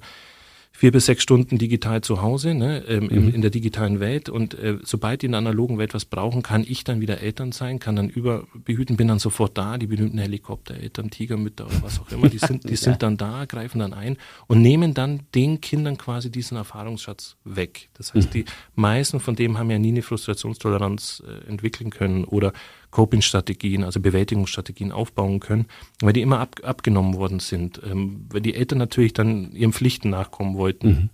vier 0.78 0.92
bis 0.92 1.06
sechs 1.06 1.24
Stunden 1.24 1.58
digital 1.58 2.02
zu 2.02 2.22
Hause, 2.22 2.54
ne, 2.54 2.84
ähm, 2.90 3.10
im, 3.10 3.34
in 3.34 3.42
der 3.42 3.50
digitalen 3.50 4.02
Welt. 4.02 4.28
Und 4.28 4.56
äh, 4.56 4.78
sobald 4.84 5.22
die 5.22 5.28
in 5.28 5.32
der 5.32 5.40
analogen 5.40 5.78
Welt 5.78 5.94
was 5.94 6.04
brauchen, 6.04 6.44
kann 6.44 6.66
ich 6.68 6.84
dann 6.84 7.00
wieder 7.00 7.22
Eltern 7.22 7.54
sein, 7.54 7.80
kann 7.80 7.96
dann 7.96 8.10
überbehüten, 8.10 8.98
bin 8.98 9.08
dann 9.08 9.20
sofort 9.20 9.58
da, 9.58 9.78
die 9.78 9.88
berühmten 9.88 10.18
Helikoptereltern, 10.18 11.10
Tigermütter 11.10 11.66
oder 11.66 11.82
was 11.82 12.02
auch 12.02 12.12
immer, 12.12 12.28
die 12.28 12.40
sind, 12.40 12.64
die 12.70 12.76
sind 12.76 13.04
dann 13.04 13.16
da, 13.16 13.46
greifen 13.46 13.80
dann 13.80 13.94
ein 13.94 14.18
und 14.48 14.62
nehmen 14.62 14.94
dann 14.94 15.22
den 15.34 15.62
Kindern 15.62 15.98
quasi 15.98 16.30
diesen 16.30 16.58
Erfahrungsschatz 16.58 17.38
weg. 17.46 17.88
Das 17.94 18.14
heißt, 18.14 18.34
die 18.34 18.44
meisten 18.76 19.22
von 19.22 19.38
dem 19.38 19.58
haben 19.58 19.72
ja 19.72 19.80
nie 19.80 19.92
eine 19.92 20.02
Frustrationstoleranz 20.02 21.24
äh, 21.26 21.50
entwickeln 21.50 21.90
können 21.90 22.26
oder 22.26 22.52
Coping-Strategien, 22.96 23.84
also 23.84 24.00
Bewältigungsstrategien 24.00 24.94
aufbauen 24.94 25.42
können, 25.42 25.66
weil 26.00 26.14
die 26.14 26.22
immer 26.22 26.40
ab, 26.40 26.62
abgenommen 26.64 27.16
worden 27.16 27.42
sind, 27.42 27.82
ähm, 27.86 28.26
weil 28.30 28.40
die 28.40 28.56
Eltern 28.56 28.78
natürlich 28.78 29.12
dann 29.12 29.52
ihren 29.52 29.74
Pflichten 29.74 30.10
nachkommen 30.10 30.56
wollten. 30.56 31.10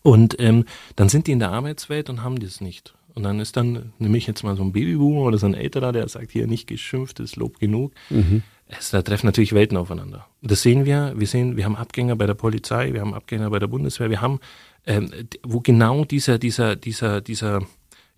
Und 0.00 0.36
ähm, 0.40 0.64
dann 0.96 1.10
sind 1.10 1.26
die 1.26 1.32
in 1.32 1.38
der 1.38 1.50
Arbeitswelt 1.50 2.08
und 2.08 2.22
haben 2.22 2.40
das 2.40 2.62
nicht. 2.62 2.94
Und 3.14 3.24
dann 3.24 3.40
ist 3.40 3.58
dann, 3.58 3.92
nehme 3.98 4.16
ich 4.16 4.26
jetzt 4.26 4.42
mal 4.42 4.56
so 4.56 4.62
ein 4.62 4.72
Babyboomer 4.72 5.26
oder 5.26 5.36
so 5.36 5.44
ein 5.44 5.52
älterer, 5.52 5.92
der 5.92 6.08
sagt, 6.08 6.32
hier 6.32 6.46
nicht 6.46 6.66
geschimpft, 6.66 7.20
ist 7.20 7.36
Lob 7.36 7.58
genug. 7.58 7.92
Mhm. 8.08 8.42
Es, 8.66 8.88
da 8.88 9.02
treffen 9.02 9.26
natürlich 9.26 9.52
Welten 9.52 9.76
aufeinander. 9.76 10.26
Das 10.40 10.62
sehen 10.62 10.86
wir. 10.86 11.12
Wir 11.14 11.26
sehen, 11.26 11.58
wir 11.58 11.66
haben 11.66 11.76
Abgänger 11.76 12.16
bei 12.16 12.24
der 12.24 12.32
Polizei, 12.32 12.94
wir 12.94 13.02
haben 13.02 13.12
Abgänger 13.12 13.50
bei 13.50 13.58
der 13.58 13.66
Bundeswehr, 13.66 14.08
wir 14.08 14.22
haben, 14.22 14.40
ähm, 14.86 15.12
wo 15.42 15.60
genau 15.60 16.06
dieser, 16.06 16.38
dieser, 16.38 16.74
dieser, 16.74 17.20
dieser, 17.20 17.60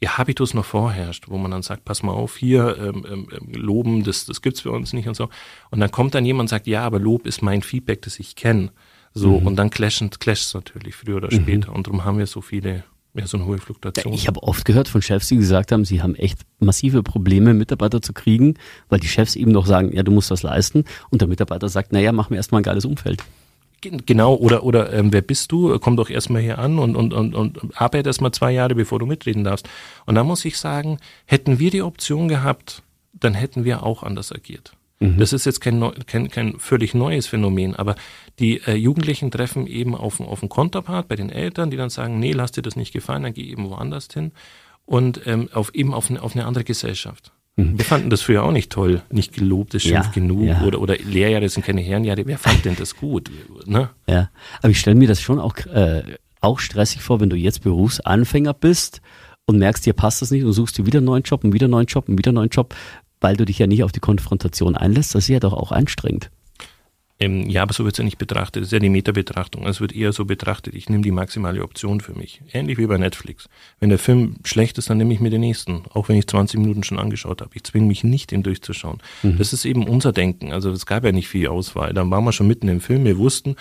ja, 0.05 0.19
Habitus 0.19 0.55
noch 0.55 0.65
vorherrscht, 0.65 1.29
wo 1.29 1.39
man 1.39 1.51
dann 1.51 1.63
sagt, 1.63 1.85
pass 1.85 2.03
mal 2.03 2.13
auf, 2.13 2.37
hier 2.37 2.77
ähm, 2.79 3.07
ähm, 3.11 3.29
ähm 3.33 3.53
loben, 3.55 4.05
das, 4.05 4.27
das 4.27 4.43
gibt's 4.43 4.61
für 4.61 4.71
uns 4.71 4.93
nicht 4.93 5.09
und 5.09 5.15
so. 5.15 5.29
Und 5.71 5.81
dann 5.81 5.91
kommt 5.91 6.15
dann 6.15 6.25
jemand 6.27 6.45
und 6.45 6.49
sagt, 6.49 6.67
ja, 6.67 6.83
aber 6.85 6.99
Lob 6.99 7.27
ist 7.27 7.43
mein 7.43 7.63
Feedback, 7.63 8.03
das 8.03 8.19
ich 8.21 8.37
kenne. 8.37 8.71
So, 9.15 9.41
mhm. 9.41 9.47
und 9.47 9.57
dann 9.57 9.71
clashen, 9.71 10.11
clasht 10.11 10.55
natürlich 10.55 10.95
früher 10.97 11.17
oder 11.17 11.33
mhm. 11.33 11.43
später. 11.43 11.73
Und 11.73 11.87
darum 11.87 12.05
haben 12.05 12.19
wir 12.19 12.27
so 12.27 12.41
viele 12.41 12.85
ja, 13.17 13.29
so 13.29 13.37
eine 13.37 13.47
hohe 13.47 13.59
Fluktuation. 13.59 14.13
Ich 14.13 14.27
habe 14.27 14.43
oft 14.43 14.65
gehört 14.65 14.89
von 14.89 15.01
Chefs, 15.01 15.29
die 15.29 15.37
gesagt 15.37 15.71
haben, 15.71 15.85
sie 15.85 16.03
haben 16.03 16.17
echt 16.17 16.41
massive 16.59 17.05
Probleme, 17.05 17.55
Mitarbeiter 17.55 18.03
zu 18.03 18.13
kriegen, 18.13 18.55
weil 18.89 18.99
die 18.99 19.07
Chefs 19.07 19.37
eben 19.37 19.53
noch 19.53 19.67
sagen, 19.67 19.95
ja, 19.95 20.03
du 20.03 20.11
musst 20.11 20.33
was 20.33 20.43
leisten. 20.43 20.85
Und 21.11 21.21
der 21.21 21.29
Mitarbeiter 21.29 21.69
sagt, 21.69 21.93
naja, 21.93 22.11
mach 22.11 22.31
mir 22.31 22.37
erstmal 22.37 22.61
ein 22.61 22.65
geiles 22.65 22.85
Umfeld. 22.85 23.23
Genau, 24.07 24.35
oder, 24.35 24.65
oder 24.65 24.93
ähm, 24.93 25.13
wer 25.13 25.23
bist 25.23 25.53
du? 25.53 25.79
Komm 25.79 25.97
doch 25.97 26.11
erstmal 26.11 26.43
hier 26.43 26.59
an 26.59 26.79
und, 26.79 26.97
und, 26.97 27.13
und, 27.13 27.35
und 27.35 27.81
arbeite 27.81 28.09
erstmal 28.09 28.33
zwei 28.33 28.53
Jahre, 28.53 28.75
bevor 28.75 28.99
du 28.99 29.07
mitreden 29.07 29.45
darfst. 29.45 29.69
Und 30.07 30.15
da 30.15 30.25
muss 30.25 30.45
ich 30.45 30.59
sagen, 30.59 30.99
hätten 31.27 31.59
wir 31.59 31.71
die 31.71 31.83
Option 31.83 32.29
gehabt, 32.29 32.83
dann 33.13 33.35
hätten 33.35 33.65
wir 33.65 33.83
auch 33.83 34.03
anders 34.03 34.33
agiert. 34.33 34.73
Mhm. 35.01 35.19
Das 35.19 35.33
ist 35.33 35.45
jetzt 35.45 35.61
kein, 35.61 35.83
kein, 36.07 36.31
kein 36.31 36.59
völlig 36.59 36.95
neues 36.95 37.27
Phänomen, 37.27 37.75
aber 37.75 37.95
die 38.39 38.61
äh, 38.67 38.75
Jugendlichen 38.75 39.31
treffen 39.31 39.67
eben 39.67 39.95
auf, 39.95 40.21
auf 40.21 40.43
einen 40.43 40.49
Konterpart 40.49 41.09
bei 41.09 41.17
den 41.17 41.31
Eltern, 41.31 41.71
die 41.71 41.77
dann 41.77 41.91
sagen, 41.91 42.19
nee, 42.19 42.33
lass 42.33 42.53
dir 42.53 42.63
das 42.63 42.77
nicht 42.77 42.93
gefallen, 42.93 43.23
dann 43.23 43.35
geh 43.35 43.45
eben 43.45 43.69
woanders 43.69 44.09
hin 44.13 44.33
und 44.87 45.27
ähm, 45.27 45.49
auf 45.53 45.75
eben 45.75 45.95
auf 45.95 46.11
eine, 46.11 46.23
auf 46.23 46.35
eine 46.35 46.47
andere 46.47 46.65
Gesellschaft. 46.65 47.33
Mhm. 47.57 47.79
Wir 47.79 47.85
fanden 47.85 48.11
das 48.11 48.23
früher 48.23 48.43
auch 48.43 48.51
nicht 48.51 48.71
toll, 48.73 49.03
nicht 49.11 49.33
gelobt, 49.33 49.75
ist 49.75 49.85
schimpf 49.85 50.07
ja, 50.07 50.13
genug 50.13 50.47
ja. 50.47 50.63
oder 50.63 50.81
oder 50.81 50.97
Lehrjahre 50.97 51.49
sind 51.49 51.65
keine 51.65 51.81
Herrenjahre. 51.81 52.27
Wer 52.27 52.39
fand 52.39 52.65
denn 52.65 52.77
das 52.77 52.97
gut? 52.97 53.31
Ne? 53.67 53.91
Ja, 54.09 54.31
aber 54.59 54.71
ich 54.71 54.81
stelle 54.81 54.97
mir 54.97 55.07
das 55.07 55.21
schon 55.21 55.39
auch 55.39 55.57
äh, 55.67 56.03
auch 56.41 56.59
stressig 56.59 57.03
vor, 57.03 57.21
wenn 57.21 57.31
du 57.31 57.37
jetzt 57.37 57.63
Berufsanfänger 57.63 58.55
bist 58.55 59.01
und 59.47 59.59
merkst, 59.59 59.87
dir 59.87 59.93
passt 59.93 60.21
das 60.21 60.31
nicht 60.31 60.45
und 60.45 60.53
suchst 60.53 60.79
dir 60.79 60.87
wieder 60.87 60.99
einen 60.99 61.07
neuen 61.07 61.23
Job 61.23 61.45
und 61.45 61.53
wieder 61.53 61.67
einen 61.67 61.73
neuen 61.73 61.87
Job 61.87 62.09
und 62.09 62.19
wieder 62.19 62.31
einen 62.31 62.37
neuen 62.37 62.51
Job, 62.51 62.75
weil 63.21 63.37
du 63.37 63.45
dich 63.45 63.59
ja 63.59 63.67
nicht 63.67 63.85
auf 63.85 63.93
die 63.93 64.01
Konfrontation 64.01 64.77
einlässt. 64.77 65.15
Das 65.15 65.25
ist 65.25 65.29
ja 65.29 65.41
doch 65.41 65.53
auch 65.53 65.73
anstrengend. 65.73 66.31
Ähm, 67.21 67.49
ja, 67.49 67.63
aber 67.63 67.73
so 67.73 67.85
wird 67.85 67.95
es 67.95 67.99
ja 67.99 68.05
nicht 68.05 68.19
betrachtet. 68.19 68.63
Das 68.63 68.69
ist 68.69 68.73
ja 68.73 68.81
die 68.81 68.89
Metabetrachtung. 68.89 69.67
Es 69.67 69.81
wird 69.81 69.95
eher 69.95 70.13
so 70.13 70.25
betrachtet, 70.25 70.75
ich 70.75 70.89
nehme 70.89 71.03
die 71.03 71.13
maximale 71.13 71.63
Option 71.63 72.01
für 72.01 72.13
mich. 72.13 72.43
Ähnlich 72.53 72.77
wie 72.77 72.87
bei 72.87 72.99
Netflix. 72.99 73.49
Wenn 73.79 73.91
der 73.91 73.99
Film 73.99 74.37
schlecht 74.45 74.79
ist, 74.79 74.91
dann 74.91 74.99
nehme 74.99 75.15
ich 75.15 75.21
mir 75.21 75.31
den 75.31 75.41
nächsten. 75.41 75.85
Auch 75.93 76.09
wenn 76.09 76.17
ich 76.17 76.27
20 76.27 76.59
Minuten 76.59 76.83
schon 76.83 76.99
angeschaut 76.99 77.41
habe. 77.41 77.53
Ich 77.55 77.63
zwinge 77.65 77.87
mich 77.87 78.03
nicht, 78.03 78.33
ihn 78.33 78.43
durchzuschauen. 78.43 78.99
Mhm. 79.23 79.39
Das 79.39 79.53
ist 79.53 79.65
eben 79.65 79.87
unser 79.87 80.13
Denken. 80.13 80.53
Also 80.53 80.71
es 80.73 80.87
gab 80.87 81.05
ja 81.05 81.13
nicht 81.13 81.29
viel 81.29 81.47
Auswahl. 81.47 81.95
Dann 81.95 82.11
waren 82.11 82.25
wir 82.25 82.33
schon 82.33 82.49
mitten 82.49 82.69
im 82.69 82.81
Film. 82.81 83.05
Wir 83.05 83.17
wussten, 83.17 83.55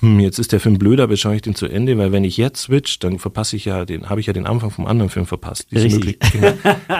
hm, 0.00 0.20
jetzt 0.20 0.38
ist 0.38 0.52
der 0.52 0.60
Film 0.60 0.78
blöder, 0.78 1.04
aber 1.04 1.16
schaue 1.16 1.36
ich 1.36 1.42
den 1.42 1.54
zu 1.54 1.66
Ende, 1.66 1.96
weil 1.96 2.12
wenn 2.12 2.24
ich 2.24 2.36
jetzt 2.36 2.62
switch, 2.62 2.98
dann 2.98 3.18
verpasse 3.18 3.56
ich 3.56 3.64
ja 3.64 3.84
den, 3.84 4.10
habe 4.10 4.20
ich 4.20 4.26
ja 4.26 4.32
den 4.32 4.46
Anfang 4.46 4.70
vom 4.70 4.86
anderen 4.86 5.10
Film 5.10 5.26
verpasst. 5.26 5.68
Diese, 5.70 5.88
Möglich 5.88 6.18
genau, 6.32 6.52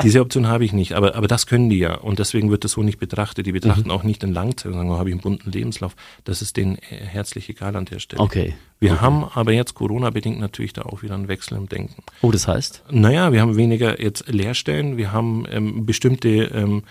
diese 0.02 0.20
Option 0.20 0.46
habe 0.48 0.64
ich 0.64 0.72
nicht, 0.72 0.94
aber, 0.94 1.14
aber 1.14 1.28
das 1.28 1.46
können 1.46 1.68
die 1.68 1.78
ja 1.78 1.94
und 1.94 2.18
deswegen 2.18 2.50
wird 2.50 2.64
das 2.64 2.72
so 2.72 2.82
nicht 2.82 2.98
betrachtet. 2.98 3.46
Die 3.46 3.52
betrachten 3.52 3.84
mhm. 3.84 3.90
auch 3.90 4.02
nicht 4.02 4.22
in 4.22 4.32
Langzeit, 4.32 4.72
sagen, 4.72 4.90
oh, 4.90 4.98
habe 4.98 5.10
ich 5.10 5.14
einen 5.14 5.22
bunten 5.22 5.50
Lebenslauf. 5.50 5.94
Das 6.24 6.40
ist 6.40 6.56
denen 6.56 6.76
herzlich 6.76 7.48
egal 7.50 7.76
an 7.76 7.84
der 7.84 7.98
Stelle. 7.98 8.22
Okay. 8.22 8.54
Wir 8.78 8.92
okay. 8.92 9.00
haben 9.00 9.24
aber 9.24 9.52
jetzt 9.52 9.74
Corona-bedingt 9.74 10.38
natürlich 10.38 10.72
da 10.72 10.82
auch 10.82 11.02
wieder 11.02 11.14
einen 11.14 11.28
Wechsel 11.28 11.56
im 11.56 11.68
Denken. 11.68 12.02
Oh, 12.22 12.30
das 12.30 12.48
heißt? 12.48 12.84
Naja, 12.90 13.32
wir 13.32 13.40
haben 13.40 13.56
weniger 13.56 14.00
jetzt 14.00 14.28
Lehrstellen, 14.28 14.96
wir 14.96 15.12
haben 15.12 15.44
ähm, 15.50 15.86
bestimmte 15.86 16.28
ähm, 16.28 16.82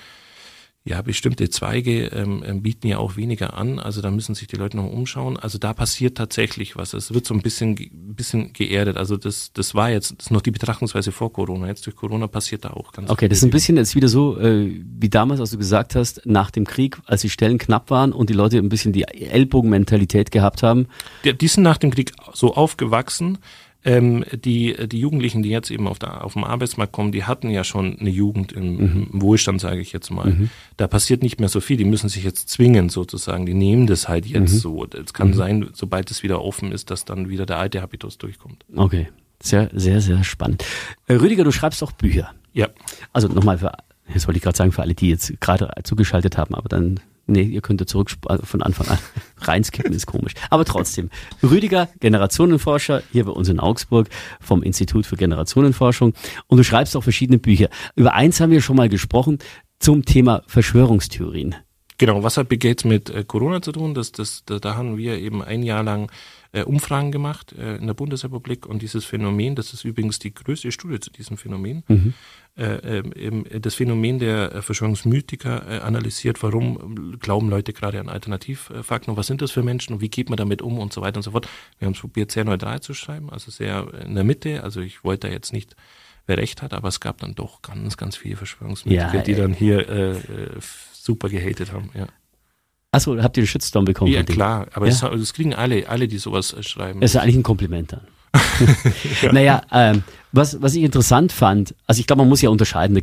ja, 0.87 1.01
bestimmte 1.01 1.49
Zweige 1.49 2.05
ähm, 2.07 2.43
ähm, 2.45 2.61
bieten 2.61 2.87
ja 2.87 2.99
auch 2.99 3.17
weniger 3.17 3.55
an, 3.57 3.79
also 3.79 4.03
da 4.03 4.11
müssen 4.11 4.35
sich 4.35 4.47
die 4.47 4.55
Leute 4.55 4.77
noch 4.77 4.85
umschauen. 4.85 5.35
Also 5.35 5.57
da 5.57 5.73
passiert 5.73 6.15
tatsächlich 6.15 6.75
was. 6.75 6.93
Es 6.93 7.11
wird 7.11 7.25
so 7.25 7.33
ein 7.33 7.41
bisschen, 7.41 7.75
bisschen 7.91 8.53
geerdet. 8.53 8.95
Also 8.95 9.17
das, 9.17 9.51
das 9.51 9.73
war 9.73 9.89
jetzt 9.89 10.13
das 10.19 10.29
noch 10.29 10.41
die 10.41 10.51
Betrachtungsweise 10.51 11.11
vor 11.11 11.33
Corona. 11.33 11.65
Jetzt 11.65 11.87
durch 11.87 11.95
Corona 11.95 12.27
passiert 12.27 12.65
da 12.65 12.69
auch 12.69 12.91
ganz 12.91 13.09
Okay, 13.09 13.27
das 13.27 13.39
ist 13.39 13.43
ein 13.43 13.49
bisschen 13.49 13.77
jetzt 13.77 13.95
wieder 13.95 14.07
so 14.07 14.39
äh, 14.39 14.79
wie 14.99 15.09
damals, 15.09 15.39
als 15.39 15.49
du 15.49 15.57
gesagt 15.57 15.95
hast, 15.95 16.21
nach 16.25 16.51
dem 16.51 16.65
Krieg, 16.65 16.99
als 17.07 17.21
die 17.21 17.31
Stellen 17.31 17.57
knapp 17.57 17.89
waren 17.89 18.13
und 18.13 18.29
die 18.29 18.35
Leute 18.35 18.59
ein 18.59 18.69
bisschen 18.69 18.93
die 18.93 19.05
Ellbogenmentalität 19.05 20.29
gehabt 20.29 20.61
haben. 20.61 20.87
Die, 21.23 21.35
die 21.35 21.47
sind 21.47 21.63
nach 21.63 21.77
dem 21.77 21.89
Krieg 21.89 22.11
so 22.31 22.53
aufgewachsen, 22.53 23.39
ähm, 23.85 24.25
die, 24.33 24.75
die 24.87 24.99
Jugendlichen, 24.99 25.43
die 25.43 25.49
jetzt 25.49 25.69
eben 25.69 25.87
auf, 25.87 25.99
der, 25.99 26.23
auf 26.23 26.33
dem 26.33 26.43
Arbeitsmarkt 26.43 26.91
kommen, 26.91 27.11
die 27.11 27.23
hatten 27.23 27.49
ja 27.49 27.63
schon 27.63 27.99
eine 27.99 28.09
Jugend 28.09 28.51
im, 28.51 28.73
mhm. 28.73 29.07
im 29.13 29.21
Wohlstand, 29.21 29.61
sage 29.61 29.79
ich 29.79 29.93
jetzt 29.93 30.09
mal. 30.09 30.31
Mhm. 30.31 30.49
Da 30.77 30.87
passiert 30.87 31.21
nicht 31.21 31.39
mehr 31.39 31.49
so 31.49 31.61
viel. 31.61 31.77
Die 31.77 31.85
müssen 31.85 32.09
sich 32.09 32.23
jetzt 32.23 32.49
zwingen 32.49 32.89
sozusagen. 32.89 33.45
Die 33.45 33.53
nehmen 33.53 33.85
das 33.85 34.09
halt 34.09 34.25
jetzt 34.25 34.53
mhm. 34.53 34.57
so. 34.57 34.85
Es 34.85 35.13
kann 35.13 35.29
mhm. 35.29 35.33
sein, 35.33 35.69
sobald 35.73 36.09
es 36.09 36.23
wieder 36.23 36.41
offen 36.41 36.71
ist, 36.71 36.89
dass 36.89 37.05
dann 37.05 37.29
wieder 37.29 37.45
der 37.45 37.59
alte 37.59 37.81
Habitus 37.81 38.17
durchkommt. 38.17 38.65
Okay. 38.75 39.07
Sehr, 39.41 39.69
sehr, 39.73 40.01
sehr 40.01 40.23
spannend. 40.23 40.65
Äh, 41.07 41.15
Rüdiger, 41.15 41.43
du 41.43 41.51
schreibst 41.51 41.83
auch 41.83 41.91
Bücher. 41.91 42.31
Ja. 42.53 42.69
Also 43.13 43.27
nochmal 43.27 43.59
für, 43.59 43.71
jetzt 44.11 44.27
wollte 44.27 44.37
ich 44.37 44.43
gerade 44.43 44.57
sagen, 44.57 44.71
für 44.71 44.81
alle, 44.81 44.95
die 44.95 45.09
jetzt 45.09 45.39
gerade 45.41 45.69
zugeschaltet 45.83 46.37
haben, 46.37 46.55
aber 46.55 46.69
dann 46.69 46.99
Nee, 47.27 47.41
ihr 47.41 47.61
könnt 47.61 47.81
ja 47.81 47.87
zurück 47.87 48.11
also 48.27 48.45
von 48.45 48.61
Anfang 48.61 48.87
an 48.87 48.99
reinskippen, 49.41 49.93
ist 49.93 50.05
komisch. 50.05 50.33
Aber 50.49 50.63
trotzdem. 50.63 51.09
Rüdiger, 51.41 51.89
Generationenforscher, 51.99 53.01
hier 53.11 53.25
bei 53.25 53.31
uns 53.31 53.49
in 53.49 53.59
Augsburg 53.59 54.09
vom 54.39 54.61
Institut 54.61 55.05
für 55.05 55.15
Generationenforschung. 55.15 56.13
Und 56.47 56.57
du 56.57 56.63
schreibst 56.63 56.95
auch 56.95 57.03
verschiedene 57.03 57.39
Bücher. 57.39 57.69
Über 57.95 58.13
eins 58.13 58.39
haben 58.39 58.51
wir 58.51 58.61
schon 58.61 58.75
mal 58.75 58.89
gesprochen 58.89 59.39
zum 59.79 60.05
Thema 60.05 60.43
Verschwörungstheorien. 60.47 61.55
Genau, 61.97 62.23
was 62.23 62.37
hat 62.37 62.49
Bill 62.49 62.75
mit 62.83 63.09
äh, 63.09 63.23
Corona 63.23 63.61
zu 63.61 63.71
tun? 63.71 63.93
Das, 63.93 64.11
das, 64.11 64.43
da, 64.45 64.59
da 64.59 64.75
haben 64.75 64.97
wir 64.97 65.17
eben 65.17 65.41
ein 65.41 65.63
Jahr 65.63 65.83
lang 65.83 66.11
äh, 66.55 66.63
Umfragen 66.63 67.11
gemacht 67.11 67.53
äh, 67.53 67.75
in 67.75 67.87
der 67.87 67.93
Bundesrepublik 67.93 68.65
und 68.65 68.81
dieses 68.81 69.05
Phänomen, 69.05 69.55
das 69.55 69.73
ist 69.73 69.83
übrigens 69.83 70.19
die 70.19 70.33
größte 70.33 70.71
Studie 70.71 70.99
zu 70.99 71.11
diesem 71.11 71.37
Phänomen, 71.37 71.83
mhm. 71.87 72.13
äh, 72.57 72.99
ähm, 72.99 73.45
das 73.61 73.75
Phänomen 73.75 74.19
der 74.19 74.61
Verschwörungsmythiker 74.61 75.69
äh, 75.69 75.79
analysiert, 75.79 76.41
warum 76.41 77.17
glauben 77.19 77.49
Leute 77.49 77.73
gerade 77.73 77.99
an 77.99 78.09
Alternativfakten 78.09 79.11
und 79.11 79.17
was 79.17 79.27
sind 79.27 79.41
das 79.41 79.51
für 79.51 79.63
Menschen 79.63 79.93
und 79.93 80.01
wie 80.01 80.09
geht 80.09 80.29
man 80.29 80.37
damit 80.37 80.61
um 80.61 80.79
und 80.79 80.93
so 80.93 81.01
weiter 81.01 81.17
und 81.17 81.23
so 81.23 81.31
fort. 81.31 81.49
Wir 81.79 81.87
haben 81.87 81.93
es 81.93 81.99
probiert, 81.99 82.31
sehr 82.31 82.45
neutral 82.45 82.79
zu 82.79 82.93
schreiben, 82.93 83.29
also 83.29 83.51
sehr 83.51 83.87
in 84.05 84.15
der 84.15 84.23
Mitte, 84.23 84.63
also 84.63 84.79
ich 84.79 85.03
wollte 85.03 85.27
da 85.27 85.33
jetzt 85.33 85.51
nicht 85.51 85.75
wer 86.27 86.37
recht 86.37 86.61
hat, 86.61 86.73
aber 86.73 86.87
es 86.87 86.99
gab 86.99 87.19
dann 87.19 87.35
doch 87.35 87.61
ganz, 87.61 87.97
ganz 87.97 88.17
viele 88.17 88.35
Verschwörungsmythiker, 88.35 89.13
ja, 89.13 89.21
die 89.21 89.35
dann 89.35 89.53
hier 89.53 89.87
äh, 89.87 90.11
äh, 90.11 90.19
super 90.93 91.29
gehatet 91.29 91.71
haben. 91.71 91.91
Ja. 91.93 92.07
Achso, 92.95 93.21
habt 93.21 93.37
ihr 93.37 93.43
den 93.43 93.47
Shitstorm 93.47 93.85
bekommen? 93.85 94.11
Ja, 94.11 94.23
klar, 94.23 94.67
aber 94.73 94.87
ja? 94.87 94.91
Das, 94.91 95.01
das, 95.01 95.33
kriegen 95.33 95.53
alle, 95.53 95.89
alle, 95.89 96.07
die 96.07 96.17
sowas 96.17 96.53
äh, 96.53 96.63
schreiben. 96.63 97.01
Das 97.01 97.11
ist 97.11 97.17
eigentlich 97.21 97.35
ein 97.35 97.43
Kompliment 97.43 97.93
dann. 97.93 98.01
ja. 99.21 99.31
Naja, 99.31 99.61
ähm, 99.71 100.03
was, 100.31 100.61
was 100.61 100.75
ich 100.75 100.83
interessant 100.83 101.31
fand, 101.31 101.75
also 101.87 101.99
ich 101.99 102.07
glaube, 102.07 102.21
man 102.21 102.29
muss 102.29 102.41
ja 102.41 102.49
unterscheiden, 102.49 103.01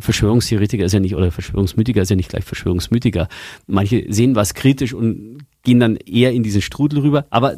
Verschwörungstheoretiker 0.00 0.84
ist 0.84 0.92
ja 0.92 1.00
nicht, 1.00 1.14
oder 1.14 1.30
Verschwörungsmythiker 1.30 2.02
ist 2.02 2.10
ja 2.10 2.16
nicht 2.16 2.30
gleich 2.30 2.44
Verschwörungsmythiker. 2.44 3.28
Manche 3.66 4.04
sehen 4.08 4.34
was 4.34 4.54
kritisch 4.54 4.92
und 4.92 5.38
gehen 5.64 5.80
dann 5.80 5.96
eher 5.96 6.32
in 6.32 6.42
diesen 6.42 6.62
Strudel 6.62 7.00
rüber, 7.00 7.26
aber 7.30 7.56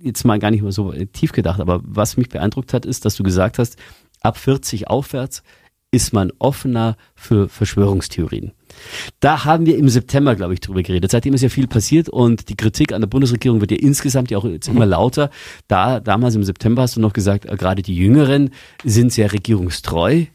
jetzt 0.00 0.24
mal 0.24 0.38
gar 0.38 0.50
nicht 0.50 0.62
mal 0.62 0.72
so 0.72 0.92
tief 1.12 1.32
gedacht, 1.32 1.60
aber 1.60 1.80
was 1.82 2.16
mich 2.16 2.28
beeindruckt 2.28 2.72
hat, 2.72 2.84
ist, 2.84 3.04
dass 3.04 3.16
du 3.16 3.22
gesagt 3.22 3.58
hast, 3.58 3.76
ab 4.20 4.36
40 4.36 4.88
aufwärts 4.88 5.42
ist 5.90 6.12
man 6.12 6.32
offener 6.38 6.96
für 7.14 7.48
Verschwörungstheorien. 7.48 8.52
Da 9.20 9.44
haben 9.44 9.66
wir 9.66 9.76
im 9.76 9.88
September, 9.88 10.34
glaube 10.34 10.54
ich, 10.54 10.60
drüber 10.60 10.82
geredet. 10.82 11.10
Seitdem 11.10 11.34
ist 11.34 11.42
ja 11.42 11.48
viel 11.48 11.66
passiert 11.66 12.08
und 12.08 12.48
die 12.48 12.56
Kritik 12.56 12.92
an 12.92 13.00
der 13.00 13.08
Bundesregierung 13.08 13.60
wird 13.60 13.70
ja 13.70 13.78
insgesamt 13.78 14.30
ja 14.30 14.38
auch 14.38 14.44
jetzt 14.44 14.68
immer 14.68 14.86
lauter. 14.86 15.30
Da, 15.68 16.00
damals 16.00 16.34
im 16.34 16.44
September 16.44 16.82
hast 16.82 16.96
du 16.96 17.00
noch 17.00 17.12
gesagt, 17.12 17.46
äh, 17.46 17.56
gerade 17.56 17.82
die 17.82 17.96
Jüngeren 17.96 18.50
sind 18.84 19.12
sehr 19.12 19.32
regierungstreu. 19.32 20.26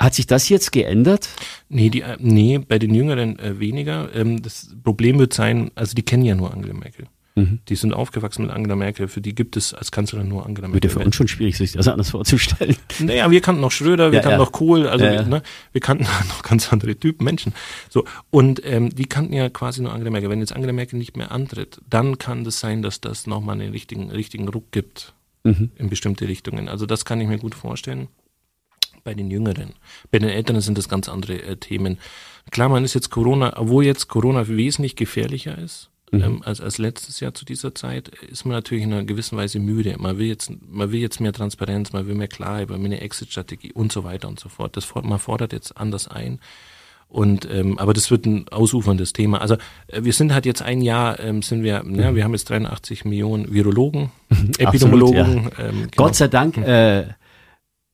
Hat 0.00 0.14
sich 0.14 0.26
das 0.26 0.48
jetzt 0.48 0.70
geändert? 0.70 1.28
Nee, 1.68 1.90
die, 1.90 2.02
äh, 2.02 2.16
nee 2.20 2.58
bei 2.58 2.78
den 2.78 2.94
Jüngeren 2.94 3.38
äh, 3.38 3.58
weniger. 3.58 4.14
Ähm, 4.14 4.42
das 4.42 4.74
Problem 4.84 5.18
wird 5.18 5.32
sein, 5.32 5.70
also 5.74 5.94
die 5.94 6.04
kennen 6.04 6.24
ja 6.24 6.34
nur 6.34 6.52
Angela 6.52 6.74
Merkel. 6.74 7.06
Mhm. 7.38 7.58
Die 7.68 7.76
sind 7.76 7.94
aufgewachsen 7.94 8.42
mit 8.42 8.50
Angela 8.50 8.76
Merkel. 8.76 9.08
Für 9.08 9.20
die 9.20 9.34
gibt 9.34 9.56
es 9.56 9.74
als 9.74 9.90
Kanzlerin 9.92 10.28
nur 10.28 10.44
Angela 10.44 10.68
Merkel. 10.68 10.82
Wird 10.82 10.92
ja 10.92 10.98
für 10.98 11.04
uns 11.04 11.14
schon 11.14 11.28
schwierig, 11.28 11.56
sich 11.56 11.72
das 11.72 11.88
anders 11.88 12.10
vorzustellen. 12.10 12.76
Naja, 12.98 13.30
wir 13.30 13.40
kannten 13.40 13.60
noch 13.60 13.70
Schröder, 13.70 14.10
wir 14.10 14.16
ja, 14.16 14.22
kannten 14.22 14.40
ja. 14.40 14.44
noch 14.44 14.52
Kohl, 14.52 14.88
also 14.88 15.04
ja, 15.04 15.22
ne, 15.22 15.42
wir 15.72 15.80
kannten 15.80 16.04
noch 16.28 16.42
ganz 16.42 16.72
andere 16.72 16.96
Typen 16.96 17.24
Menschen. 17.24 17.54
So 17.88 18.04
und 18.30 18.60
ähm, 18.64 18.94
die 18.94 19.06
kannten 19.06 19.32
ja 19.32 19.48
quasi 19.48 19.82
nur 19.82 19.92
Angela 19.92 20.10
Merkel. 20.10 20.30
Wenn 20.30 20.40
jetzt 20.40 20.52
Angela 20.52 20.72
Merkel 20.72 20.98
nicht 20.98 21.16
mehr 21.16 21.30
antritt, 21.30 21.80
dann 21.88 22.18
kann 22.18 22.44
das 22.44 22.60
sein, 22.60 22.82
dass 22.82 23.00
das 23.00 23.26
nochmal 23.26 23.60
einen 23.60 23.70
richtigen, 23.70 24.10
richtigen 24.10 24.48
Ruck 24.48 24.72
gibt 24.72 25.14
mhm. 25.44 25.70
in 25.76 25.88
bestimmte 25.88 26.26
Richtungen. 26.26 26.68
Also 26.68 26.86
das 26.86 27.04
kann 27.04 27.20
ich 27.20 27.28
mir 27.28 27.38
gut 27.38 27.54
vorstellen 27.54 28.08
bei 29.04 29.14
den 29.14 29.30
Jüngeren. 29.30 29.74
Bei 30.10 30.18
den 30.18 30.28
Älteren 30.28 30.60
sind 30.60 30.76
das 30.76 30.88
ganz 30.88 31.08
andere 31.08 31.40
äh, 31.42 31.56
Themen. 31.56 31.98
Klar, 32.50 32.68
man 32.68 32.84
ist 32.84 32.94
jetzt 32.94 33.10
Corona, 33.10 33.54
obwohl 33.56 33.84
jetzt 33.84 34.08
Corona 34.08 34.48
wesentlich 34.48 34.96
gefährlicher 34.96 35.56
ist, 35.56 35.90
mhm. 36.12 36.22
ähm, 36.22 36.42
als, 36.44 36.60
als 36.60 36.78
letztes 36.78 37.20
Jahr 37.20 37.34
zu 37.34 37.44
dieser 37.44 37.74
Zeit, 37.74 38.08
ist 38.08 38.44
man 38.44 38.54
natürlich 38.54 38.84
in 38.84 38.92
einer 38.92 39.04
gewissen 39.04 39.36
Weise 39.36 39.58
müde. 39.58 39.94
Man 39.98 40.18
will 40.18 40.26
jetzt, 40.26 40.50
man 40.68 40.92
will 40.92 41.00
jetzt 41.00 41.20
mehr 41.20 41.32
Transparenz, 41.32 41.92
man 41.92 42.06
will 42.06 42.14
mehr 42.14 42.28
Klarheit, 42.28 42.70
man 42.70 42.80
will 42.80 42.86
eine 42.86 43.00
Exit-Strategie 43.00 43.72
und 43.72 43.92
so 43.92 44.04
weiter 44.04 44.28
und 44.28 44.40
so 44.40 44.48
fort. 44.48 44.76
Das, 44.76 44.92
man 44.94 45.18
fordert 45.18 45.52
jetzt 45.52 45.76
anders 45.76 46.08
ein. 46.08 46.40
Und 47.08 47.48
ähm, 47.50 47.78
aber 47.78 47.94
das 47.94 48.10
wird 48.10 48.26
ein 48.26 48.48
ausuferndes 48.50 49.14
Thema. 49.14 49.40
Also 49.40 49.54
äh, 49.86 50.02
wir 50.04 50.12
sind 50.12 50.34
halt 50.34 50.44
jetzt 50.44 50.60
ein 50.60 50.82
Jahr 50.82 51.18
ähm, 51.20 51.40
sind 51.40 51.62
wir, 51.62 51.82
ne, 51.82 52.14
wir 52.14 52.22
haben 52.22 52.32
jetzt 52.32 52.50
83 52.50 53.06
Millionen 53.06 53.52
Virologen, 53.52 54.10
Epidemiologen. 54.58 55.46
Absolut, 55.46 55.58
ja. 55.58 55.64
ähm, 55.64 55.74
genau. 55.74 55.90
Gott 55.96 56.16
sei 56.16 56.28
Dank. 56.28 56.58
Äh, 56.58 57.06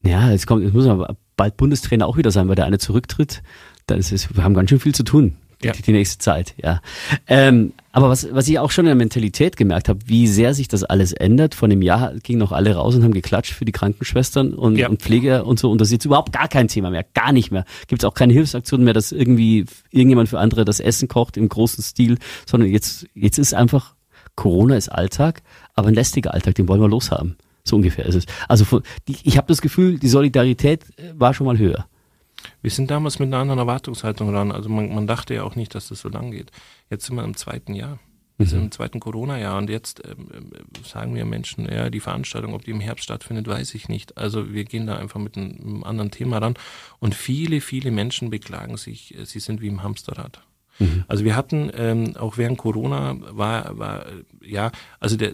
ja, 0.03 0.31
jetzt 0.31 0.47
kommt, 0.47 0.63
jetzt 0.63 0.73
muss 0.73 0.85
man 0.85 1.15
bald 1.37 1.55
Bundestrainer 1.55 2.07
auch 2.07 2.17
wieder 2.17 2.31
sein, 2.31 2.49
weil 2.49 2.55
der 2.55 2.65
eine 2.65 2.77
zurücktritt. 2.77 3.41
Dann 3.87 3.99
ist 3.99 4.11
es, 4.11 4.35
wir 4.35 4.43
haben 4.43 4.53
ganz 4.53 4.69
schön 4.69 4.79
viel 4.79 4.93
zu 4.93 5.03
tun 5.03 5.37
ja. 5.67 5.73
die, 5.73 5.81
die 5.81 5.91
nächste 5.91 6.17
Zeit, 6.17 6.53
ja. 6.57 6.81
Ähm, 7.27 7.73
aber 7.91 8.09
was, 8.09 8.27
was 8.33 8.47
ich 8.49 8.59
auch 8.59 8.71
schon 8.71 8.85
in 8.85 8.89
der 8.89 8.95
Mentalität 8.95 9.55
gemerkt 9.55 9.87
habe, 9.87 9.99
wie 10.05 10.27
sehr 10.27 10.53
sich 10.53 10.67
das 10.67 10.83
alles 10.83 11.13
ändert. 11.13 11.55
Von 11.55 11.69
dem 11.69 11.81
Jahr 11.81 12.13
gingen 12.15 12.39
noch 12.39 12.51
alle 12.51 12.75
raus 12.75 12.93
und 12.93 13.03
haben 13.03 13.13
geklatscht 13.13 13.53
für 13.53 13.63
die 13.63 13.71
Krankenschwestern 13.71 14.53
und, 14.53 14.75
ja. 14.75 14.89
und 14.89 15.01
Pfleger 15.01 15.45
und 15.45 15.59
so. 15.59 15.71
Und 15.71 15.79
das 15.79 15.87
ist 15.87 15.93
jetzt 15.93 16.05
überhaupt 16.05 16.33
gar 16.33 16.49
kein 16.49 16.67
Thema 16.67 16.89
mehr, 16.89 17.05
gar 17.13 17.31
nicht 17.31 17.51
mehr. 17.51 17.63
Gibt 17.87 18.03
es 18.03 18.05
auch 18.05 18.13
keine 18.13 18.33
Hilfsaktionen 18.33 18.83
mehr, 18.83 18.93
dass 18.93 19.13
irgendwie 19.13 19.65
irgendjemand 19.91 20.27
für 20.27 20.39
andere 20.39 20.65
das 20.65 20.81
Essen 20.81 21.07
kocht 21.07 21.37
im 21.37 21.47
großen 21.47 21.83
Stil, 21.83 22.17
sondern 22.45 22.69
jetzt, 22.69 23.07
jetzt 23.13 23.37
ist 23.37 23.53
einfach 23.53 23.95
Corona 24.35 24.75
ist 24.75 24.89
Alltag, 24.89 25.41
aber 25.73 25.87
ein 25.87 25.93
lästiger 25.93 26.33
Alltag, 26.33 26.55
den 26.55 26.67
wollen 26.67 26.81
wir 26.81 26.89
loshaben. 26.89 27.37
So 27.63 27.77
ungefähr 27.77 28.05
ist 28.05 28.15
es. 28.15 28.25
Also 28.47 28.65
von, 28.65 28.83
die, 29.07 29.15
ich 29.23 29.37
habe 29.37 29.47
das 29.47 29.61
Gefühl, 29.61 29.97
die 29.97 30.09
Solidarität 30.09 30.83
äh, 30.97 31.13
war 31.15 31.33
schon 31.33 31.47
mal 31.47 31.57
höher. 31.57 31.87
Wir 32.61 32.71
sind 32.71 32.91
damals 32.91 33.19
mit 33.19 33.27
einer 33.27 33.37
anderen 33.37 33.59
Erwartungshaltung 33.59 34.33
ran. 34.33 34.51
Also 34.51 34.69
man, 34.69 34.93
man 34.93 35.07
dachte 35.07 35.33
ja 35.33 35.43
auch 35.43 35.55
nicht, 35.55 35.75
dass 35.75 35.89
das 35.89 36.01
so 36.01 36.09
lang 36.09 36.31
geht. 36.31 36.51
Jetzt 36.89 37.05
sind 37.05 37.15
wir 37.15 37.23
im 37.23 37.37
zweiten 37.37 37.73
Jahr. 37.73 37.99
Wir 38.37 38.45
mhm. 38.45 38.49
sind 38.49 38.61
im 38.63 38.71
zweiten 38.71 38.99
Corona-Jahr 38.99 39.57
und 39.57 39.69
jetzt 39.69 40.01
ähm, 40.05 40.29
äh, 40.31 40.87
sagen 40.87 41.15
wir 41.15 41.25
Menschen, 41.25 41.71
ja, 41.71 41.89
die 41.89 42.01
Veranstaltung, 42.01 42.53
ob 42.53 42.65
die 42.65 42.71
im 42.71 42.81
Herbst 42.81 43.05
stattfindet, 43.05 43.47
weiß 43.47 43.73
ich 43.75 43.87
nicht. 43.87 44.17
Also 44.17 44.53
wir 44.53 44.65
gehen 44.65 44.87
da 44.87 44.97
einfach 44.97 45.19
mit 45.19 45.37
einem, 45.37 45.57
einem 45.61 45.83
anderen 45.83 46.11
Thema 46.11 46.39
ran 46.39 46.55
und 46.99 47.15
viele, 47.15 47.61
viele 47.61 47.91
Menschen 47.91 48.29
beklagen 48.29 48.77
sich, 48.77 49.17
äh, 49.17 49.25
sie 49.25 49.39
sind 49.39 49.61
wie 49.61 49.67
im 49.67 49.83
Hamsterrad. 49.83 50.41
Mhm. 50.79 51.05
Also 51.07 51.23
wir 51.23 51.35
hatten 51.35 51.71
ähm, 51.75 52.17
auch 52.17 52.37
während 52.37 52.57
Corona 52.57 53.15
war, 53.19 53.77
war 53.77 54.05
ja, 54.41 54.71
also 54.99 55.15
der, 55.15 55.33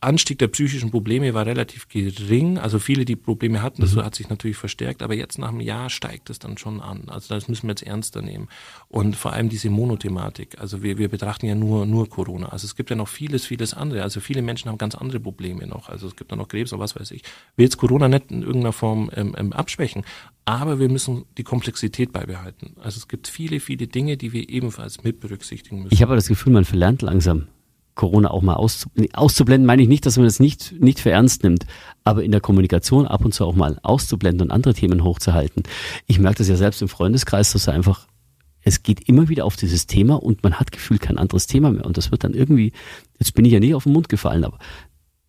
Anstieg 0.00 0.38
der 0.38 0.48
psychischen 0.48 0.90
Probleme 0.90 1.34
war 1.34 1.46
relativ 1.46 1.88
gering. 1.88 2.58
Also 2.58 2.78
viele, 2.78 3.04
die 3.04 3.16
Probleme 3.16 3.62
hatten, 3.62 3.82
das 3.82 3.94
mhm. 3.94 4.04
hat 4.04 4.14
sich 4.14 4.28
natürlich 4.28 4.56
verstärkt. 4.56 5.02
Aber 5.02 5.14
jetzt 5.14 5.38
nach 5.38 5.48
einem 5.48 5.60
Jahr 5.60 5.90
steigt 5.90 6.30
es 6.30 6.38
dann 6.38 6.56
schon 6.56 6.80
an. 6.80 7.04
Also 7.08 7.34
das 7.34 7.48
müssen 7.48 7.64
wir 7.64 7.70
jetzt 7.70 7.82
ernster 7.82 8.22
nehmen. 8.22 8.48
Und 8.88 9.16
vor 9.16 9.32
allem 9.32 9.48
diese 9.48 9.70
Monothematik. 9.70 10.58
Also 10.60 10.82
wir, 10.82 10.98
wir 10.98 11.08
betrachten 11.08 11.46
ja 11.46 11.54
nur, 11.54 11.84
nur 11.86 12.08
Corona. 12.08 12.50
Also 12.50 12.66
es 12.66 12.76
gibt 12.76 12.90
ja 12.90 12.96
noch 12.96 13.08
vieles, 13.08 13.46
vieles 13.46 13.74
andere. 13.74 14.02
Also 14.02 14.20
viele 14.20 14.42
Menschen 14.42 14.68
haben 14.68 14.78
ganz 14.78 14.94
andere 14.94 15.20
Probleme 15.20 15.66
noch. 15.66 15.88
Also 15.88 16.06
es 16.06 16.14
gibt 16.14 16.30
da 16.30 16.36
noch 16.36 16.48
Krebs 16.48 16.72
oder 16.72 16.80
was 16.80 16.94
weiß 16.94 17.10
ich. 17.10 17.22
Will 17.56 17.64
jetzt 17.64 17.76
Corona 17.76 18.08
nicht 18.08 18.30
in 18.30 18.42
irgendeiner 18.42 18.72
Form 18.72 19.10
ähm, 19.14 19.34
ähm, 19.36 19.52
abschwächen. 19.52 20.04
Aber 20.44 20.78
wir 20.78 20.88
müssen 20.88 21.24
die 21.36 21.44
Komplexität 21.44 22.12
beibehalten. 22.12 22.76
Also 22.80 22.98
es 22.98 23.08
gibt 23.08 23.28
viele, 23.28 23.60
viele 23.60 23.86
Dinge, 23.88 24.16
die 24.16 24.32
wir 24.32 24.48
ebenfalls 24.48 25.02
mit 25.02 25.20
berücksichtigen 25.20 25.82
müssen. 25.82 25.94
Ich 25.94 26.02
habe 26.02 26.14
das 26.14 26.28
Gefühl, 26.28 26.52
man 26.52 26.64
verlernt 26.64 27.02
langsam 27.02 27.48
Corona 27.98 28.30
auch 28.30 28.42
mal 28.42 28.54
auszublenden, 28.54 29.66
meine 29.66 29.82
ich 29.82 29.88
nicht, 29.88 30.06
dass 30.06 30.16
man 30.16 30.24
das 30.24 30.40
nicht, 30.40 30.80
nicht 30.80 31.00
für 31.00 31.10
ernst 31.10 31.42
nimmt, 31.42 31.66
aber 32.04 32.22
in 32.22 32.30
der 32.30 32.40
Kommunikation 32.40 33.06
ab 33.06 33.24
und 33.24 33.34
zu 33.34 33.44
auch 33.44 33.56
mal 33.56 33.78
auszublenden 33.82 34.46
und 34.46 34.50
andere 34.52 34.72
Themen 34.72 35.02
hochzuhalten. 35.04 35.64
Ich 36.06 36.18
merke 36.18 36.38
das 36.38 36.48
ja 36.48 36.56
selbst 36.56 36.80
im 36.80 36.88
Freundeskreis, 36.88 37.52
dass 37.52 37.66
er 37.66 37.74
einfach, 37.74 38.06
es 38.62 38.84
geht 38.84 39.08
immer 39.08 39.28
wieder 39.28 39.44
auf 39.44 39.56
dieses 39.56 39.86
Thema 39.88 40.22
und 40.22 40.44
man 40.44 40.54
hat 40.54 40.70
gefühlt 40.70 41.02
kein 41.02 41.18
anderes 41.18 41.48
Thema 41.48 41.72
mehr 41.72 41.84
und 41.84 41.96
das 41.96 42.12
wird 42.12 42.22
dann 42.22 42.34
irgendwie, 42.34 42.72
jetzt 43.18 43.34
bin 43.34 43.44
ich 43.44 43.52
ja 43.52 43.60
nie 43.60 43.74
auf 43.74 43.82
den 43.82 43.92
Mund 43.92 44.08
gefallen, 44.08 44.44
aber 44.44 44.58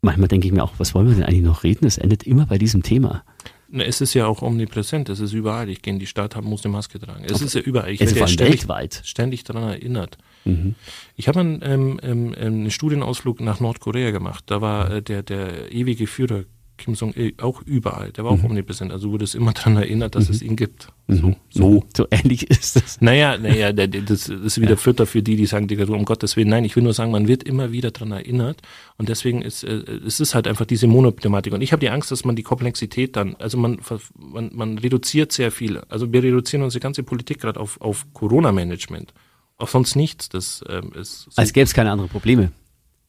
manchmal 0.00 0.28
denke 0.28 0.46
ich 0.46 0.52
mir 0.52 0.62
auch, 0.62 0.74
was 0.78 0.94
wollen 0.94 1.08
wir 1.08 1.14
denn 1.16 1.24
eigentlich 1.24 1.42
noch 1.42 1.64
reden? 1.64 1.86
Es 1.86 1.98
endet 1.98 2.22
immer 2.22 2.46
bei 2.46 2.56
diesem 2.56 2.84
Thema. 2.84 3.24
Es 3.72 4.00
ist 4.00 4.14
ja 4.14 4.26
auch 4.26 4.42
omnipräsent, 4.42 5.08
es 5.08 5.20
ist 5.20 5.32
überall. 5.32 5.68
Ich 5.68 5.82
gehe 5.82 5.92
in 5.92 6.00
die 6.00 6.06
Stadt, 6.06 6.36
habe, 6.36 6.46
muss 6.46 6.64
eine 6.64 6.72
Maske 6.72 6.98
tragen. 6.98 7.24
Es 7.24 7.34
okay. 7.34 7.44
ist 7.44 7.54
ja 7.54 7.60
überall. 7.60 7.90
Ich 7.90 8.00
werde 8.00 8.18
ja 8.18 8.26
ständig, 8.26 8.60
weltweit. 8.62 9.02
ständig 9.04 9.44
daran 9.44 9.64
erinnert. 9.64 10.18
Mhm. 10.44 10.74
Ich 11.16 11.28
habe 11.28 11.40
einen, 11.40 11.60
ähm, 11.62 12.00
ähm, 12.02 12.34
einen 12.34 12.70
Studienausflug 12.70 13.40
nach 13.40 13.60
Nordkorea 13.60 14.10
gemacht. 14.10 14.44
Da 14.46 14.60
war 14.60 14.90
äh, 14.90 15.02
der, 15.02 15.22
der 15.22 15.72
ewige 15.72 16.06
Führer 16.06 16.44
Kim 16.80 16.94
Jong-il 16.94 17.34
auch 17.40 17.62
überall. 17.62 18.10
Der 18.12 18.24
war 18.24 18.32
auch 18.32 18.38
mhm. 18.38 18.46
omnipräsent. 18.46 18.90
Also 18.92 19.12
wurde 19.12 19.24
es 19.24 19.34
immer 19.34 19.52
daran 19.52 19.76
erinnert, 19.76 20.14
dass 20.14 20.28
mhm. 20.28 20.34
es 20.34 20.42
ihn 20.42 20.56
gibt. 20.56 20.88
So, 21.06 21.28
mhm. 21.28 21.36
so. 21.50 21.84
so 21.96 22.06
ähnlich 22.10 22.50
ist 22.50 22.76
das. 22.76 23.00
Naja, 23.00 23.38
naja, 23.38 23.72
das, 23.72 23.88
das 23.90 24.28
ist 24.28 24.60
wieder 24.60 24.70
ja. 24.70 24.76
Fütter 24.76 25.06
für 25.06 25.22
die, 25.22 25.36
die 25.36 25.46
sagen, 25.46 25.68
Diktatur, 25.68 25.96
um 25.96 26.04
Gottes 26.04 26.36
Willen. 26.36 26.48
Nein, 26.48 26.64
ich 26.64 26.74
will 26.74 26.82
nur 26.82 26.92
sagen, 26.92 27.12
man 27.12 27.28
wird 27.28 27.42
immer 27.44 27.70
wieder 27.70 27.90
daran 27.90 28.12
erinnert. 28.12 28.62
Und 28.96 29.08
deswegen 29.08 29.42
ist 29.42 29.62
äh, 29.62 29.82
es 30.06 30.18
ist 30.20 30.34
halt 30.34 30.48
einfach 30.48 30.66
diese 30.66 30.86
Monothematik. 30.86 31.52
Und 31.52 31.62
ich 31.62 31.72
habe 31.72 31.80
die 31.80 31.90
Angst, 31.90 32.10
dass 32.10 32.24
man 32.24 32.34
die 32.34 32.42
Komplexität 32.42 33.16
dann, 33.16 33.36
also 33.36 33.58
man, 33.58 33.78
man, 34.16 34.50
man 34.52 34.78
reduziert 34.78 35.32
sehr 35.32 35.52
viel. 35.52 35.80
Also 35.88 36.12
wir 36.12 36.22
reduzieren 36.22 36.62
unsere 36.62 36.80
ganze 36.80 37.02
Politik 37.02 37.40
gerade 37.40 37.60
auf, 37.60 37.80
auf 37.80 38.06
Corona-Management. 38.14 39.12
Auch 39.58 39.68
sonst 39.68 39.94
nichts. 39.94 40.28
Das 40.30 40.64
ähm, 40.68 40.92
ist 40.98 41.24
so. 41.24 41.30
Als 41.36 41.52
gäbe 41.52 41.64
es 41.64 41.74
keine 41.74 41.90
anderen 41.92 42.10
Probleme 42.10 42.52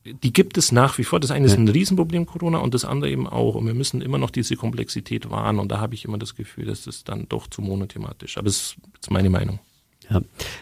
die 0.05 0.33
gibt 0.33 0.57
es 0.57 0.71
nach 0.71 0.97
wie 0.97 1.03
vor. 1.03 1.19
Das 1.19 1.31
eine 1.31 1.45
ist 1.45 1.57
ein 1.57 1.67
Riesenproblem, 1.67 2.25
Corona, 2.25 2.59
und 2.59 2.73
das 2.73 2.85
andere 2.85 3.11
eben 3.11 3.27
auch. 3.27 3.55
Und 3.55 3.67
wir 3.67 3.73
müssen 3.73 4.01
immer 4.01 4.17
noch 4.17 4.31
diese 4.31 4.55
Komplexität 4.55 5.29
wahren. 5.29 5.59
Und 5.59 5.71
da 5.71 5.79
habe 5.79 5.93
ich 5.93 6.05
immer 6.05 6.17
das 6.17 6.35
Gefühl, 6.35 6.65
dass 6.65 6.83
das 6.83 7.03
dann 7.03 7.27
doch 7.29 7.47
zu 7.47 7.61
monothematisch. 7.61 8.37
Aber 8.37 8.45
das 8.45 8.75
ist 9.01 9.11
meine 9.11 9.29
Meinung. 9.29 9.59
Ja, 10.09 10.21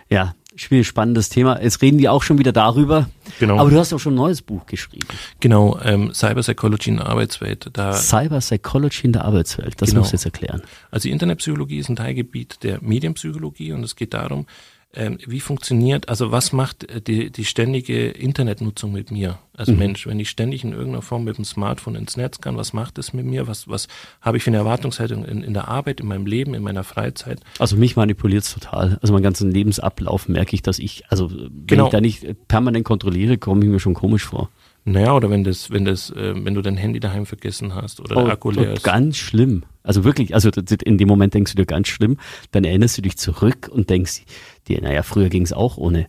ja 0.09 0.35
Spiel, 0.55 0.83
spannendes 0.83 1.29
Thema. 1.29 1.61
Jetzt 1.61 1.81
reden 1.81 1.99
die 1.99 2.09
auch 2.09 2.21
schon 2.21 2.37
wieder 2.37 2.51
darüber. 2.51 3.07
Genau. 3.39 3.59
Aber 3.59 3.69
du 3.69 3.77
hast 3.77 3.93
auch 3.93 3.99
schon 3.99 4.13
ein 4.13 4.17
neues 4.17 4.41
Buch 4.41 4.65
geschrieben. 4.65 5.07
Genau, 5.39 5.79
ähm, 5.83 6.13
Cyber 6.13 6.41
Psychology 6.41 6.89
in 6.89 6.97
der 6.97 7.05
Arbeitswelt. 7.05 7.69
Da 7.73 7.93
Cyber 7.93 8.39
Psychology 8.39 9.05
in 9.05 9.13
der 9.13 9.25
Arbeitswelt, 9.25 9.81
das 9.81 9.89
genau. 9.89 10.01
musst 10.01 10.11
du 10.11 10.15
jetzt 10.17 10.25
erklären. 10.25 10.61
Also 10.91 11.07
Internetpsychologie 11.07 11.77
ist 11.77 11.89
ein 11.89 11.95
Teilgebiet 11.95 12.63
der 12.63 12.81
Medienpsychologie 12.81 13.71
und 13.71 13.83
es 13.83 13.95
geht 13.95 14.13
darum, 14.13 14.47
wie 14.93 15.39
funktioniert, 15.39 16.09
also 16.09 16.31
was 16.31 16.51
macht 16.51 16.89
äh, 16.89 16.99
die, 16.99 17.29
die 17.29 17.45
ständige 17.45 18.09
Internetnutzung 18.09 18.91
mit 18.91 19.11
mir 19.11 19.37
als 19.55 19.69
mhm. 19.69 19.77
Mensch? 19.77 20.07
Wenn 20.07 20.19
ich 20.19 20.29
ständig 20.29 20.63
in 20.63 20.71
irgendeiner 20.71 21.03
Form 21.03 21.25
mit 21.25 21.37
dem 21.37 21.45
Smartphone 21.45 21.93
ins 21.93 22.17
Netz 22.17 22.41
kann, 22.41 22.57
was 22.57 22.73
macht 22.73 22.97
es 22.97 23.13
mit 23.13 23.25
mir? 23.25 23.47
Was, 23.47 23.67
was 23.67 23.87
habe 24.19 24.37
ich 24.37 24.43
für 24.43 24.49
eine 24.49 24.57
Erwartungshaltung 24.57 25.25
in, 25.25 25.43
in 25.43 25.53
der 25.53 25.67
Arbeit, 25.67 25.99
in 25.99 26.07
meinem 26.07 26.25
Leben, 26.25 26.55
in 26.55 26.63
meiner 26.63 26.83
Freizeit? 26.83 27.39
Also 27.59 27.75
mich 27.75 27.95
manipuliert 27.95 28.43
es 28.43 28.53
total. 28.53 28.97
Also 29.01 29.13
meinen 29.13 29.21
ganzen 29.21 29.51
Lebensablauf 29.51 30.27
merke 30.27 30.55
ich, 30.55 30.63
dass 30.63 30.79
ich, 30.79 31.03
also 31.09 31.29
wenn 31.29 31.67
genau. 31.67 31.85
ich 31.85 31.91
da 31.91 32.01
nicht 32.01 32.47
permanent 32.47 32.83
kontrolliere, 32.83 33.37
komme 33.37 33.63
ich 33.63 33.69
mir 33.69 33.79
schon 33.79 33.93
komisch 33.93 34.25
vor. 34.25 34.49
Naja, 34.85 35.13
oder 35.13 35.29
wenn 35.29 35.43
das, 35.43 35.69
wenn 35.69 35.85
das, 35.85 36.09
äh, 36.11 36.33
wenn 36.35 36.53
du 36.53 36.61
dein 36.61 36.77
Handy 36.77 36.99
daheim 36.99 37.25
vergessen 37.25 37.75
hast 37.75 37.99
oder 37.99 38.17
oh, 38.17 38.23
der 38.23 38.33
Akku 38.33 38.51
leer 38.51 38.73
ist. 38.73 38.83
Ganz 38.83 39.17
schlimm. 39.17 39.63
Also 39.83 40.03
wirklich, 40.03 40.33
also 40.33 40.49
in 40.83 40.97
dem 40.97 41.07
Moment 41.07 41.33
denkst 41.33 41.51
du 41.53 41.57
dir 41.57 41.65
ganz 41.65 41.87
schlimm, 41.87 42.17
dann 42.51 42.63
erinnerst 42.63 42.97
du 42.97 43.01
dich 43.01 43.17
zurück 43.17 43.69
und 43.71 43.89
denkst 43.89 44.23
dir, 44.67 44.81
naja, 44.81 45.03
früher 45.03 45.29
ging 45.29 45.43
es 45.43 45.53
auch 45.53 45.77
ohne. 45.77 46.07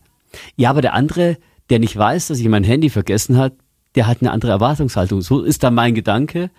Ja, 0.57 0.71
aber 0.71 0.83
der 0.83 0.95
andere, 0.95 1.37
der 1.69 1.79
nicht 1.79 1.97
weiß, 1.97 2.29
dass 2.29 2.39
ich 2.39 2.49
mein 2.49 2.65
Handy 2.65 2.91
vergessen 2.91 3.37
hat, 3.37 3.55
der 3.95 4.07
hat 4.07 4.19
eine 4.21 4.31
andere 4.31 4.53
Erwartungshaltung. 4.53 5.21
So 5.23 5.43
ist 5.43 5.63
da 5.63 5.71
mein 5.71 5.95
Gedanke. 5.95 6.51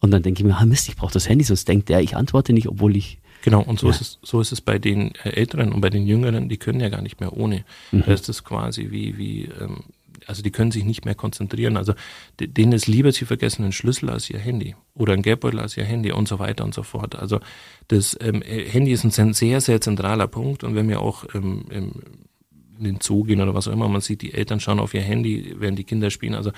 Und 0.00 0.10
dann 0.10 0.22
denke 0.22 0.40
ich 0.40 0.46
mir, 0.46 0.56
ah 0.56 0.64
Mist, 0.64 0.88
ich 0.88 0.96
brauche 0.96 1.12
das 1.12 1.28
Handy, 1.28 1.44
sonst 1.44 1.68
denkt 1.68 1.88
der, 1.88 2.00
ich 2.00 2.16
antworte 2.16 2.52
nicht, 2.52 2.68
obwohl 2.68 2.96
ich. 2.96 3.18
Genau, 3.42 3.62
und 3.62 3.78
so 3.78 3.86
ja. 3.86 3.92
ist 3.92 4.00
es, 4.00 4.18
so 4.22 4.40
ist 4.40 4.52
es 4.52 4.60
bei 4.60 4.78
den 4.78 5.14
äh, 5.24 5.30
Älteren 5.30 5.72
und 5.72 5.80
bei 5.80 5.90
den 5.90 6.06
Jüngeren, 6.06 6.48
die 6.48 6.58
können 6.58 6.80
ja 6.80 6.88
gar 6.88 7.02
nicht 7.02 7.20
mehr 7.20 7.36
ohne. 7.36 7.64
Mhm. 7.90 8.04
Da 8.04 8.12
ist 8.12 8.28
es 8.28 8.44
quasi 8.44 8.90
wie, 8.90 9.16
wie 9.16 9.44
ähm, 9.60 9.84
also 10.26 10.42
die 10.42 10.50
können 10.50 10.70
sich 10.70 10.84
nicht 10.84 11.04
mehr 11.04 11.14
konzentrieren. 11.14 11.76
Also 11.76 11.94
denen 12.38 12.72
ist 12.72 12.86
lieber, 12.86 13.12
sie 13.12 13.24
vergessen 13.24 13.62
einen 13.62 13.72
Schlüssel 13.72 14.10
als 14.10 14.30
ihr 14.30 14.38
Handy 14.38 14.76
oder 14.94 15.12
ein 15.12 15.22
Geldbeutel 15.22 15.60
als 15.60 15.76
ihr 15.76 15.84
Handy 15.84 16.12
und 16.12 16.28
so 16.28 16.38
weiter 16.38 16.64
und 16.64 16.74
so 16.74 16.82
fort. 16.82 17.16
Also 17.16 17.40
das 17.88 18.16
ähm, 18.20 18.42
Handy 18.42 18.92
ist 18.92 19.04
ein 19.04 19.32
sehr, 19.32 19.60
sehr 19.60 19.80
zentraler 19.80 20.26
Punkt 20.26 20.64
und 20.64 20.74
wenn 20.74 20.88
wir 20.88 21.00
auch 21.00 21.24
ähm, 21.34 21.64
in 21.70 22.84
den 22.84 22.98
Zoo 23.00 23.24
gehen 23.24 23.40
oder 23.40 23.54
was 23.54 23.68
auch 23.68 23.72
immer, 23.72 23.88
man 23.88 24.00
sieht, 24.00 24.22
die 24.22 24.32
Eltern 24.32 24.60
schauen 24.60 24.80
auf 24.80 24.94
ihr 24.94 25.02
Handy, 25.02 25.54
während 25.58 25.78
die 25.78 25.84
Kinder 25.84 26.10
spielen. 26.10 26.34
Also 26.34 26.50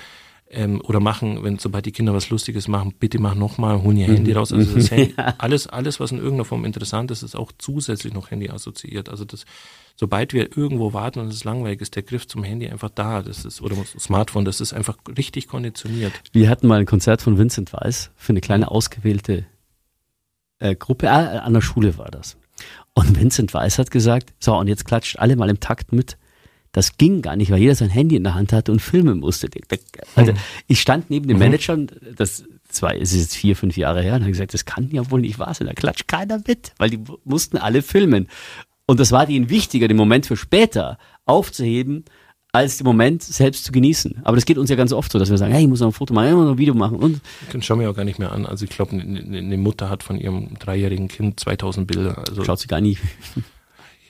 ähm, 0.53 0.81
oder 0.81 0.99
machen, 0.99 1.43
wenn 1.43 1.59
sobald 1.59 1.85
die 1.85 1.91
Kinder 1.91 2.13
was 2.13 2.29
Lustiges 2.29 2.67
machen, 2.67 2.93
bitte 2.99 3.19
mach 3.19 3.35
nochmal, 3.35 3.81
holen 3.81 3.97
ihr 3.97 4.07
Handy 4.07 4.31
mhm. 4.31 4.37
raus. 4.37 4.53
Also 4.53 4.73
das 4.73 4.91
Handy, 4.91 5.13
alles, 5.37 5.67
alles, 5.67 5.99
was 5.99 6.11
in 6.11 6.17
irgendeiner 6.17 6.45
Form 6.45 6.65
interessant 6.65 7.11
ist, 7.11 7.23
ist 7.23 7.35
auch 7.35 7.51
zusätzlich 7.57 8.13
noch 8.13 8.31
Handy 8.31 8.49
assoziiert. 8.49 9.09
Also 9.09 9.25
das 9.25 9.45
sobald 9.95 10.33
wir 10.33 10.57
irgendwo 10.57 10.93
warten 10.93 11.19
und 11.19 11.27
es 11.27 11.35
ist 11.35 11.43
langweilig, 11.43 11.81
ist 11.81 11.95
der 11.95 12.03
Griff 12.03 12.27
zum 12.27 12.43
Handy 12.43 12.67
einfach 12.67 12.89
da. 12.89 13.21
Das 13.21 13.45
ist, 13.45 13.61
oder 13.61 13.75
Smartphone, 13.99 14.45
das 14.45 14.61
ist 14.61 14.73
einfach 14.73 14.97
richtig 15.17 15.47
konditioniert. 15.47 16.13
Wir 16.31 16.49
hatten 16.49 16.67
mal 16.67 16.79
ein 16.79 16.85
Konzert 16.85 17.21
von 17.21 17.37
Vincent 17.37 17.73
Weiss 17.73 18.11
für 18.15 18.33
eine 18.33 18.41
kleine 18.41 18.71
ausgewählte 18.71 19.45
äh, 20.59 20.75
Gruppe. 20.75 21.11
Ah, 21.11 21.39
an 21.39 21.53
der 21.53 21.61
Schule 21.61 21.97
war 21.97 22.09
das. 22.11 22.37
Und 22.93 23.19
Vincent 23.19 23.53
Weiss 23.53 23.79
hat 23.79 23.91
gesagt, 23.91 24.33
so, 24.39 24.55
und 24.55 24.67
jetzt 24.67 24.85
klatscht 24.85 25.17
alle 25.19 25.35
mal 25.35 25.49
im 25.49 25.59
Takt 25.59 25.91
mit. 25.91 26.17
Das 26.73 26.97
ging 26.97 27.21
gar 27.21 27.35
nicht, 27.35 27.51
weil 27.51 27.59
jeder 27.59 27.75
sein 27.75 27.89
Handy 27.89 28.15
in 28.15 28.23
der 28.23 28.33
Hand 28.33 28.51
hatte 28.51 28.71
und 28.71 28.81
filmen 28.81 29.19
musste. 29.19 29.47
Also 30.15 30.31
hm. 30.31 30.39
ich 30.67 30.81
stand 30.81 31.09
neben 31.09 31.27
dem 31.27 31.37
mhm. 31.37 31.43
Manager, 31.43 31.77
das 32.15 32.43
zwei, 32.67 32.97
es 32.97 33.13
ist 33.13 33.21
jetzt 33.21 33.35
vier, 33.35 33.55
fünf 33.55 33.77
Jahre 33.77 34.01
her, 34.01 34.15
und 34.15 34.21
habe 34.21 34.31
gesagt, 34.31 34.53
das 34.53 34.65
kann 34.65 34.89
ja 34.91 35.09
wohl 35.11 35.21
nicht 35.21 35.39
wahr 35.39 35.53
sein, 35.53 35.67
da 35.67 35.73
klatscht 35.73 36.07
keiner 36.07 36.41
mit, 36.45 36.73
weil 36.79 36.89
die 36.89 36.99
mussten 37.23 37.57
alle 37.57 37.83
filmen. 37.83 38.27
Und 38.85 38.99
das 38.99 39.11
war 39.11 39.29
ihnen 39.29 39.49
wichtiger, 39.49 39.87
den 39.87 39.95
Moment 39.95 40.25
für 40.25 40.35
später 40.35 40.97
aufzuheben, 41.25 42.05
als 42.51 42.77
den 42.77 42.85
Moment 42.85 43.23
selbst 43.23 43.65
zu 43.65 43.71
genießen. 43.71 44.21
Aber 44.23 44.35
das 44.35 44.45
geht 44.45 44.57
uns 44.57 44.69
ja 44.69 44.75
ganz 44.75 44.93
oft 44.93 45.11
so, 45.11 45.17
dass 45.17 45.29
wir 45.29 45.37
sagen, 45.37 45.53
hey, 45.53 45.63
ich 45.63 45.69
muss 45.69 45.79
noch 45.79 45.87
ein 45.87 45.93
Foto 45.93 46.13
machen, 46.13 46.27
ich 46.27 46.33
muss 46.33 46.45
noch 46.45 46.51
ein 46.51 46.57
Video 46.57 46.75
machen. 46.75 46.97
Und 46.97 47.21
Den 47.51 47.61
schauen 47.61 47.79
wir 47.79 47.89
auch 47.89 47.95
gar 47.95 48.05
nicht 48.05 48.19
mehr 48.19 48.31
an. 48.31 48.45
Also 48.45 48.65
ich 48.65 48.71
glaube, 48.71 48.91
eine 48.91 49.37
eine 49.37 49.57
Mutter 49.57 49.89
hat 49.89 50.03
von 50.03 50.17
ihrem 50.19 50.57
dreijährigen 50.59 51.07
Kind 51.07 51.39
2000 51.39 51.87
Bilder. 51.87 52.17
Also 52.27 52.43
schaut 52.43 52.59
sie 52.59 52.67
gar 52.67 52.81
nie. 52.81 52.97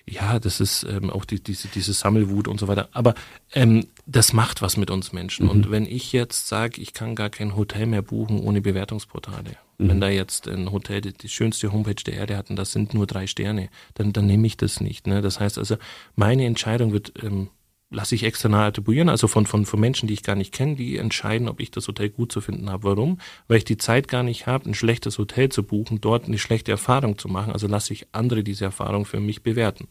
Ja, 0.05 0.39
das 0.39 0.59
ist 0.59 0.83
ähm, 0.83 1.09
auch 1.09 1.23
die, 1.23 1.41
diese, 1.41 1.69
diese 1.69 1.93
Sammelwut 1.93 2.47
und 2.47 2.59
so 2.59 2.67
weiter. 2.67 2.89
Aber 2.91 3.15
ähm, 3.53 3.87
das 4.05 4.33
macht 4.33 4.61
was 4.61 4.75
mit 4.75 4.91
uns 4.91 5.13
Menschen. 5.13 5.47
Und 5.47 5.71
wenn 5.71 5.85
ich 5.85 6.11
jetzt 6.11 6.47
sage, 6.47 6.81
ich 6.81 6.93
kann 6.93 7.15
gar 7.15 7.29
kein 7.29 7.55
Hotel 7.55 7.85
mehr 7.85 8.01
buchen 8.01 8.39
ohne 8.39 8.61
Bewertungsportale, 8.61 9.55
wenn 9.77 10.01
da 10.01 10.09
jetzt 10.09 10.47
ein 10.47 10.71
Hotel 10.71 11.01
die, 11.01 11.13
die 11.13 11.29
schönste 11.29 11.71
Homepage 11.71 11.95
der 11.95 12.15
Erde 12.15 12.37
hat 12.37 12.49
und 12.49 12.57
das 12.57 12.73
sind 12.73 12.93
nur 12.93 13.07
drei 13.07 13.27
Sterne, 13.27 13.69
dann, 13.93 14.11
dann 14.11 14.27
nehme 14.27 14.45
ich 14.45 14.57
das 14.57 14.81
nicht. 14.81 15.07
Ne? 15.07 15.21
Das 15.21 15.39
heißt 15.39 15.57
also, 15.57 15.77
meine 16.15 16.45
Entscheidung 16.45 16.91
wird 16.91 17.13
ähm, 17.23 17.49
lasse 17.93 18.15
ich 18.15 18.23
external 18.23 18.67
attribuieren, 18.67 19.07
also 19.07 19.27
von, 19.27 19.45
von, 19.45 19.65
von 19.65 19.79
Menschen, 19.79 20.07
die 20.07 20.13
ich 20.13 20.23
gar 20.23 20.35
nicht 20.35 20.51
kenne, 20.51 20.75
die 20.75 20.97
entscheiden, 20.97 21.47
ob 21.47 21.59
ich 21.59 21.71
das 21.71 21.87
Hotel 21.87 22.09
gut 22.09 22.31
zu 22.31 22.41
finden 22.41 22.69
habe. 22.69 22.83
Warum? 22.83 23.19
Weil 23.47 23.57
ich 23.57 23.65
die 23.65 23.77
Zeit 23.77 24.07
gar 24.07 24.23
nicht 24.23 24.47
habe, 24.47 24.69
ein 24.69 24.73
schlechtes 24.73 25.17
Hotel 25.17 25.49
zu 25.49 25.63
buchen, 25.63 26.01
dort 26.01 26.25
eine 26.25 26.39
schlechte 26.39 26.71
Erfahrung 26.71 27.17
zu 27.17 27.27
machen. 27.27 27.53
Also 27.53 27.67
lasse 27.67 27.93
ich 27.93 28.07
andere 28.11 28.43
diese 28.43 28.65
Erfahrung 28.65 29.05
für 29.05 29.19
mich 29.19 29.43
bewerten. 29.43 29.87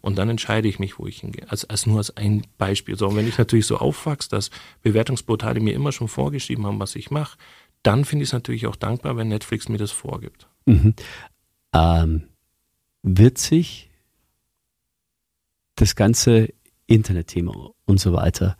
Und 0.00 0.18
dann 0.18 0.28
entscheide 0.28 0.68
ich 0.68 0.78
mich, 0.78 0.98
wo 0.98 1.06
ich 1.06 1.20
hingehe. 1.20 1.50
Als, 1.50 1.64
als 1.64 1.86
nur 1.86 1.98
als 1.98 2.16
ein 2.16 2.46
Beispiel. 2.58 2.96
So, 2.96 3.08
und 3.08 3.16
wenn 3.16 3.26
ich 3.26 3.38
natürlich 3.38 3.66
so 3.66 3.78
aufwachse, 3.78 4.28
dass 4.28 4.50
Bewertungsportale 4.82 5.60
mir 5.60 5.74
immer 5.74 5.92
schon 5.92 6.08
vorgeschrieben 6.08 6.66
haben, 6.66 6.78
was 6.78 6.94
ich 6.94 7.10
mache, 7.10 7.38
dann 7.82 8.04
finde 8.04 8.24
ich 8.24 8.28
es 8.28 8.32
natürlich 8.34 8.66
auch 8.66 8.76
dankbar, 8.76 9.16
wenn 9.16 9.28
Netflix 9.28 9.68
mir 9.68 9.78
das 9.78 9.90
vorgibt. 9.90 10.48
Ähm, 11.72 12.24
wird 13.02 13.38
sich 13.38 13.88
das 15.76 15.94
ganze 15.94 16.52
Internetthema 16.88 17.70
und 17.86 18.00
so 18.00 18.12
weiter 18.12 18.56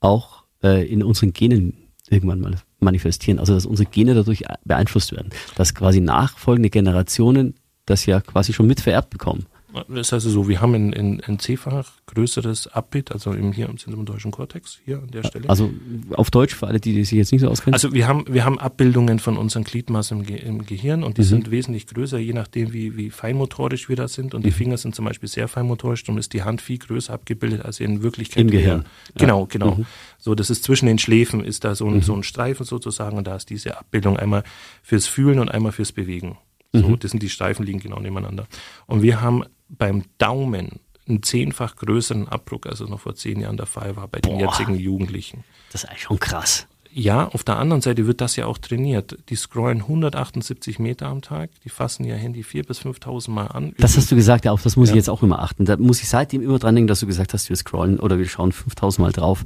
auch 0.00 0.44
äh, 0.62 0.86
in 0.86 1.02
unseren 1.02 1.32
Genen 1.32 1.90
irgendwann 2.08 2.40
mal 2.40 2.56
manifestieren. 2.78 3.38
Also 3.38 3.54
dass 3.54 3.66
unsere 3.66 3.90
Gene 3.90 4.14
dadurch 4.14 4.44
beeinflusst 4.64 5.12
werden. 5.12 5.30
Dass 5.56 5.74
quasi 5.74 6.00
nachfolgende 6.00 6.70
Generationen 6.70 7.54
das 7.86 8.06
ja 8.06 8.20
quasi 8.20 8.52
schon 8.52 8.66
mit 8.66 8.80
vererbt 8.80 9.10
bekommen. 9.10 9.46
Das 9.88 10.12
heißt 10.12 10.24
so, 10.26 10.48
wir 10.48 10.60
haben 10.60 10.74
ein, 10.74 10.94
ein, 10.94 11.20
ein 11.26 11.38
C-Fach 11.38 11.90
größeres 12.06 12.68
Abbild, 12.68 13.10
also 13.12 13.32
im, 13.32 13.52
hier 13.52 13.68
im 13.68 13.76
Zentrum 13.78 14.04
deutschen 14.06 14.30
Kortex, 14.30 14.78
hier 14.84 14.98
an 14.98 15.10
der 15.10 15.24
Stelle. 15.24 15.48
Also 15.48 15.70
auf 16.14 16.30
Deutsch 16.30 16.54
für 16.54 16.66
alle, 16.66 16.80
die 16.80 17.04
sich 17.04 17.18
jetzt 17.18 17.32
nicht 17.32 17.40
so 17.40 17.48
auskennen. 17.48 17.74
Also 17.74 17.92
wir 17.92 18.06
haben, 18.06 18.24
wir 18.28 18.44
haben 18.44 18.58
Abbildungen 18.58 19.18
von 19.18 19.36
unseren 19.36 19.64
Gliedmaßen 19.64 20.18
im, 20.20 20.26
Ge 20.26 20.36
im 20.38 20.64
Gehirn 20.64 21.02
und 21.02 21.18
die 21.18 21.22
Mhm. 21.22 21.26
sind 21.26 21.50
wesentlich 21.50 21.86
größer, 21.86 22.18
je 22.18 22.32
nachdem, 22.32 22.72
wie, 22.72 22.96
wie 22.96 23.10
feinmotorisch 23.10 23.88
wir 23.88 23.96
da 23.96 24.06
sind. 24.08 24.34
Und 24.34 24.44
die 24.44 24.50
Mhm. 24.50 24.54
Finger 24.54 24.76
sind 24.76 24.94
zum 24.94 25.04
Beispiel 25.04 25.28
sehr 25.28 25.48
feinmotorisch, 25.48 26.04
darum 26.04 26.18
ist 26.18 26.32
die 26.32 26.42
Hand 26.42 26.60
viel 26.62 26.78
größer 26.78 27.12
abgebildet, 27.12 27.64
als 27.64 27.76
sie 27.76 27.84
in 27.84 28.02
Wirklichkeit 28.02 28.42
Im 28.42 28.50
Gehirn. 28.50 28.80
wäre. 28.80 28.84
Genau, 29.18 29.46
genau. 29.46 29.74
Mhm. 29.76 29.86
So, 30.18 30.34
das 30.34 30.50
ist 30.50 30.64
zwischen 30.64 30.86
den 30.86 30.98
Schläfen, 30.98 31.44
ist 31.44 31.64
da 31.64 31.74
so 31.74 31.88
ein, 31.88 32.00
so 32.02 32.14
ein 32.14 32.22
Streifen 32.22 32.64
sozusagen 32.64 33.16
und 33.18 33.26
da 33.26 33.36
ist 33.36 33.50
diese 33.50 33.76
Abbildung 33.78 34.16
einmal 34.16 34.44
fürs 34.82 35.06
Fühlen 35.06 35.38
und 35.38 35.48
einmal 35.50 35.72
fürs 35.72 35.92
Bewegen. 35.92 36.38
So, 36.74 36.88
Mhm. 36.88 36.98
das 36.98 37.12
sind 37.12 37.22
die 37.22 37.28
Streifen 37.30 37.64
liegen 37.64 37.78
genau 37.80 38.00
nebeneinander. 38.00 38.46
Und 38.86 39.02
wir 39.02 39.20
haben 39.20 39.44
beim 39.68 40.02
Daumen 40.18 40.80
einen 41.08 41.22
zehnfach 41.22 41.76
größeren 41.76 42.28
Abdruck, 42.28 42.66
als 42.66 42.80
es 42.80 42.88
noch 42.88 43.00
vor 43.00 43.14
zehn 43.14 43.40
Jahren 43.40 43.56
der 43.56 43.66
Fall 43.66 43.94
war 43.96 44.08
bei 44.08 44.20
den 44.20 44.38
Boah. 44.38 44.40
jetzigen 44.50 44.74
Jugendlichen. 44.74 45.44
das 45.72 45.84
ist 45.84 45.88
eigentlich 45.90 46.02
schon 46.02 46.18
krass. 46.18 46.66
Ja, 46.96 47.26
auf 47.28 47.42
der 47.42 47.56
anderen 47.58 47.82
Seite 47.82 48.06
wird 48.06 48.20
das 48.20 48.36
ja 48.36 48.46
auch 48.46 48.56
trainiert. 48.58 49.18
Die 49.28 49.34
scrollen 49.34 49.78
178 49.82 50.78
Meter 50.78 51.06
am 51.08 51.22
Tag, 51.22 51.50
die 51.64 51.68
fassen 51.68 52.04
ihr 52.04 52.14
Handy 52.14 52.42
4.000 52.44 52.66
bis 52.68 52.78
5.000 52.80 53.30
Mal 53.34 53.46
an. 53.48 53.74
Das 53.78 53.96
hast 53.96 54.10
du 54.12 54.14
gesagt, 54.16 54.44
ja, 54.44 54.52
auf 54.52 54.62
das 54.62 54.76
muss 54.76 54.88
ich 54.90 54.94
Ja. 54.94 54.98
jetzt 54.98 55.10
auch 55.10 55.22
immer 55.24 55.40
achten. 55.40 55.64
Da 55.64 55.76
muss 55.76 56.00
ich 56.02 56.08
seitdem 56.08 56.40
immer 56.42 56.58
dran 56.60 56.74
denken, 56.76 56.86
dass 56.88 57.00
du 57.00 57.06
gesagt 57.06 57.32
hast, 57.34 57.48
wir 57.48 57.56
scrollen 57.56 57.98
oder 57.98 58.18
wir 58.18 58.26
schauen 58.28 58.52
5000 58.52 59.04
Mal 59.04 59.12
drauf. 59.12 59.44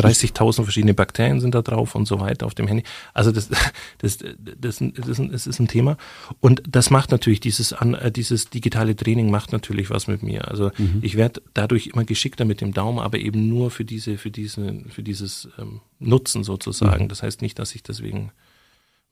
30.000 0.00 0.62
verschiedene 0.64 0.94
Bakterien 0.94 1.40
sind 1.40 1.54
da 1.54 1.62
drauf 1.62 1.94
und 1.94 2.06
so 2.06 2.20
weiter 2.20 2.46
auf 2.46 2.54
dem 2.54 2.66
Handy. 2.66 2.84
Also 3.14 3.32
das, 3.32 3.48
das, 3.98 4.18
das, 4.18 4.78
das, 4.80 5.46
ist 5.46 5.58
ein 5.58 5.68
Thema. 5.68 5.96
Und 6.40 6.62
das 6.68 6.90
macht 6.90 7.10
natürlich 7.10 7.40
dieses, 7.40 7.72
äh, 7.72 8.10
dieses 8.10 8.50
digitale 8.50 8.96
Training 8.96 9.30
macht 9.30 9.52
natürlich 9.52 9.90
was 9.90 10.06
mit 10.06 10.22
mir. 10.22 10.48
Also 10.48 10.70
ich 11.02 11.16
werde 11.16 11.42
dadurch 11.54 11.88
immer 11.88 12.04
geschickter 12.04 12.44
mit 12.44 12.60
dem 12.60 12.72
Daumen, 12.72 12.98
aber 12.98 13.18
eben 13.18 13.48
nur 13.48 13.70
für 13.70 13.84
diese, 13.84 14.18
für 14.18 14.30
diese, 14.30 14.82
für 14.88 15.02
dieses 15.02 15.48
ähm, 15.58 15.80
Nutzen 15.98 16.44
sozusagen. 16.44 17.08
Das 17.08 17.22
heißt 17.22 17.42
nicht, 17.42 17.58
dass 17.58 17.74
ich 17.74 17.82
deswegen 17.82 18.32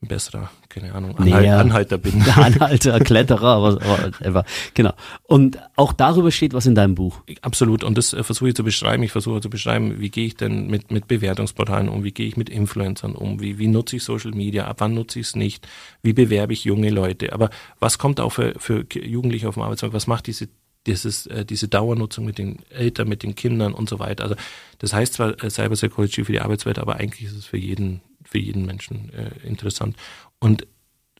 ein 0.01 0.07
besserer, 0.07 0.49
keine 0.69 0.93
Ahnung, 0.93 1.15
Nee, 1.19 1.33
Anhal 1.33 1.45
ja. 1.45 1.59
Anhalter 1.59 1.97
bin. 1.97 2.21
Anhalter, 2.35 2.99
Kletterer, 3.03 3.47
aber, 3.47 3.67
aber 3.81 4.13
whatever. 4.13 4.45
Genau. 4.73 4.93
Und 5.23 5.59
auch 5.75 5.91
darüber 5.91 6.31
steht 6.31 6.53
was 6.53 6.65
in 6.65 6.73
deinem 6.73 6.95
Buch. 6.95 7.21
Absolut. 7.41 7.83
Und 7.83 7.97
das 7.97 8.13
äh, 8.13 8.23
versuche 8.23 8.49
ich 8.49 8.55
zu 8.55 8.63
beschreiben. 8.63 9.03
Ich 9.03 9.11
versuche 9.11 9.41
zu 9.41 9.49
beschreiben, 9.49 9.99
wie 9.99 10.09
gehe 10.09 10.25
ich 10.25 10.37
denn 10.37 10.67
mit, 10.67 10.89
mit 10.89 11.07
Bewertungsportalen 11.09 11.89
um, 11.89 12.05
wie 12.05 12.13
gehe 12.13 12.27
ich 12.27 12.37
mit 12.37 12.49
Influencern 12.49 13.13
um, 13.13 13.41
wie, 13.41 13.59
wie 13.59 13.67
nutze 13.67 13.97
ich 13.97 14.03
Social 14.03 14.31
Media, 14.31 14.67
ab 14.67 14.77
wann 14.79 14.93
nutze 14.93 15.19
ich 15.19 15.27
es 15.27 15.35
nicht, 15.35 15.67
wie 16.01 16.13
bewerbe 16.13 16.53
ich 16.53 16.63
junge 16.63 16.91
Leute. 16.91 17.33
Aber 17.33 17.49
was 17.79 17.97
kommt 17.97 18.21
auch 18.21 18.31
für, 18.31 18.53
für 18.57 18.85
Jugendliche 18.93 19.49
auf 19.49 19.55
dem 19.55 19.63
Arbeitsmarkt? 19.63 19.93
Was 19.93 20.07
macht 20.07 20.27
diese 20.27 20.47
dieses, 20.87 21.27
äh, 21.27 21.45
diese 21.45 21.67
Dauernutzung 21.67 22.23
mit 22.23 22.37
den 22.37 22.59
Eltern, 22.69 23.09
mit 23.09 23.21
den 23.23 23.35
Kindern 23.35 23.73
und 23.73 23.89
so 23.89 23.99
weiter. 23.99 24.23
Also 24.23 24.35
das 24.77 24.93
heißt 24.93 25.13
zwar 25.13 25.43
äh, 25.43 25.49
Cyber 25.49 25.75
Psychology 25.75 26.23
für 26.23 26.31
die 26.31 26.39
Arbeitswelt, 26.39 26.79
aber 26.79 26.95
eigentlich 26.95 27.27
ist 27.27 27.35
es 27.35 27.45
für 27.45 27.57
jeden, 27.57 28.01
für 28.29 28.37
jeden 28.39 28.65
Menschen 28.65 29.11
äh, 29.13 29.31
interessant. 29.47 29.95
Und 30.39 30.67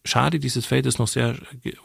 schade, 0.06 0.40
dieses 0.40 0.66
Feld 0.66 0.86
ist 0.86 1.00
noch 1.00 1.08
sehr, 1.08 1.36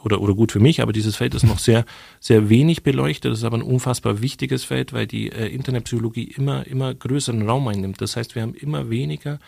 oder, 0.03 0.21
oder 0.21 0.35
gut 0.35 0.53
für 0.53 0.61
mich, 0.61 0.81
aber 0.83 0.93
dieses 0.93 1.17
Feld 1.17 1.35
ist 1.35 1.45
noch 1.45 1.59
sehr, 1.59 1.85
sehr 2.21 2.49
wenig 2.49 2.83
beleuchtet. 2.83 3.33
Das 3.33 3.39
ist 3.39 3.45
aber 3.45 3.59
ein 3.59 3.63
unfassbar 3.63 4.21
wichtiges 4.21 4.65
Feld, 4.65 4.93
weil 4.93 5.07
die 5.07 5.31
äh, 5.33 5.49
Internetpsychologie 5.49 6.25
immer, 6.25 6.67
immer 6.67 6.95
größeren 6.95 7.49
Raum 7.49 7.67
einnimmt. 7.69 8.01
Das 8.01 8.17
heißt, 8.17 8.35
wir 8.35 8.43
haben 8.43 8.55
immer 8.55 8.91
weniger 8.91 9.39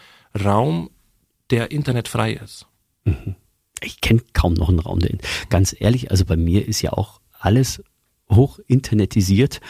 Raum, 0.44 0.90
der 1.50 1.70
internetfrei 1.70 2.32
ist. 2.32 2.66
Ich 3.82 4.00
kenne 4.00 4.22
kaum 4.32 4.54
noch 4.54 4.68
einen 4.68 4.80
Raum, 4.80 4.98
den. 4.98 5.18
Ganz 5.48 5.76
ehrlich, 5.78 6.10
also 6.10 6.24
bei 6.24 6.36
mir 6.36 6.66
ist 6.66 6.82
ja 6.82 6.92
auch 6.92 7.20
alles 7.38 7.82
hoch 8.28 8.58
internetisiert. 8.66 9.60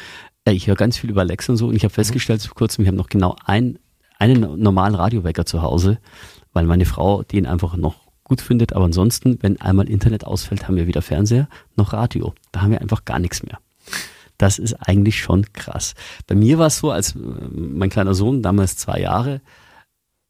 Äh, 0.47 0.53
Ich 0.53 0.69
höre 0.69 0.77
ganz 0.77 0.97
viel 0.97 1.11
über 1.11 1.21
Alexa 1.21 1.53
und 1.53 1.59
so 1.59 1.67
und 1.67 1.77
ich 1.77 1.85
habe 1.85 1.93
festgestellt 1.93 2.41
vor 2.43 2.55
kurzem, 2.55 2.83
ich 2.83 2.89
habe 2.89 2.97
noch 2.97 3.09
genau 3.11 3.37
ein, 3.45 3.79
einen 4.19 4.61
normalen 4.61 4.95
Radiowecker 4.95 5.47
zu 5.47 5.63
Hause, 5.63 5.99
weil 6.53 6.67
meine 6.67 6.87
Frau 6.87 7.23
den 7.23 7.47
einfach 7.47 7.77
noch 7.77 7.97
gut 8.25 8.41
findet. 8.41 8.73
Aber 8.73 8.87
ansonsten, 8.87 9.39
wenn 9.43 9.61
einmal 9.61 9.89
Internet 9.89 10.25
ausfällt, 10.25 10.67
haben 10.67 10.77
wir 10.77 10.87
weder 10.87 11.03
Fernseher 11.03 11.49
noch 11.77 11.93
Radio. 11.93 12.35
Da 12.53 12.63
haben 12.63 12.71
wir 12.71 12.81
einfach 12.81 13.05
gar 13.05 13.19
nichts 13.19 13.43
mehr. 13.43 13.59
Das 14.39 14.59
ist 14.59 14.75
eigentlich 14.75 15.19
schon 15.19 15.53
krass. 15.53 15.95
Bei 16.27 16.35
mir 16.35 16.59
war 16.59 16.67
es 16.67 16.79
so, 16.79 16.91
als 16.91 17.15
äh, 17.15 17.19
mein 17.51 17.91
kleiner 17.91 18.15
Sohn, 18.15 18.43
damals 18.43 18.77
zwei 18.77 19.01
Jahre, 19.01 19.41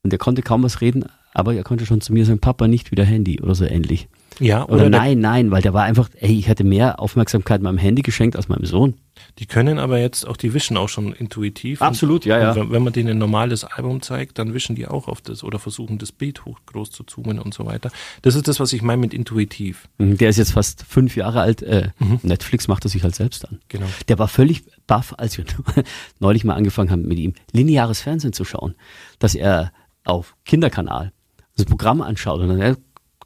und 0.02 0.10
der 0.10 0.18
konnte 0.18 0.42
kaum 0.42 0.62
was 0.62 0.80
reden, 0.80 1.04
aber 1.34 1.54
er 1.54 1.64
konnte 1.64 1.84
schon 1.84 2.00
zu 2.00 2.12
mir 2.12 2.24
sagen, 2.24 2.38
Papa, 2.38 2.68
nicht 2.68 2.92
wieder 2.92 3.04
Handy 3.04 3.40
oder 3.40 3.56
so 3.56 3.64
ähnlich. 3.64 4.08
Ja, 4.38 4.66
Oder, 4.68 4.90
der- 4.90 4.90
nein, 4.90 5.20
nein, 5.20 5.50
weil 5.50 5.62
der 5.62 5.72
war 5.72 5.84
einfach, 5.84 6.10
ey, 6.20 6.38
ich 6.38 6.48
hätte 6.48 6.62
mehr 6.64 7.00
Aufmerksamkeit 7.00 7.62
meinem 7.62 7.78
Handy 7.78 8.02
geschenkt 8.02 8.36
als 8.36 8.48
meinem 8.48 8.66
Sohn. 8.66 8.94
Die 9.38 9.46
können 9.46 9.78
aber 9.78 9.98
jetzt 9.98 10.26
auch, 10.26 10.36
die 10.36 10.52
wischen 10.52 10.76
auch 10.76 10.90
schon 10.90 11.14
intuitiv. 11.14 11.80
Absolut, 11.80 12.26
ja, 12.26 12.38
ja. 12.38 12.50
Und 12.50 12.56
wenn, 12.56 12.70
wenn 12.70 12.82
man 12.82 12.92
denen 12.92 13.08
ein 13.10 13.18
normales 13.18 13.64
Album 13.64 14.02
zeigt, 14.02 14.38
dann 14.38 14.52
wischen 14.52 14.76
die 14.76 14.86
auch 14.86 15.08
auf 15.08 15.22
das 15.22 15.42
oder 15.42 15.58
versuchen 15.58 15.96
das 15.96 16.12
Bild 16.12 16.44
hoch 16.44 16.58
groß 16.66 16.90
zu 16.90 17.02
zoomen 17.04 17.38
und 17.38 17.54
so 17.54 17.64
weiter. 17.64 17.90
Das 18.20 18.34
ist 18.34 18.46
das, 18.46 18.60
was 18.60 18.74
ich 18.74 18.82
meine 18.82 19.00
mit 19.00 19.14
intuitiv. 19.14 19.88
Mhm, 19.96 20.18
Der 20.18 20.28
ist 20.28 20.36
jetzt 20.36 20.52
fast 20.52 20.84
fünf 20.86 21.16
Jahre 21.16 21.40
alt. 21.40 21.62
Äh, 21.62 21.88
Netflix 22.22 22.68
macht 22.68 22.84
er 22.84 22.90
sich 22.90 23.02
halt 23.04 23.14
selbst 23.14 23.48
an. 23.48 23.60
Genau. 23.68 23.86
Der 24.08 24.18
war 24.18 24.28
völlig 24.28 24.64
baff, 24.86 25.14
als 25.16 25.38
wir 25.38 25.44
neulich 26.20 26.44
mal 26.44 26.54
angefangen 26.54 26.90
haben, 26.90 27.02
mit 27.08 27.18
ihm 27.18 27.32
lineares 27.52 28.02
Fernsehen 28.02 28.34
zu 28.34 28.44
schauen, 28.44 28.74
dass 29.18 29.34
er 29.34 29.72
auf 30.04 30.36
Kinderkanal 30.44 31.12
das 31.56 31.64
Programm 31.64 32.02
anschaut 32.02 32.40
und 32.40 32.48
dann, 32.50 32.76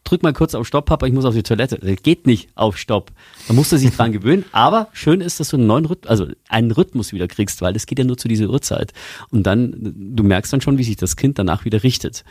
drück 0.05 0.23
mal 0.23 0.33
kurz 0.33 0.55
auf 0.55 0.67
Stopp, 0.67 0.87
Papa, 0.87 1.07
ich 1.07 1.13
muss 1.13 1.25
auf 1.25 1.35
die 1.35 1.43
Toilette. 1.43 1.79
Das 1.79 2.03
geht 2.03 2.27
nicht 2.27 2.49
auf 2.55 2.77
Stopp. 2.77 3.13
Da 3.49 3.55
musst 3.55 3.73
du 3.73 3.77
sich 3.77 3.95
dran 3.95 4.13
gewöhnen. 4.13 4.45
Aber 4.53 4.89
schön 4.93 5.21
ist, 5.21 5.41
dass 5.41 5.49
du 5.51 5.57
einen 5.57 5.67
neuen 5.67 5.87
Rhythmus, 5.87 6.11
also 6.11 6.27
einen 6.49 6.71
Rhythmus 6.71 7.13
wieder 7.13 7.29
kriegst, 7.29 7.63
weil 7.63 7.73
das 7.73 7.87
geht 7.87 7.99
ja 7.99 8.05
nur 8.05 8.19
zu 8.19 8.29
dieser 8.29 8.49
Uhrzeit. 8.49 8.93
Und 9.31 9.45
dann, 9.45 9.75
du 10.15 10.23
merkst 10.23 10.53
dann 10.53 10.61
schon, 10.61 10.79
wie 10.79 10.85
sich 10.85 10.97
das 10.97 11.17
Kind 11.17 11.39
danach 11.39 11.65
wieder 11.65 11.83
richtet. 11.83 12.25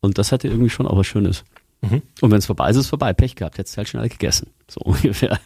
Und 0.00 0.18
das 0.18 0.32
hatte 0.32 0.48
irgendwie 0.48 0.70
schon 0.70 0.86
auch 0.86 0.96
was 0.96 1.06
Schönes. 1.06 1.44
Und 1.80 2.02
wenn 2.20 2.38
es 2.38 2.46
vorbei 2.46 2.70
ist, 2.70 2.76
ist 2.76 2.84
es 2.84 2.88
vorbei. 2.88 3.12
Pech 3.12 3.36
gehabt, 3.36 3.58
hättest 3.58 3.76
du 3.76 3.78
halt 3.78 3.88
schnell 3.88 4.08
gegessen. 4.08 4.50
So 4.68 4.80
ungefähr. 4.84 5.38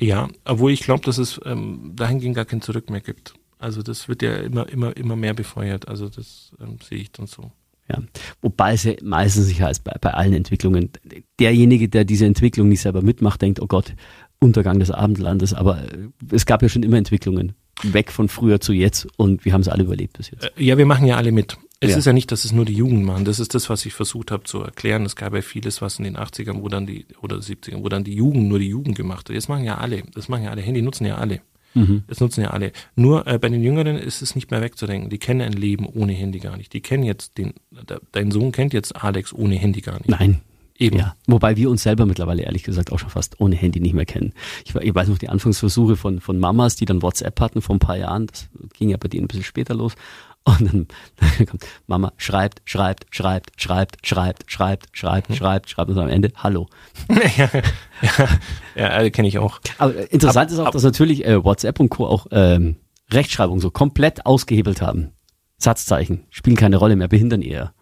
Ja, 0.00 0.28
obwohl 0.44 0.72
ich 0.72 0.80
glaube, 0.80 1.04
dass 1.04 1.18
es 1.18 1.40
ähm, 1.44 1.92
dahingehend 1.94 2.34
gar 2.34 2.44
kein 2.44 2.62
Zurück 2.62 2.90
mehr 2.90 3.00
gibt. 3.00 3.34
Also 3.58 3.82
das 3.82 4.08
wird 4.08 4.22
ja 4.22 4.34
immer, 4.36 4.68
immer, 4.68 4.96
immer 4.96 5.16
mehr 5.16 5.34
befeuert. 5.34 5.88
Also 5.88 6.08
das 6.08 6.52
ähm, 6.60 6.78
sehe 6.82 6.98
ich 6.98 7.12
dann 7.12 7.26
so. 7.26 7.52
Ja. 7.88 7.98
Wobei 8.40 8.72
es 8.72 8.84
ja 8.84 8.94
meistens 9.02 9.46
sicher 9.46 9.70
ist 9.70 9.84
bei, 9.84 9.94
bei 10.00 10.12
allen 10.14 10.32
Entwicklungen. 10.32 10.90
Derjenige, 11.38 11.88
der 11.88 12.04
diese 12.04 12.26
Entwicklung 12.26 12.68
nicht 12.68 12.80
selber 12.80 13.02
mitmacht, 13.02 13.42
denkt, 13.42 13.60
oh 13.60 13.66
Gott, 13.66 13.94
Untergang 14.38 14.78
des 14.78 14.90
Abendlandes. 14.90 15.54
Aber 15.54 15.82
äh, 15.82 16.08
es 16.30 16.46
gab 16.46 16.62
ja 16.62 16.68
schon 16.68 16.82
immer 16.82 16.96
Entwicklungen. 16.96 17.52
Weg 17.82 18.12
von 18.12 18.28
früher 18.28 18.60
zu 18.60 18.72
jetzt 18.72 19.06
und 19.16 19.44
wir 19.44 19.52
haben 19.52 19.60
es 19.60 19.68
alle 19.68 19.82
überlebt 19.82 20.16
bis 20.16 20.30
jetzt. 20.30 20.44
Äh, 20.44 20.50
Ja, 20.64 20.78
wir 20.78 20.86
machen 20.86 21.06
ja 21.06 21.16
alle 21.16 21.32
mit. 21.32 21.58
Es 21.80 21.90
Ja. 21.90 21.96
ist 21.98 22.04
ja 22.06 22.12
nicht, 22.12 22.30
dass 22.32 22.44
es 22.44 22.52
nur 22.52 22.64
die 22.64 22.72
Jugend 22.74 23.04
machen. 23.04 23.24
Das 23.24 23.38
ist 23.40 23.54
das, 23.54 23.68
was 23.68 23.84
ich 23.84 23.92
versucht 23.92 24.30
habe 24.30 24.44
zu 24.44 24.60
erklären. 24.62 25.04
Es 25.04 25.16
gab 25.16 25.34
ja 25.34 25.42
vieles, 25.42 25.82
was 25.82 25.98
in 25.98 26.04
den 26.04 26.16
80ern, 26.16 26.62
wo 26.62 26.68
dann 26.68 26.86
die, 26.86 27.04
oder 27.20 27.36
70ern, 27.36 27.82
wo 27.82 27.88
dann 27.88 28.04
die 28.04 28.14
Jugend 28.14 28.48
nur 28.48 28.60
die 28.60 28.68
Jugend 28.68 28.96
gemacht 28.96 29.28
hat. 29.28 29.34
Jetzt 29.34 29.48
machen 29.48 29.64
ja 29.64 29.76
alle, 29.78 30.02
das 30.14 30.28
machen 30.28 30.44
ja 30.44 30.50
alle, 30.50 30.62
Handy 30.62 30.80
nutzen 30.82 31.04
ja 31.04 31.16
alle. 31.16 31.40
Das 32.06 32.20
nutzen 32.20 32.42
ja 32.42 32.50
alle. 32.50 32.72
Nur 32.94 33.26
äh, 33.26 33.38
bei 33.38 33.48
den 33.48 33.62
Jüngeren 33.62 33.96
ist 33.96 34.22
es 34.22 34.34
nicht 34.34 34.50
mehr 34.50 34.60
wegzudenken. 34.60 35.10
Die 35.10 35.18
kennen 35.18 35.40
ein 35.40 35.52
Leben 35.52 35.86
ohne 35.86 36.12
Handy 36.12 36.38
gar 36.38 36.56
nicht. 36.56 36.72
Die 36.72 36.80
kennen 36.80 37.02
jetzt 37.02 37.36
den, 37.38 37.54
de, 37.70 37.98
dein 38.12 38.30
Sohn 38.30 38.52
kennt 38.52 38.72
jetzt 38.72 38.94
Alex 38.96 39.32
ohne 39.32 39.56
Handy 39.56 39.80
gar 39.80 39.98
nicht. 39.98 40.08
Nein. 40.08 40.40
Eben. 40.76 40.98
Ja, 40.98 41.14
wobei 41.28 41.56
wir 41.56 41.70
uns 41.70 41.84
selber 41.84 42.04
mittlerweile 42.04 42.42
ehrlich 42.42 42.64
gesagt 42.64 42.90
auch 42.90 42.98
schon 42.98 43.10
fast 43.10 43.40
ohne 43.40 43.54
Handy 43.54 43.78
nicht 43.78 43.94
mehr 43.94 44.06
kennen. 44.06 44.32
Ich, 44.64 44.74
ich 44.74 44.94
weiß 44.94 45.06
noch 45.06 45.18
die 45.18 45.28
Anfangsversuche 45.28 45.94
von, 45.94 46.20
von 46.20 46.38
Mamas, 46.38 46.74
die 46.74 46.84
dann 46.84 47.00
WhatsApp 47.00 47.40
hatten 47.40 47.62
vor 47.62 47.76
ein 47.76 47.78
paar 47.78 47.96
Jahren. 47.96 48.26
Das 48.26 48.48
ging 48.76 48.88
ja 48.88 48.96
bei 48.96 49.06
denen 49.06 49.24
ein 49.24 49.28
bisschen 49.28 49.44
später 49.44 49.74
los. 49.74 49.94
Und 50.46 50.60
dann, 50.60 50.88
dann 51.16 51.46
kommt 51.46 51.66
Mama 51.86 52.12
schreibt, 52.18 52.60
schreibt, 52.66 53.06
schreibt, 53.14 53.50
schreibt, 53.60 54.06
schreibt, 54.06 54.50
schreibt, 54.50 54.86
schreibt, 54.92 55.30
Mhm. 55.30 55.34
schreibt, 55.34 55.70
schreibt 55.70 55.90
und 55.90 55.98
am 55.98 56.08
Ende 56.08 56.32
Hallo. 56.36 56.68
ja, 57.36 57.48
ja, 58.76 59.00
ja 59.02 59.10
kenne 59.10 59.28
ich 59.28 59.38
auch. 59.38 59.60
Aber 59.78 60.12
interessant 60.12 60.50
ist 60.50 60.58
auch, 60.58 60.70
dass 60.70 60.82
natürlich 60.82 61.24
äh, 61.24 61.42
WhatsApp 61.42 61.80
und 61.80 61.88
Co. 61.88 62.06
auch 62.06 62.26
ähm, 62.30 62.76
Rechtschreibung 63.10 63.60
so 63.60 63.70
komplett 63.70 64.26
ausgehebelt 64.26 64.82
haben. 64.82 65.12
Satzzeichen 65.56 66.26
spielen 66.30 66.56
keine 66.56 66.76
Rolle 66.76 66.96
mehr, 66.96 67.08
behindern 67.08 67.40
eher. 67.40 67.72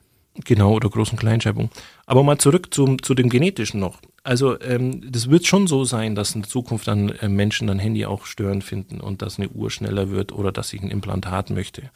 Genau, 0.45 0.73
oder 0.73 0.89
Groß- 0.89 1.11
und 1.11 1.19
Kleinschreibung. 1.19 1.69
Aber 2.07 2.23
mal 2.23 2.39
zurück 2.39 2.73
zum, 2.73 3.03
zu 3.03 3.15
dem 3.15 3.29
Genetischen 3.29 3.81
noch. 3.81 4.01
Also 4.25 4.59
ähm, 4.61 5.11
das 5.13 5.29
wird 5.29 5.47
schon 5.47 5.67
so 5.67 5.85
sein, 5.85 6.15
dass 6.15 6.35
in 6.35 6.45
Zukunft 6.45 6.87
dann 6.89 7.11
äh, 7.11 7.29
Menschen 7.29 7.67
dann 7.67 7.79
Handy 7.79 8.07
auch 8.07 8.25
störend 8.25 8.65
finden 8.65 9.01
und 9.01 9.21
dass 9.21 9.39
eine 9.39 9.49
Uhr 9.51 9.71
schneller 9.71 10.11
wird 10.11 10.33
oder 10.33 10.53
dass 10.53 10.73
ich 10.73 10.81
ein 10.81 10.91
Implantat 10.91 11.51
möchte. 11.51 11.91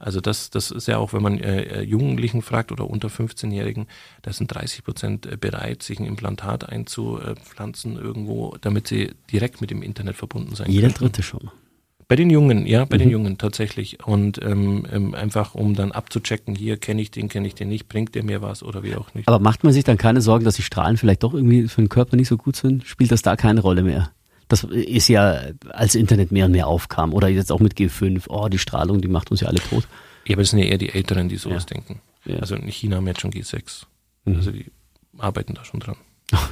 Also 0.00 0.20
das, 0.20 0.48
das 0.50 0.70
ist 0.70 0.88
ja 0.88 0.96
auch, 0.98 1.12
wenn 1.12 1.22
man 1.22 1.38
äh, 1.38 1.82
Jugendlichen 1.82 2.40
fragt 2.42 2.72
oder 2.72 2.88
unter 2.88 3.08
15-Jährigen, 3.08 3.86
da 4.22 4.32
sind 4.32 4.48
30 4.52 4.82
Prozent 4.82 5.26
äh, 5.26 5.36
bereit, 5.36 5.82
sich 5.82 6.00
ein 6.00 6.06
Implantat 6.06 6.68
einzupflanzen 6.68 7.96
irgendwo, 7.96 8.56
damit 8.60 8.88
sie 8.88 9.12
direkt 9.30 9.60
mit 9.60 9.70
dem 9.70 9.82
Internet 9.82 10.16
verbunden 10.16 10.54
sein 10.54 10.70
Jeder 10.70 10.88
können. 10.88 10.94
Dritte 11.12 11.22
schon. 11.22 11.50
Bei 12.08 12.16
den 12.16 12.28
Jungen, 12.30 12.66
ja, 12.66 12.86
bei 12.86 12.96
Mhm. 12.96 13.00
den 13.02 13.10
Jungen 13.10 13.38
tatsächlich. 13.38 14.04
Und 14.04 14.42
ähm, 14.42 14.84
ähm, 14.90 15.14
einfach, 15.14 15.54
um 15.54 15.74
dann 15.76 15.92
abzuchecken, 15.92 16.56
hier 16.56 16.76
kenne 16.76 17.00
ich 17.02 17.12
den, 17.12 17.28
kenne 17.28 17.46
ich 17.46 17.54
den 17.54 17.68
nicht, 17.68 17.86
bringt 17.88 18.16
der 18.16 18.24
mir 18.24 18.42
was 18.42 18.64
oder 18.64 18.82
wie 18.82 18.96
auch 18.96 19.14
nicht. 19.14 19.28
Aber 19.28 19.38
macht 19.38 19.62
man 19.62 19.72
sich 19.72 19.84
dann 19.84 19.96
keine 19.96 20.20
Sorgen, 20.20 20.44
dass 20.44 20.56
die 20.56 20.62
Strahlen 20.62 20.96
vielleicht 20.96 21.22
doch 21.22 21.34
irgendwie 21.34 21.68
für 21.68 21.82
den 21.82 21.88
Körper 21.88 22.16
nicht 22.16 22.26
so 22.26 22.36
gut 22.36 22.56
sind? 22.56 22.84
Spielt 22.84 23.12
das 23.12 23.22
da 23.22 23.36
keine 23.36 23.60
Rolle 23.60 23.82
mehr? 23.84 24.10
Das 24.50 24.64
ist 24.64 25.08
ja, 25.08 25.40
als 25.70 25.94
Internet 25.94 26.30
mehr 26.32 26.44
und 26.46 26.52
mehr 26.52 26.66
aufkam 26.66 27.14
oder 27.14 27.28
jetzt 27.28 27.50
auch 27.52 27.60
mit 27.60 27.74
G5, 27.74 28.24
oh, 28.28 28.48
die 28.48 28.58
Strahlung, 28.58 29.00
die 29.00 29.08
macht 29.08 29.30
uns 29.30 29.40
ja 29.40 29.48
alle 29.48 29.60
tot. 29.60 29.86
Ja, 30.26 30.34
aber 30.34 30.42
das 30.42 30.50
sind 30.50 30.58
ja 30.58 30.66
eher 30.66 30.76
die 30.78 30.90
Älteren, 30.90 31.28
die 31.30 31.36
sowas 31.36 31.66
Ja. 31.70 31.74
denken. 31.76 32.00
Ja. 32.26 32.36
Also 32.40 32.54
in 32.56 32.66
China 32.68 32.96
haben 32.96 33.04
wir 33.06 33.12
jetzt 33.12 33.20
schon 33.22 33.30
G6. 33.30 33.84
Mhm. 34.26 34.36
Also 34.36 34.50
die 34.52 34.66
arbeiten 35.18 35.54
da 35.54 35.64
schon 35.64 35.80
dran. 35.80 35.96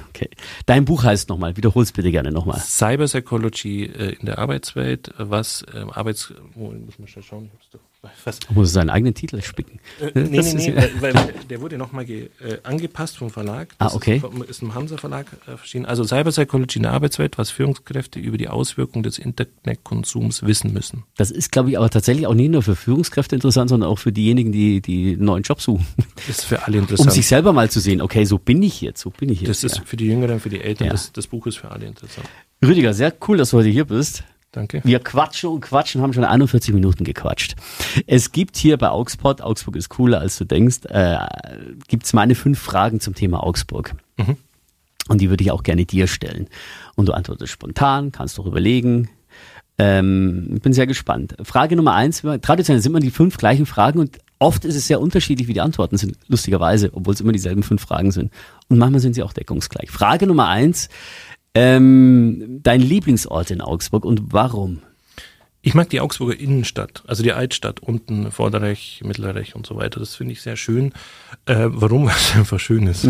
Okay. 0.08 0.30
Dein 0.66 0.84
Buch 0.84 1.04
heißt 1.04 1.28
nochmal, 1.28 1.56
wiederhol's 1.56 1.92
bitte 1.92 2.10
gerne 2.10 2.32
nochmal. 2.32 2.58
Cyber 2.60 3.04
Psychology 3.04 3.84
äh, 3.84 4.14
in 4.18 4.26
der 4.26 4.38
Arbeitswelt, 4.38 5.12
was 5.18 5.64
ähm, 5.74 5.90
Arbeits... 5.90 6.32
Oh, 6.56 6.70
muss 6.72 6.98
man 6.98 7.06
schnell 7.08 7.22
schauen. 7.24 7.44
Ich 7.46 7.52
hab's 7.52 7.70
doch- 7.70 7.80
Was? 8.24 8.38
Da 8.38 8.52
muss 8.54 8.68
er 8.70 8.72
seinen 8.74 8.90
eigenen 8.90 9.12
Titel 9.14 9.42
spicken. 9.42 9.80
Äh, 10.00 10.12
nee, 10.14 10.36
Das 10.36 10.54
nee, 10.54 10.70
nee, 10.70 10.76
ja- 10.80 10.88
weil, 11.00 11.14
weil 11.14 11.34
der 11.50 11.60
wurde 11.60 11.76
nochmal 11.78 12.08
äh, 12.08 12.28
angepasst 12.62 13.16
vom 13.16 13.28
Verlag. 13.28 13.74
Ah, 13.78 13.90
okay. 13.92 14.16
Ist, 14.16 14.20
vom- 14.20 14.42
ist 14.44 14.62
im 14.62 14.74
Hansa 14.74 14.96
Verlag 14.98 15.26
äh, 15.46 15.50
erschienen. 15.50 15.84
Also 15.84 16.04
Cyber 16.04 16.30
Psychology 16.30 16.78
in 16.78 16.84
der 16.84 16.92
Arbeitswelt, 16.92 17.38
was 17.38 17.50
Führungskräfte 17.50 18.20
über 18.20 18.38
die 18.38 18.46
Auswirkungen 18.48 19.02
des 19.02 19.18
Internetkonsums 19.18 20.44
wissen 20.44 20.72
müssen. 20.72 21.04
Das 21.16 21.30
ist, 21.32 21.50
glaube 21.50 21.70
ich, 21.70 21.78
aber 21.78 21.90
tatsächlich 21.90 22.26
auch 22.28 22.34
nicht 22.34 22.50
nur 22.50 22.62
für 22.62 22.76
Führungskräfte 22.76 23.34
interessant, 23.34 23.68
sondern 23.70 23.90
auch 23.90 23.98
für 23.98 24.12
diejenigen, 24.12 24.52
die, 24.52 24.80
die 24.80 25.14
einen 25.14 25.24
neuen 25.24 25.42
Job 25.42 25.60
suchen. 25.60 25.86
Ist 26.28 26.44
für 26.44 26.62
alle 26.66 26.76
Um 26.78 26.82
interessant. 26.84 27.12
sich 27.12 27.26
selber 27.26 27.52
mal 27.52 27.68
zu 27.70 27.80
sehen, 27.80 28.00
okay, 28.00 28.24
so 28.24 28.38
bin 28.38 28.62
ich 28.62 28.80
jetzt, 28.80 29.00
so 29.00 29.10
bin 29.10 29.28
ich 29.28 29.40
jetzt. 29.40 29.50
das 29.50 29.64
ist 29.64 29.78
ja. 29.78 29.82
für 29.84 29.96
die 29.96 30.06
Jüngeren, 30.06 30.38
für 30.40 30.50
die 30.50 30.60
Eltern, 30.60 30.86
Ja. 30.86 30.92
das, 30.92 31.12
das 31.12 31.26
Buch 31.26 31.46
ist 31.48 31.56
für 31.58 31.70
alle 31.70 31.86
interessant. 31.86 32.28
Rüdiger, 32.64 32.94
sehr 32.94 33.12
cool, 33.26 33.36
dass 33.38 33.50
du 33.50 33.58
heute 33.58 33.68
hier 33.68 33.84
bist. 33.84 34.22
Danke. 34.52 34.80
Wir 34.82 34.98
quatschen 34.98 35.50
und 35.50 35.60
quatschen, 35.60 36.00
haben 36.00 36.14
schon 36.14 36.24
41 36.24 36.72
Minuten 36.72 37.04
gequatscht. 37.04 37.54
Es 38.06 38.32
gibt 38.32 38.56
hier 38.56 38.78
bei 38.78 38.88
Augsburg, 38.88 39.42
Augsburg 39.42 39.76
ist 39.76 39.90
cooler 39.90 40.20
als 40.20 40.38
du 40.38 40.44
denkst, 40.44 40.86
äh, 40.88 41.18
gibt's 41.86 42.14
meine 42.14 42.34
fünf 42.34 42.58
Fragen 42.58 43.00
zum 43.00 43.14
Thema 43.14 43.42
Augsburg. 43.44 43.94
Mhm. 44.16 44.36
Und 45.08 45.20
die 45.20 45.30
würde 45.30 45.42
ich 45.42 45.50
auch 45.50 45.62
gerne 45.62 45.84
dir 45.84 46.06
stellen. 46.06 46.48
Und 46.94 47.08
du 47.08 47.12
antwortest 47.12 47.52
spontan, 47.52 48.12
kannst 48.12 48.38
doch 48.38 48.46
überlegen. 48.46 49.10
Ähm, 49.78 50.58
bin 50.60 50.72
sehr 50.72 50.86
gespannt. 50.86 51.36
Frage 51.42 51.76
Nummer 51.76 51.94
eins, 51.94 52.22
traditionell 52.42 52.82
sind 52.82 52.90
immer 52.90 53.00
die 53.00 53.12
fünf 53.12 53.36
gleichen 53.36 53.64
Fragen 53.64 54.00
und 54.00 54.18
oft 54.40 54.64
ist 54.64 54.74
es 54.74 54.88
sehr 54.88 55.00
unterschiedlich, 55.00 55.46
wie 55.46 55.52
die 55.52 55.60
Antworten 55.60 55.96
sind, 55.96 56.16
lustigerweise, 56.26 56.90
obwohl 56.92 57.14
es 57.14 57.20
immer 57.20 57.32
dieselben 57.32 57.62
fünf 57.62 57.82
Fragen 57.82 58.10
sind. 58.10 58.32
Und 58.68 58.78
manchmal 58.78 59.00
sind 59.00 59.14
sie 59.14 59.22
auch 59.22 59.32
deckungsgleich. 59.32 59.90
Frage 59.90 60.26
Nummer 60.26 60.48
eins, 60.48 60.88
ähm, 61.58 62.60
dein 62.62 62.80
Lieblingsort 62.80 63.50
in 63.50 63.60
Augsburg 63.60 64.04
und 64.04 64.32
warum? 64.32 64.80
Ich 65.60 65.74
mag 65.74 65.90
die 65.90 66.00
Augsburger 66.00 66.38
Innenstadt, 66.38 67.02
also 67.08 67.24
die 67.24 67.32
Altstadt 67.32 67.80
unten, 67.80 68.30
Vorderreich, 68.30 69.00
Mittelreich 69.04 69.56
und 69.56 69.66
so 69.66 69.74
weiter. 69.74 69.98
Das 69.98 70.14
finde 70.14 70.32
ich 70.32 70.40
sehr 70.40 70.56
schön. 70.56 70.92
Äh, 71.46 71.66
warum? 71.68 72.04
Weil 72.06 72.14
es 72.14 72.36
einfach 72.36 72.60
schön 72.60 72.86
ist. 72.86 73.08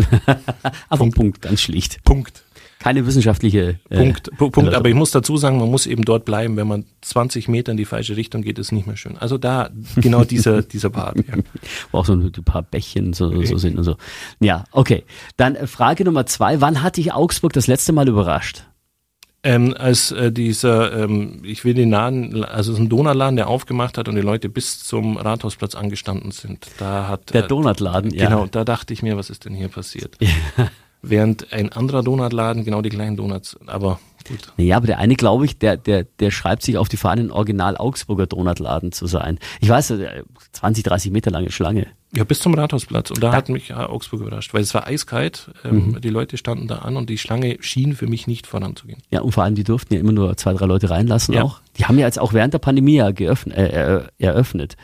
Aber 0.89 0.97
Punkt. 0.97 1.15
Punkt, 1.15 1.41
ganz 1.41 1.61
schlicht. 1.61 2.03
Punkt. 2.03 2.43
Keine 2.79 3.05
wissenschaftliche 3.05 3.77
äh, 3.89 3.97
Punkt. 3.97 4.31
Pu- 4.37 4.51
Punkt. 4.51 4.73
Aber 4.73 4.87
ich 4.87 4.95
muss 4.95 5.11
dazu 5.11 5.35
sagen, 5.35 5.59
man 5.59 5.69
muss 5.69 5.85
eben 5.85 6.03
dort 6.05 6.23
bleiben. 6.23 6.55
Wenn 6.55 6.67
man 6.67 6.85
20 7.01 7.49
Meter 7.49 7.71
in 7.71 7.77
die 7.77 7.83
falsche 7.85 8.15
Richtung 8.15 8.41
geht, 8.41 8.57
ist 8.57 8.71
nicht 8.71 8.87
mehr 8.87 8.95
schön. 8.95 9.17
Also 9.17 9.37
da, 9.37 9.69
genau 9.97 10.23
dieser, 10.25 10.61
dieser 10.61 10.89
Part. 10.89 11.17
Ja. 11.17 11.35
wo 11.91 11.97
auch 11.99 12.05
so 12.05 12.13
ein 12.13 12.31
paar 12.45 12.63
Bächchen 12.63 13.11
so, 13.13 13.43
so 13.43 13.57
sind 13.57 13.77
und 13.77 13.83
so. 13.83 13.97
Ja, 14.39 14.63
okay. 14.71 15.03
Dann 15.35 15.55
äh, 15.55 15.67
Frage 15.67 16.05
Nummer 16.05 16.25
zwei. 16.25 16.61
Wann 16.61 16.81
hat 16.81 16.95
dich 16.97 17.13
Augsburg 17.13 17.51
das 17.53 17.67
letzte 17.67 17.91
Mal 17.91 18.07
überrascht? 18.07 18.63
Ähm, 19.41 19.73
als 19.77 20.11
äh, 20.11 20.31
dieser, 20.33 20.91
ähm, 21.03 21.41
ich 21.45 21.63
will 21.63 21.73
den 21.73 21.89
Laden, 21.91 22.43
also 22.43 22.71
es 22.73 22.77
ist 22.77 22.83
ein 22.83 22.89
Donutladen, 22.89 23.37
der 23.37 23.47
aufgemacht 23.47 23.97
hat 23.97 24.09
und 24.09 24.15
die 24.15 24.21
Leute 24.21 24.49
bis 24.49 24.83
zum 24.83 25.15
Rathausplatz 25.15 25.75
angestanden 25.75 26.31
sind. 26.31 26.67
Da 26.77 27.07
hat 27.07 27.33
Der 27.33 27.45
äh, 27.45 27.47
Donutladen, 27.47 28.13
ja. 28.13 28.25
Genau, 28.25 28.47
da 28.47 28.65
dachte 28.65 28.93
ich 28.93 29.01
mir, 29.01 29.15
was 29.15 29.29
ist 29.29 29.45
denn 29.45 29.53
hier 29.53 29.69
passiert? 29.69 30.17
Während 31.01 31.53
ein 31.53 31.71
anderer 31.71 32.03
Donutladen 32.03 32.65
genau 32.65 32.81
die 32.81 32.89
gleichen 32.89 33.15
Donuts, 33.15 33.57
aber 33.67 33.99
gut. 34.27 34.51
Ja, 34.57 34.75
aber 34.77 34.87
der 34.87 34.97
eine, 34.99 35.15
glaube 35.15 35.45
ich, 35.45 35.57
der, 35.57 35.77
der, 35.77 36.03
der 36.03 36.29
schreibt 36.31 36.61
sich 36.63 36.77
auf 36.77 36.89
die 36.89 36.97
Fahne, 36.97 37.21
ein 37.21 37.31
Original 37.31 37.77
Augsburger 37.77 38.27
Donutladen 38.27 38.91
zu 38.91 39.07
sein. 39.07 39.39
Ich 39.61 39.69
weiß, 39.69 39.91
äh, 39.91 40.23
20, 40.51 40.83
30 40.83 41.11
Meter 41.11 41.31
lange 41.31 41.51
Schlange. 41.51 41.87
Ja, 42.13 42.23
bis 42.23 42.39
zum 42.39 42.53
Rathausplatz. 42.55 43.11
Und 43.11 43.21
da 43.23 43.31
hat 43.33 43.49
mich 43.49 43.69
ja, 43.69 43.87
Augsburg 43.87 44.21
überrascht, 44.21 44.53
weil 44.53 44.61
es 44.63 44.73
war 44.73 44.87
eiskalt. 44.87 45.51
Ähm, 45.63 46.01
Die 46.01 46.09
Leute 46.09 46.37
standen 46.37 46.67
da 46.67 46.79
an 46.79 46.97
und 46.97 47.09
die 47.09 47.19
Schlange 47.19 47.57
schien 47.61 47.95
für 47.95 48.07
mich 48.07 48.25
nicht 48.27 48.47
voranzugehen. 48.47 49.01
Ja, 49.11 49.21
und 49.21 49.31
vor 49.31 49.43
allem, 49.43 49.53
die 49.55 49.63
durften 49.63 49.93
ja 49.93 49.99
immer 49.99 50.11
nur 50.11 50.35
zwei, 50.35 50.53
drei 50.53 50.65
Leute 50.65 50.89
reinlassen 50.89 51.35
Ja. 51.35 51.43
auch. 51.43 51.61
Die 51.77 51.85
haben 51.85 51.97
ja 51.97 52.05
jetzt 52.05 52.19
auch 52.19 52.33
während 52.33 52.53
der 52.53 52.59
Pandemie 52.59 52.95
ja 52.95 53.11
geöffnet, 53.11 53.57
äh, 53.57 53.97
äh, 53.97 54.01
eröffnet. 54.17 54.75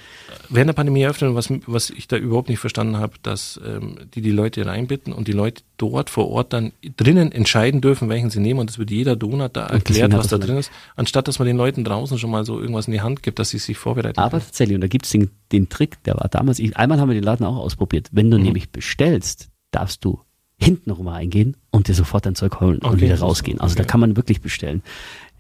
Während 0.49 0.69
der 0.69 0.73
Pandemie 0.73 1.01
eröffnet, 1.01 1.33
was, 1.35 1.49
was 1.67 1.89
ich 1.89 2.07
da 2.07 2.15
überhaupt 2.15 2.47
nicht 2.47 2.59
verstanden 2.59 2.97
habe, 2.97 3.13
dass 3.21 3.59
ähm, 3.65 3.97
die 4.13 4.21
die 4.21 4.31
Leute 4.31 4.65
reinbitten 4.65 5.11
und 5.11 5.27
die 5.27 5.33
Leute 5.33 5.63
dort 5.77 6.09
vor 6.09 6.29
Ort 6.29 6.53
dann 6.53 6.71
drinnen 6.95 7.31
entscheiden 7.31 7.81
dürfen, 7.81 8.07
welchen 8.07 8.29
sie 8.29 8.39
nehmen 8.39 8.59
und 8.61 8.69
es 8.69 8.77
wird 8.79 8.91
jeder 8.91 9.15
Donut 9.15 9.57
da 9.57 9.65
erklärt, 9.65 10.13
was 10.13 10.27
da 10.27 10.37
drin 10.37 10.57
ist, 10.57 10.71
anstatt 10.95 11.27
dass 11.27 11.39
man 11.39 11.47
den 11.47 11.57
Leuten 11.57 11.83
draußen 11.83 12.17
schon 12.17 12.29
mal 12.31 12.45
so 12.45 12.59
irgendwas 12.61 12.87
in 12.87 12.93
die 12.93 13.01
Hand 13.01 13.23
gibt, 13.23 13.39
dass 13.39 13.49
sie 13.49 13.57
sich 13.57 13.77
vorbereiten 13.77 14.19
Aber 14.19 14.29
können. 14.31 14.43
tatsächlich, 14.45 14.75
und 14.75 14.81
da 14.81 14.87
gibt's 14.87 15.09
den, 15.09 15.31
den 15.51 15.67
Trick, 15.69 16.01
der 16.03 16.15
war 16.15 16.29
damals, 16.29 16.59
ich, 16.59 16.77
einmal 16.77 16.99
haben 16.99 17.09
wir 17.09 17.15
den 17.15 17.23
Laden 17.23 17.45
auch 17.45 17.57
ausprobiert. 17.57 18.09
Wenn 18.11 18.27
Mhm. 18.27 18.31
du 18.31 18.37
nämlich 18.39 18.69
bestellst, 18.69 19.49
darfst 19.71 20.05
du 20.05 20.19
hinten 20.57 20.91
rum 20.91 21.09
reingehen 21.09 21.57
und 21.71 21.89
dir 21.89 21.93
sofort 21.93 22.25
dein 22.25 22.35
Zeug 22.35 22.61
holen 22.61 22.77
und 22.77 22.85
Okay, 22.85 22.97
wieder 23.01 23.09
das 23.09 23.19
ist- 23.19 23.23
rausgehen. 23.23 23.59
Also 23.59 23.75
da 23.75 23.81
okay. 23.81 23.89
kann 23.91 23.99
man 23.99 24.15
wirklich 24.15 24.39
bestellen. 24.39 24.83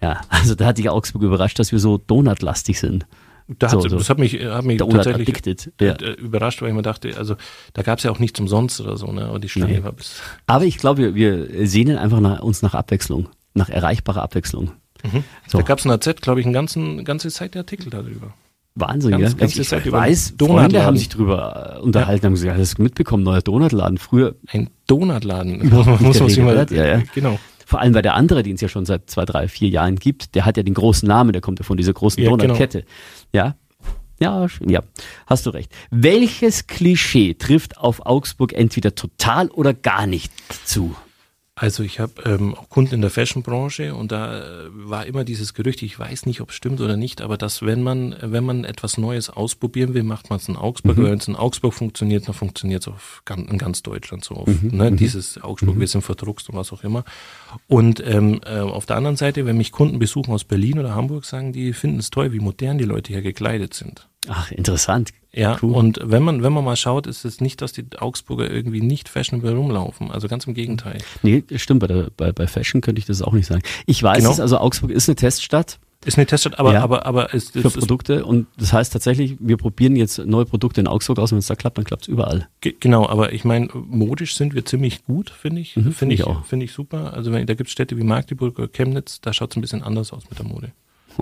Ja, 0.05 0.21
also 0.29 0.53
da 0.53 0.65
hat 0.67 0.77
sich 0.77 0.87
Augsburg 0.89 1.23
überrascht, 1.23 1.57
dass 1.57 1.71
wir 1.71 1.79
so 1.79 1.97
donutlastig 1.97 2.79
sind. 2.79 3.07
Da 3.47 3.69
so, 3.69 3.83
hat, 3.83 3.89
so. 3.89 3.97
Das 3.97 4.09
hat 4.09 4.19
mich, 4.19 4.33
hat 4.43 4.63
mich 4.65 4.77
Donut 4.77 4.95
tatsächlich 4.97 5.27
addicted. 5.29 5.71
Ja. 5.81 5.93
äh, 5.93 6.11
überrascht, 6.13 6.61
weil 6.61 6.69
ich 6.69 6.75
mir 6.75 6.81
dachte, 6.83 7.15
also 7.17 7.35
da 7.73 7.81
gab 7.81 7.97
es 7.97 8.03
ja 8.03 8.11
auch 8.11 8.19
nichts 8.19 8.39
umsonst 8.39 8.81
oder 8.81 8.97
so, 8.97 9.11
ne? 9.11 9.31
Und 9.31 9.43
die 9.43 9.49
Schlange 9.49 9.73
Nee. 9.73 9.83
war 9.83 9.93
bis. 9.93 10.21
Aber 10.45 10.65
ich 10.65 10.77
glaube, 10.77 11.15
wir, 11.15 11.49
wir 11.49 11.67
sehnen 11.67 11.97
einfach 11.97 12.19
nach, 12.19 12.41
uns 12.41 12.61
nach 12.61 12.75
Abwechslung, 12.75 13.29
nach 13.55 13.69
erreichbarer 13.69 14.21
Abwechslung. 14.21 14.71
So. 15.47 15.59
Da 15.59 15.63
gab 15.63 15.79
es 15.79 15.85
in 15.85 15.89
der 15.89 16.01
Z, 16.01 16.21
glaube 16.21 16.39
ich, 16.39 16.45
einen 16.45 16.53
ganzen, 16.53 17.03
ganze 17.03 17.29
Seite 17.29 17.59
Artikel 17.59 17.89
darüber. 17.91 18.33
Wahnsinn, 18.75 19.11
Ganz- 19.11 19.33
ja. 19.33 19.37
ganze 19.37 19.61
ich, 19.61 19.69
Zeit 19.69 19.91
weiß. 19.91 20.33
Freunde 20.39 20.83
haben 20.83 20.97
sich 20.97 21.09
drüber 21.09 21.77
äh, 21.77 21.79
unterhalten, 21.81 22.25
haben 22.25 22.33
gesagt, 22.33 22.57
hast 22.59 22.77
du 22.77 22.81
mitbekommen, 22.83 23.23
neuer 23.23 23.41
Donutladen. 23.41 23.97
Früher, 23.97 24.35
Ein 24.47 24.69
Donutladen. 24.87 25.69
Muss 25.99 26.19
man 26.19 26.29
sich 26.29 26.39
mal, 26.39 26.65
ja, 26.71 26.85
ja. 26.85 27.03
Genau. 27.13 27.39
Vor 27.65 27.79
allem 27.81 27.93
weil 27.93 28.01
der 28.01 28.13
andere, 28.15 28.43
den 28.43 28.55
es 28.55 28.61
ja 28.61 28.67
schon 28.69 28.85
seit 28.85 29.09
zwei, 29.09 29.25
drei, 29.25 29.47
vier 29.47 29.69
Jahren 29.69 29.95
gibt, 29.97 30.35
der 30.35 30.45
hat 30.45 30.55
ja 30.57 30.63
den 30.63 30.73
großen 30.75 31.07
Namen, 31.07 31.33
der 31.33 31.41
kommt 31.41 31.59
ja 31.59 31.65
von 31.65 31.77
dieser 31.77 31.93
großen 31.93 32.21
Ja, 32.23 32.29
genau. 32.29 32.43
Donutkette. 32.43 32.85
Ja. 33.33 33.55
Ja, 34.17 34.45
sch- 34.45 34.71
ja, 34.71 34.81
hast 35.27 35.45
du 35.45 35.49
recht. 35.49 35.71
Welches 35.91 36.67
Klischee 36.67 37.33
trifft 37.33 37.77
auf 37.77 38.05
Augsburg 38.05 38.53
entweder 38.53 38.95
total 38.95 39.49
oder 39.49 39.73
gar 39.73 40.07
nicht 40.07 40.31
zu? 40.65 40.95
Also 41.57 41.83
ich 41.83 42.01
habe 42.01 42.21
ähm, 42.25 42.53
auch 42.53 42.67
Kunden 42.67 42.95
in 42.95 43.01
der 43.01 43.09
Fashion-Branche 43.09 43.95
und 43.95 44.11
da 44.11 44.39
äh, 44.39 44.69
war 44.73 45.05
immer 45.05 45.23
dieses 45.23 45.53
Gerücht, 45.53 45.81
ich 45.83 45.97
weiß 45.97 46.25
nicht, 46.25 46.41
ob 46.41 46.49
es 46.49 46.55
stimmt 46.55 46.81
oder 46.81 46.97
nicht, 46.97 47.21
aber 47.21 47.37
dass 47.37 47.61
wenn 47.61 47.81
man, 47.81 48.13
wenn 48.19 48.43
man 48.43 48.65
etwas 48.65 48.97
Neues 48.97 49.29
ausprobieren 49.29 49.93
will, 49.93 50.03
macht 50.03 50.29
man 50.29 50.39
es 50.39 50.49
in 50.49 50.57
Augsburg. 50.57 50.97
Mhm. 50.97 51.03
Wenn 51.05 51.17
es 51.17 51.29
in 51.29 51.37
Augsburg 51.37 51.73
funktioniert, 51.73 52.27
dann 52.27 52.35
funktioniert 52.35 52.85
es 52.85 52.93
in 53.37 53.57
ganz 53.57 53.83
Deutschland 53.83 54.25
so. 54.25 54.35
Auf, 54.35 54.47
mhm. 54.47 54.71
ne, 54.77 54.91
mhm. 54.91 54.97
Dieses 54.97 55.41
Augsburg, 55.41 55.75
mhm. 55.75 55.79
wir 55.79 55.87
sind 55.87 56.01
verdruckst 56.01 56.49
und 56.49 56.57
was 56.57 56.73
auch 56.73 56.83
immer. 56.83 57.05
Und 57.67 58.05
ähm, 58.05 58.41
äh, 58.45 58.59
auf 58.59 58.85
der 58.85 58.97
anderen 58.97 59.15
Seite, 59.15 59.45
wenn 59.45 59.55
mich 59.55 59.71
Kunden 59.71 59.97
besuchen 59.97 60.33
aus 60.33 60.43
Berlin 60.43 60.77
oder 60.77 60.93
Hamburg, 60.93 61.23
sagen 61.23 61.53
die, 61.53 61.71
finden 61.71 61.99
es 61.99 62.09
toll, 62.09 62.33
wie 62.33 62.39
modern 62.39 62.77
die 62.77 62.83
Leute 62.83 63.13
hier 63.13 63.21
gekleidet 63.21 63.73
sind. 63.73 64.09
Ach, 64.27 64.51
interessant. 64.51 65.11
Ja, 65.35 65.57
cool. 65.61 65.73
und 65.73 65.99
wenn 66.01 66.23
man, 66.23 66.43
wenn 66.43 66.53
man 66.53 66.63
mal 66.63 66.77
schaut, 66.77 67.07
ist 67.07 67.25
es 67.25 67.41
nicht, 67.41 67.61
dass 67.61 67.73
die 67.73 67.85
Augsburger 67.99 68.49
irgendwie 68.49 68.81
nicht 68.81 69.09
fashionable 69.09 69.53
rumlaufen. 69.53 70.09
Also 70.09 70.29
ganz 70.29 70.47
im 70.47 70.53
Gegenteil. 70.53 70.99
Nee, 71.23 71.43
stimmt, 71.57 71.81
bei, 71.81 72.07
bei, 72.15 72.31
bei 72.31 72.47
Fashion 72.47 72.79
könnte 72.79 72.99
ich 72.99 73.05
das 73.05 73.21
auch 73.21 73.33
nicht 73.33 73.45
sagen. 73.45 73.61
Ich 73.85 74.01
weiß 74.01 74.19
genau. 74.19 74.31
es, 74.31 74.39
also 74.39 74.57
Augsburg 74.57 74.91
ist 74.91 75.09
eine 75.09 75.17
Teststadt. 75.17 75.79
Ist 76.05 76.17
eine 76.17 76.27
Teststadt, 76.27 76.59
aber, 76.59 76.73
ja, 76.73 76.83
aber, 76.83 77.05
aber 77.05 77.33
ist, 77.33 77.51
für 77.51 77.67
ist, 77.67 77.79
Produkte 77.79 78.25
und 78.25 78.45
das 78.57 78.71
heißt 78.71 78.93
tatsächlich, 78.93 79.37
wir 79.39 79.57
probieren 79.57 79.95
jetzt 79.95 80.19
neue 80.19 80.45
Produkte 80.45 80.79
in 80.79 80.87
Augsburg 80.87 81.17
aus 81.17 81.31
und 81.31 81.37
wenn 81.37 81.39
es 81.39 81.47
da 81.47 81.55
klappt, 81.55 81.79
dann 81.79 81.85
klappt 81.85 82.03
es 82.03 82.07
überall. 82.07 82.47
Genau, 82.61 83.09
aber 83.09 83.33
ich 83.33 83.43
meine, 83.43 83.69
modisch 83.73 84.35
sind 84.35 84.53
wir 84.53 84.65
ziemlich 84.65 85.03
gut, 85.03 85.31
finde 85.31 85.61
ich. 85.61 85.75
Mhm, 85.75 85.93
finde 85.93 86.13
ich, 86.13 86.21
ich 86.21 86.27
auch. 86.27 86.45
Finde 86.45 86.65
ich 86.65 86.73
super. 86.73 87.13
Also 87.13 87.31
wenn, 87.31 87.47
da 87.47 87.55
gibt 87.55 87.67
es 87.67 87.73
Städte 87.73 87.97
wie 87.97 88.03
Magdeburg 88.03 88.59
oder 88.59 88.67
Chemnitz, 88.67 89.19
da 89.19 89.33
schaut 89.33 89.51
es 89.51 89.57
ein 89.57 89.61
bisschen 89.61 89.81
anders 89.81 90.13
aus 90.13 90.29
mit 90.29 90.37
der 90.37 90.45
Mode. 90.45 90.71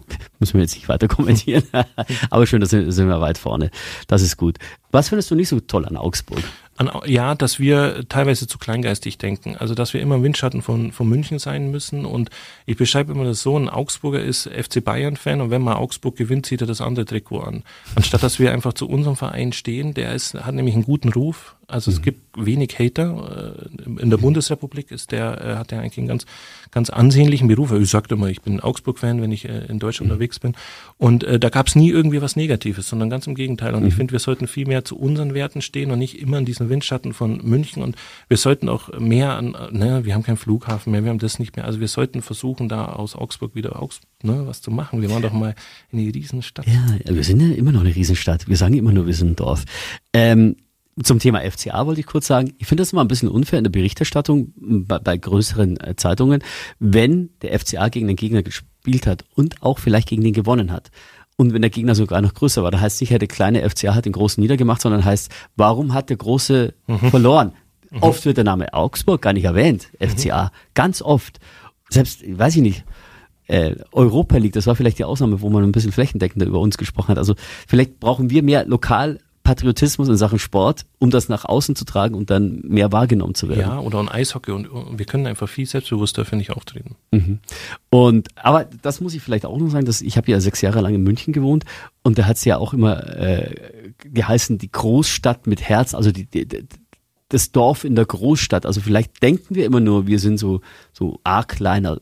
Müssen 0.39 0.55
wir 0.55 0.61
jetzt 0.61 0.75
nicht 0.75 0.89
weiter 0.89 1.07
kommentieren. 1.07 1.63
Aber 2.29 2.47
schön, 2.47 2.61
da 2.61 2.67
sind, 2.67 2.95
wir 2.95 3.21
weit 3.21 3.37
vorne. 3.37 3.71
Das 4.07 4.21
ist 4.21 4.37
gut. 4.37 4.57
Was 4.91 5.09
findest 5.09 5.31
du 5.31 5.35
nicht 5.35 5.49
so 5.49 5.59
toll 5.59 5.85
an 5.85 5.97
Augsburg? 5.97 6.43
An, 6.75 6.89
ja, 7.05 7.35
dass 7.35 7.59
wir 7.59 8.05
teilweise 8.09 8.47
zu 8.47 8.57
kleingeistig 8.57 9.17
denken. 9.17 9.55
Also, 9.57 9.75
dass 9.75 9.93
wir 9.93 10.01
immer 10.01 10.15
im 10.15 10.23
Windschatten 10.23 10.61
von, 10.61 10.91
von 10.91 11.07
München 11.07 11.39
sein 11.39 11.69
müssen. 11.71 12.05
Und 12.05 12.29
ich 12.65 12.77
beschreibe 12.77 13.11
immer 13.11 13.25
das 13.25 13.41
so, 13.41 13.57
ein 13.57 13.69
Augsburger 13.69 14.21
ist 14.21 14.49
FC 14.49 14.83
Bayern-Fan 14.83 15.41
und 15.41 15.51
wenn 15.51 15.61
mal 15.61 15.75
Augsburg 15.75 16.15
gewinnt, 16.15 16.45
zieht 16.45 16.61
er 16.61 16.67
das 16.67 16.81
andere 16.81 17.05
Trikot 17.05 17.41
an. 17.41 17.63
Anstatt, 17.95 18.23
dass 18.23 18.39
wir 18.39 18.51
einfach 18.51 18.73
zu 18.73 18.87
unserem 18.87 19.15
Verein 19.15 19.53
stehen, 19.53 19.93
der 19.93 20.13
ist, 20.13 20.33
hat 20.33 20.55
nämlich 20.55 20.75
einen 20.75 20.85
guten 20.85 21.09
Ruf, 21.09 21.55
also 21.73 21.89
mhm. 21.91 21.97
es 21.97 22.01
gibt 22.03 22.37
wenig 22.37 22.77
Hater. 22.79 23.65
Äh, 23.87 24.01
in 24.01 24.09
der 24.09 24.17
Bundesrepublik 24.17 24.91
ist 24.91 25.11
der, 25.11 25.41
äh, 25.43 25.55
hat 25.55 25.71
er 25.71 25.81
eigentlich 25.81 25.97
einen 25.97 26.07
ganz, 26.07 26.25
ganz 26.71 26.89
ansehnlichen 26.89 27.47
Beruf. 27.47 27.71
Ich 27.71 27.89
sagte 27.89 28.15
immer, 28.15 28.27
ich 28.27 28.41
bin 28.41 28.59
Augsburg-Fan, 28.59 29.21
wenn 29.21 29.31
ich 29.31 29.49
äh, 29.49 29.65
in 29.65 29.79
Deutschland 29.79 30.09
mhm. 30.09 30.13
unterwegs 30.13 30.39
bin. 30.39 30.53
Und 30.97 31.23
äh, 31.23 31.39
da 31.39 31.49
gab 31.49 31.67
es 31.67 31.75
nie 31.75 31.89
irgendwie 31.89 32.21
was 32.21 32.35
Negatives, 32.35 32.87
sondern 32.87 33.09
ganz 33.09 33.27
im 33.27 33.35
Gegenteil. 33.35 33.73
Und 33.73 33.81
mhm. 33.81 33.87
ich 33.87 33.95
finde, 33.95 34.11
wir 34.11 34.19
sollten 34.19 34.47
viel 34.47 34.67
mehr 34.67 34.85
zu 34.85 34.97
unseren 34.97 35.33
Werten 35.33 35.61
stehen 35.61 35.91
und 35.91 35.99
nicht 35.99 36.19
immer 36.19 36.37
in 36.37 36.45
diesen 36.45 36.69
Windschatten 36.69 37.13
von 37.13 37.41
München. 37.43 37.81
Und 37.81 37.95
wir 38.27 38.37
sollten 38.37 38.69
auch 38.69 38.97
mehr 38.99 39.33
an, 39.33 39.55
ne, 39.71 40.05
wir 40.05 40.13
haben 40.13 40.23
keinen 40.23 40.37
Flughafen 40.37 40.91
mehr, 40.91 41.03
wir 41.03 41.09
haben 41.09 41.19
das 41.19 41.39
nicht 41.39 41.55
mehr. 41.55 41.65
Also 41.65 41.79
wir 41.79 41.87
sollten 41.87 42.21
versuchen, 42.21 42.69
da 42.69 42.85
aus 42.85 43.15
Augsburg 43.15 43.55
wieder 43.55 43.81
Augs, 43.81 44.01
ne, 44.21 44.43
was 44.45 44.61
zu 44.61 44.69
machen. 44.69 45.01
Wir 45.01 45.09
waren 45.09 45.23
doch 45.23 45.33
mal 45.33 45.55
in 45.91 45.99
die 45.99 46.09
Riesenstadt. 46.09 46.67
Ja, 46.67 47.15
wir 47.15 47.23
sind 47.23 47.41
ja 47.41 47.55
immer 47.55 47.71
noch 47.71 47.81
eine 47.81 47.95
Riesenstadt. 47.95 48.47
Wir 48.47 48.57
sagen 48.57 48.75
immer 48.75 48.91
nur, 48.91 49.07
wir 49.07 49.13
sind 49.15 49.31
ein 49.31 49.35
Dorf. 49.35 49.65
Ähm, 50.13 50.55
zum 51.01 51.19
Thema 51.19 51.41
FCA 51.49 51.85
wollte 51.87 52.01
ich 52.01 52.05
kurz 52.05 52.27
sagen, 52.27 52.53
ich 52.59 52.67
finde 52.67 52.81
das 52.81 52.93
immer 52.93 53.03
ein 53.03 53.07
bisschen 53.07 53.29
unfair 53.29 53.57
in 53.57 53.63
der 53.63 53.71
Berichterstattung 53.71 54.53
bei, 54.55 54.99
bei 54.99 55.17
größeren 55.17 55.79
äh, 55.79 55.95
Zeitungen, 55.95 56.43
wenn 56.79 57.29
der 57.41 57.57
FCA 57.59 57.89
gegen 57.89 58.07
den 58.07 58.15
Gegner 58.15 58.43
gespielt 58.43 59.07
hat 59.07 59.25
und 59.33 59.61
auch 59.63 59.79
vielleicht 59.79 60.09
gegen 60.09 60.23
den 60.23 60.33
gewonnen 60.33 60.71
hat. 60.71 60.91
Und 61.35 61.53
wenn 61.53 61.61
der 61.61 61.71
Gegner 61.71 61.95
sogar 61.95 62.21
noch 62.21 62.35
größer 62.35 62.61
war, 62.61 62.69
da 62.69 62.79
heißt 62.79 63.01
nicht, 63.01 63.11
der 63.11 63.27
kleine 63.27 63.67
FCA 63.67 63.95
hat 63.95 64.05
den 64.05 64.13
großen 64.13 64.41
niedergemacht, 64.41 64.81
sondern 64.81 65.03
heißt, 65.03 65.31
warum 65.55 65.93
hat 65.93 66.09
der 66.09 66.17
große 66.17 66.75
mhm. 66.85 67.09
verloren? 67.09 67.53
Mhm. 67.89 68.03
Oft 68.03 68.25
wird 68.25 68.37
der 68.37 68.43
Name 68.43 68.71
Augsburg 68.73 69.21
gar 69.21 69.33
nicht 69.33 69.45
erwähnt, 69.45 69.87
FCA, 69.99 70.45
mhm. 70.45 70.49
ganz 70.75 71.01
oft. 71.01 71.39
Selbst, 71.89 72.23
weiß 72.25 72.55
ich 72.55 72.61
nicht, 72.61 72.85
äh, 73.47 73.75
Europa 73.91 74.37
League, 74.37 74.53
das 74.53 74.67
war 74.67 74.75
vielleicht 74.75 74.99
die 74.99 75.05
Ausnahme, 75.05 75.41
wo 75.41 75.49
man 75.49 75.63
ein 75.63 75.71
bisschen 75.71 75.91
flächendeckender 75.91 76.45
über 76.45 76.59
uns 76.59 76.77
gesprochen 76.77 77.09
hat. 77.09 77.17
Also 77.17 77.35
vielleicht 77.67 77.99
brauchen 77.99 78.29
wir 78.29 78.43
mehr 78.43 78.65
lokal 78.65 79.19
Patriotismus 79.43 80.07
in 80.07 80.15
Sachen 80.15 80.39
Sport, 80.39 80.85
um 80.99 81.09
das 81.09 81.27
nach 81.27 81.43
außen 81.43 81.75
zu 81.75 81.83
tragen 81.83 82.15
und 82.15 82.29
dann 82.29 82.61
mehr 82.61 82.91
wahrgenommen 82.91 83.35
zu 83.35 83.49
werden. 83.49 83.59
Ja, 83.59 83.79
oder 83.79 83.99
ein 83.99 84.07
Eishockey 84.07 84.51
und, 84.51 84.67
und 84.67 84.97
wir 84.97 85.05
können 85.05 85.27
einfach 85.27 85.49
viel 85.49 85.65
selbstbewusster, 85.65 86.23
finde 86.23 86.43
ich, 86.43 86.51
auftreten. 86.51 86.95
Mhm. 87.11 87.39
Und 87.89 88.29
aber 88.35 88.65
das 88.81 89.01
muss 89.01 89.13
ich 89.13 89.21
vielleicht 89.21 89.45
auch 89.45 89.57
noch 89.57 89.69
sagen, 89.69 89.85
dass 89.85 90.01
ich 90.01 90.15
habe 90.15 90.31
ja 90.31 90.39
sechs 90.39 90.61
Jahre 90.61 90.79
lang 90.79 90.95
in 90.95 91.03
München 91.03 91.33
gewohnt 91.33 91.65
und 92.03 92.17
da 92.17 92.25
hat 92.25 92.37
es 92.37 92.45
ja 92.45 92.57
auch 92.57 92.73
immer 92.73 93.05
äh, 93.17 93.91
geheißen, 93.97 94.57
die 94.57 94.71
Großstadt 94.71 95.45
mit 95.45 95.61
Herz, 95.61 95.93
also 95.93 96.11
die, 96.11 96.25
die, 96.25 96.47
das 97.27 97.51
Dorf 97.51 97.83
in 97.83 97.95
der 97.95 98.05
Großstadt. 98.05 98.65
Also 98.65 98.79
vielleicht 98.79 99.21
denken 99.21 99.55
wir 99.55 99.65
immer 99.65 99.81
nur, 99.81 100.07
wir 100.07 100.19
sind 100.19 100.37
so 100.37 100.61
so 100.93 101.19
arg 101.25 101.49
kleiner, 101.49 101.99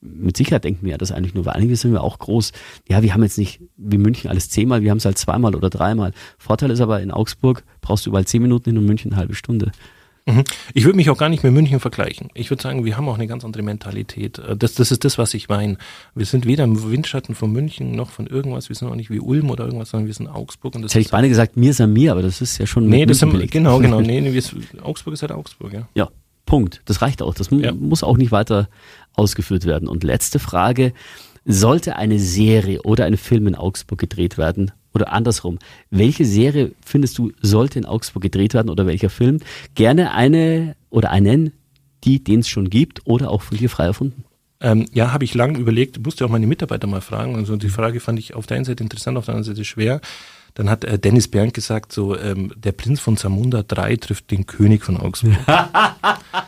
mit 0.00 0.36
Sicherheit 0.36 0.64
denken 0.64 0.84
wir 0.84 0.92
ja 0.92 0.98
das 0.98 1.12
eigentlich 1.12 1.34
nur, 1.34 1.44
weil 1.44 1.54
einige 1.54 1.74
sind 1.76 1.92
wir 1.92 2.02
auch 2.02 2.18
groß. 2.18 2.52
Ja, 2.88 3.02
wir 3.02 3.14
haben 3.14 3.22
jetzt 3.22 3.38
nicht 3.38 3.60
wie 3.76 3.98
München 3.98 4.30
alles 4.30 4.48
zehnmal, 4.48 4.82
wir 4.82 4.90
haben 4.90 4.98
es 4.98 5.04
halt 5.04 5.18
zweimal 5.18 5.54
oder 5.54 5.70
dreimal. 5.70 6.12
Vorteil 6.38 6.70
ist 6.70 6.80
aber, 6.80 7.00
in 7.00 7.10
Augsburg 7.10 7.64
brauchst 7.80 8.06
du 8.06 8.10
überall 8.10 8.26
zehn 8.26 8.42
Minuten 8.42 8.70
hin 8.70 8.78
und 8.78 8.86
München 8.86 9.12
eine 9.12 9.20
halbe 9.20 9.34
Stunde. 9.34 9.72
Mhm. 10.28 10.44
Ich 10.74 10.84
würde 10.84 10.96
mich 10.96 11.08
auch 11.08 11.16
gar 11.16 11.30
nicht 11.30 11.42
mit 11.42 11.54
München 11.54 11.80
vergleichen. 11.80 12.28
Ich 12.34 12.50
würde 12.50 12.62
sagen, 12.62 12.84
wir 12.84 12.96
haben 12.98 13.08
auch 13.08 13.14
eine 13.14 13.26
ganz 13.26 13.44
andere 13.44 13.62
Mentalität. 13.62 14.38
Äh, 14.38 14.56
das, 14.56 14.74
das 14.74 14.92
ist 14.92 15.04
das, 15.04 15.16
was 15.16 15.32
ich 15.32 15.48
meine. 15.48 15.78
Wir 16.14 16.26
sind 16.26 16.44
weder 16.44 16.64
im 16.64 16.90
Windschatten 16.90 17.34
von 17.34 17.50
München 17.50 17.92
noch 17.92 18.10
von 18.10 18.26
irgendwas. 18.26 18.68
Wir 18.68 18.76
sind 18.76 18.88
auch 18.88 18.94
nicht 18.94 19.10
wie 19.10 19.20
Ulm 19.20 19.50
oder 19.50 19.64
irgendwas, 19.64 19.90
sondern 19.90 20.06
wir 20.06 20.14
sind 20.14 20.28
Augsburg. 20.28 20.74
Und 20.74 20.82
das, 20.82 20.92
hätte 20.92 21.00
ich 21.00 21.10
beinahe 21.10 21.30
gesagt, 21.30 21.56
mir 21.56 21.70
ist 21.70 21.80
mir, 21.80 22.12
aber 22.12 22.22
das 22.22 22.42
ist 22.42 22.58
ja 22.58 22.66
schon. 22.66 22.88
Nee, 22.88 23.06
das 23.06 23.22
haben, 23.22 23.38
genau, 23.48 23.78
genau. 23.78 24.00
Nee, 24.08 24.20
nee, 24.20 24.42
Augsburg 24.82 25.14
ist 25.14 25.22
halt 25.22 25.32
Augsburg, 25.32 25.72
ja. 25.72 25.88
Ja, 25.94 26.10
Punkt. 26.44 26.82
Das 26.84 27.00
reicht 27.00 27.22
auch. 27.22 27.34
Das 27.34 27.48
ja. 27.50 27.72
muss 27.72 28.02
auch 28.02 28.16
nicht 28.16 28.30
weiter 28.30 28.68
ausgeführt 29.18 29.64
werden. 29.64 29.88
Und 29.88 30.04
letzte 30.04 30.38
Frage. 30.38 30.92
Sollte 31.50 31.96
eine 31.96 32.18
Serie 32.18 32.82
oder 32.82 33.06
ein 33.06 33.16
Film 33.16 33.46
in 33.46 33.54
Augsburg 33.54 33.98
gedreht 33.98 34.36
werden? 34.36 34.70
Oder 34.92 35.12
andersrum, 35.12 35.58
welche 35.90 36.26
Serie 36.26 36.72
findest 36.84 37.16
du, 37.16 37.32
sollte 37.40 37.78
in 37.78 37.86
Augsburg 37.86 38.22
gedreht 38.22 38.52
werden 38.52 38.68
oder 38.68 38.86
welcher 38.86 39.08
Film? 39.08 39.38
Gerne 39.74 40.12
eine 40.12 40.76
oder 40.90 41.10
einen, 41.10 41.52
die, 42.04 42.22
den 42.22 42.40
es 42.40 42.48
schon 42.48 42.68
gibt 42.68 43.06
oder 43.06 43.30
auch 43.30 43.42
von 43.42 43.56
dir 43.56 43.70
frei 43.70 43.86
erfunden. 43.86 44.24
Ähm, 44.60 44.86
ja, 44.92 45.12
habe 45.12 45.24
ich 45.24 45.34
lange 45.34 45.58
überlegt, 45.58 46.04
musste 46.04 46.24
auch 46.24 46.30
meine 46.30 46.46
Mitarbeiter 46.46 46.86
mal 46.86 47.00
fragen. 47.00 47.36
Also 47.36 47.56
die 47.56 47.68
Frage 47.68 48.00
fand 48.00 48.18
ich 48.18 48.34
auf 48.34 48.46
der 48.46 48.56
einen 48.56 48.64
Seite 48.64 48.82
interessant, 48.82 49.16
auf 49.16 49.26
der 49.26 49.34
anderen 49.34 49.54
Seite 49.54 49.64
schwer. 49.64 50.00
Dann 50.54 50.68
hat 50.68 50.84
äh, 50.84 50.98
Dennis 50.98 51.28
Bernd 51.28 51.54
gesagt, 51.54 51.92
so 51.92 52.18
ähm, 52.18 52.52
der 52.56 52.72
Prinz 52.72 53.00
von 53.00 53.16
Zamunda 53.16 53.62
3 53.62 53.96
trifft 53.96 54.30
den 54.30 54.46
König 54.46 54.84
von 54.84 54.96
Augsburg. 54.96 55.36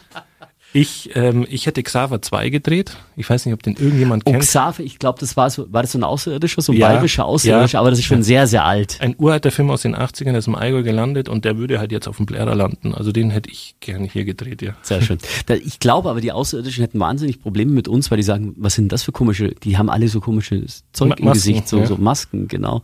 Ich, 0.72 1.10
ähm, 1.16 1.46
ich 1.50 1.66
hätte 1.66 1.82
Xaver 1.82 2.22
2 2.22 2.48
gedreht. 2.48 2.96
Ich 3.16 3.28
weiß 3.28 3.44
nicht, 3.44 3.54
ob 3.54 3.62
den 3.62 3.74
irgendjemand 3.74 4.22
oh, 4.24 4.30
kennt. 4.30 4.44
Xaver, 4.44 4.80
ich 4.84 5.00
glaube, 5.00 5.18
das 5.18 5.36
war 5.36 5.50
so, 5.50 5.72
war 5.72 5.82
das 5.82 5.92
so 5.92 5.98
ein 5.98 6.04
Außerirdischer, 6.04 6.62
so 6.62 6.72
ein 6.72 6.78
ja, 6.78 6.88
bayerischer 6.88 7.24
Außerirdischer, 7.24 7.74
ja. 7.74 7.80
aber 7.80 7.90
das 7.90 7.98
ist 7.98 8.04
schon 8.04 8.22
sehr, 8.22 8.46
sehr 8.46 8.64
alt. 8.64 8.98
Ein 9.00 9.16
uralter 9.18 9.50
Film 9.50 9.70
aus 9.70 9.82
den 9.82 9.96
80ern, 9.96 10.26
der 10.26 10.38
ist 10.38 10.46
im 10.46 10.54
Allgäu 10.54 10.84
gelandet 10.84 11.28
und 11.28 11.44
der 11.44 11.56
würde 11.56 11.80
halt 11.80 11.90
jetzt 11.90 12.06
auf 12.06 12.18
dem 12.18 12.26
Blärer 12.26 12.54
landen. 12.54 12.94
Also 12.94 13.10
den 13.10 13.30
hätte 13.30 13.50
ich 13.50 13.74
gerne 13.80 14.06
hier 14.06 14.24
gedreht, 14.24 14.62
ja. 14.62 14.74
Sehr 14.82 15.02
schön. 15.02 15.18
Ich 15.64 15.80
glaube 15.80 16.08
aber, 16.08 16.20
die 16.20 16.32
Außerirdischen 16.32 16.82
hätten 16.82 17.00
wahnsinnig 17.00 17.42
Probleme 17.42 17.72
mit 17.72 17.88
uns, 17.88 18.10
weil 18.10 18.16
die 18.16 18.22
sagen, 18.22 18.54
was 18.56 18.74
sind 18.74 18.92
das 18.92 19.02
für 19.02 19.12
komische, 19.12 19.48
die 19.48 19.76
haben 19.76 19.90
alle 19.90 20.08
so 20.08 20.20
komisches 20.20 20.84
Zeug 20.92 21.08
Ma 21.08 21.14
im 21.16 21.24
Masken, 21.24 21.52
Gesicht, 21.52 21.68
so, 21.68 21.78
ja. 21.78 21.86
so 21.86 21.96
Masken, 21.96 22.46
genau. 22.46 22.82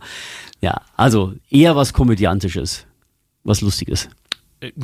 Ja, 0.61 0.81
also 0.95 1.33
eher 1.49 1.75
was 1.75 1.93
Komödiantisches, 1.93 2.85
was 3.43 3.61
Lustiges. 3.61 4.09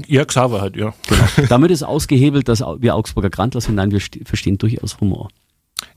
Ja, 0.07 0.25
Xaver 0.25 0.61
halt, 0.61 0.75
ja. 0.75 0.93
Genau. 1.07 1.47
Damit 1.49 1.71
ist 1.71 1.83
ausgehebelt, 1.83 2.47
dass 2.47 2.59
wir 2.61 2.95
Augsburger 2.95 3.29
Grandler 3.29 3.61
sind. 3.61 3.75
Nein, 3.75 3.91
wir 3.91 4.01
verstehen 4.25 4.57
durchaus 4.57 4.99
Humor. 4.99 5.29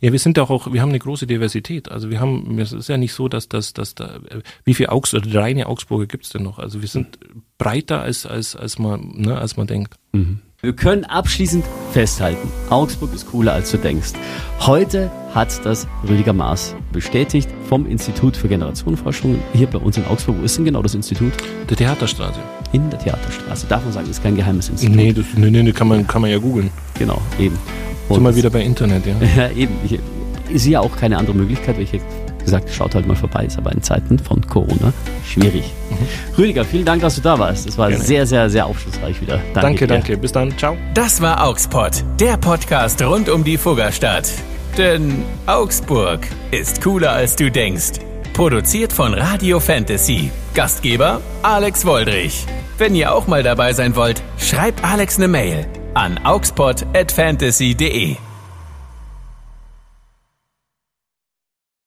Ja, 0.01 0.13
wir 0.13 0.19
sind 0.19 0.39
auch, 0.39 0.73
wir 0.73 0.83
haben 0.83 0.89
eine 0.89 0.99
große 0.99 1.27
Diversität. 1.27 1.91
Also 1.91 2.11
wir 2.11 2.21
haben, 2.21 2.59
es 2.59 2.73
ist 2.73 2.89
ja 2.89 2.97
nicht 2.97 3.13
so, 3.13 3.29
dass, 3.29 3.49
dass, 3.49 3.73
dass 3.73 3.95
da, 3.95 4.21
wie 4.65 4.75
viel 4.75 4.87
Augs 4.87 5.15
oder 5.15 5.41
reine 5.41 5.67
Augsburger 5.67 6.07
gibt's 6.07 6.31
denn 6.31 6.43
noch? 6.43 6.59
Also 6.59 6.81
wir 6.81 6.89
sind 6.89 7.19
breiter 7.59 8.01
als, 8.01 8.27
als, 8.27 8.57
als 8.57 8.79
man, 8.79 9.13
ne, 9.15 9.39
als 9.39 9.57
man 9.57 9.67
denkt. 9.67 9.95
Mhm. 10.13 10.41
Wir 10.63 10.73
können 10.73 11.05
abschließend 11.05 11.67
festhalten, 11.93 12.49
Augsburg 12.71 13.13
ist 13.13 13.31
cooler 13.31 13.53
als 13.53 13.71
du 13.73 13.77
denkst. 13.77 14.13
Heute 14.61 15.11
hat 15.35 15.67
das 15.67 15.87
Rüdiger 16.09 16.33
Maas 16.33 16.75
bestätigt 16.93 17.51
vom 17.69 17.87
Institut 17.87 18.39
für 18.39 18.49
Generationenforschung 18.49 19.39
hier 19.53 19.67
bei 19.67 19.77
uns 19.77 19.99
in 19.99 20.07
Augsburg. 20.07 20.37
Wo 20.41 20.45
ist 20.45 20.57
denn 20.57 20.65
genau 20.65 20.81
das 20.81 20.95
Institut? 20.95 21.35
Der 21.69 21.77
Theaterstraße. 21.77 22.41
In 22.73 22.89
der 22.89 22.99
Theaterstraße. 22.99 23.67
Darf 23.67 23.85
man 23.85 23.93
sagen, 23.93 24.09
ist 24.09 24.23
kein 24.23 24.35
geheimes 24.35 24.71
Institut. 24.71 24.97
Nee, 24.97 25.13
das, 25.13 25.27
nee, 25.37 25.51
nee, 25.51 25.73
kann 25.73 25.89
man, 25.89 26.07
kann 26.07 26.23
man 26.23 26.31
ja 26.31 26.39
googeln. 26.39 26.71
Genau, 26.99 27.21
eben. 27.39 27.59
Und 28.09 28.15
Sind 28.15 28.25
wir 28.25 28.37
wieder 28.37 28.51
bei 28.51 28.63
Internet, 28.63 29.05
ja. 29.05 29.15
ja, 29.37 29.51
eben. 29.51 29.75
Ich, 29.85 30.63
sehe 30.63 30.73
ja 30.73 30.81
auch 30.81 30.97
keine 30.97 31.19
andere 31.19 31.37
Möglichkeit, 31.37 31.77
welche 31.77 32.01
gesagt, 32.47 32.71
schaut 32.73 32.95
halt 32.95 33.07
mal 33.07 33.15
vorbei, 33.17 33.45
ist 33.45 33.59
aber 33.59 33.73
in 33.73 33.83
Zeiten 33.83 34.19
von 34.19 34.41
Corona 34.47 34.93
schwierig. 35.27 35.65
Mhm. 35.91 36.39
Rüdiger, 36.39 36.65
vielen 36.65 36.85
Dank, 36.87 37.03
dass 37.03 37.17
du 37.17 37.21
da 37.21 37.39
warst. 37.39 37.69
Es 37.69 37.77
war 37.77 37.91
Gerne. 37.91 38.03
sehr, 38.03 38.27
sehr, 38.27 38.49
sehr 38.49 38.65
aufschlussreich 38.67 39.21
wieder. 39.21 39.37
Danke, 39.53 39.61
danke, 39.61 39.87
danke. 39.87 40.17
Bis 40.17 40.33
dann. 40.33 40.57
Ciao. 40.57 40.77
Das 40.95 41.21
war 41.21 41.45
Augspot, 41.45 42.03
der 42.19 42.39
Podcast 42.39 43.03
rund 43.03 43.29
um 43.29 43.45
die 43.45 43.59
Fuggerstadt. 43.59 44.31
Denn 44.79 45.23
Augsburg 45.47 46.27
ist 46.51 46.83
cooler 46.83 47.13
als 47.13 47.37
du 47.37 47.51
denkst. 47.51 48.01
Produziert 48.35 48.93
von 48.93 49.15
Radio 49.15 49.61
Fantasy. 49.61 50.31
Gastgeber 50.55 51.21
Alex 51.43 51.85
Woldrich. 51.87 52.45
Wenn 52.79 52.95
ihr 52.95 53.13
auch 53.15 53.27
mal 53.27 53.43
dabei 53.43 53.73
sein 53.73 53.97
wollt, 53.97 54.23
schreibt 54.39 54.85
Alex 54.85 55.17
eine 55.17 55.29
Mail 55.29 55.67
an 55.95 56.19
augspot@fantasy.de. 56.25 58.17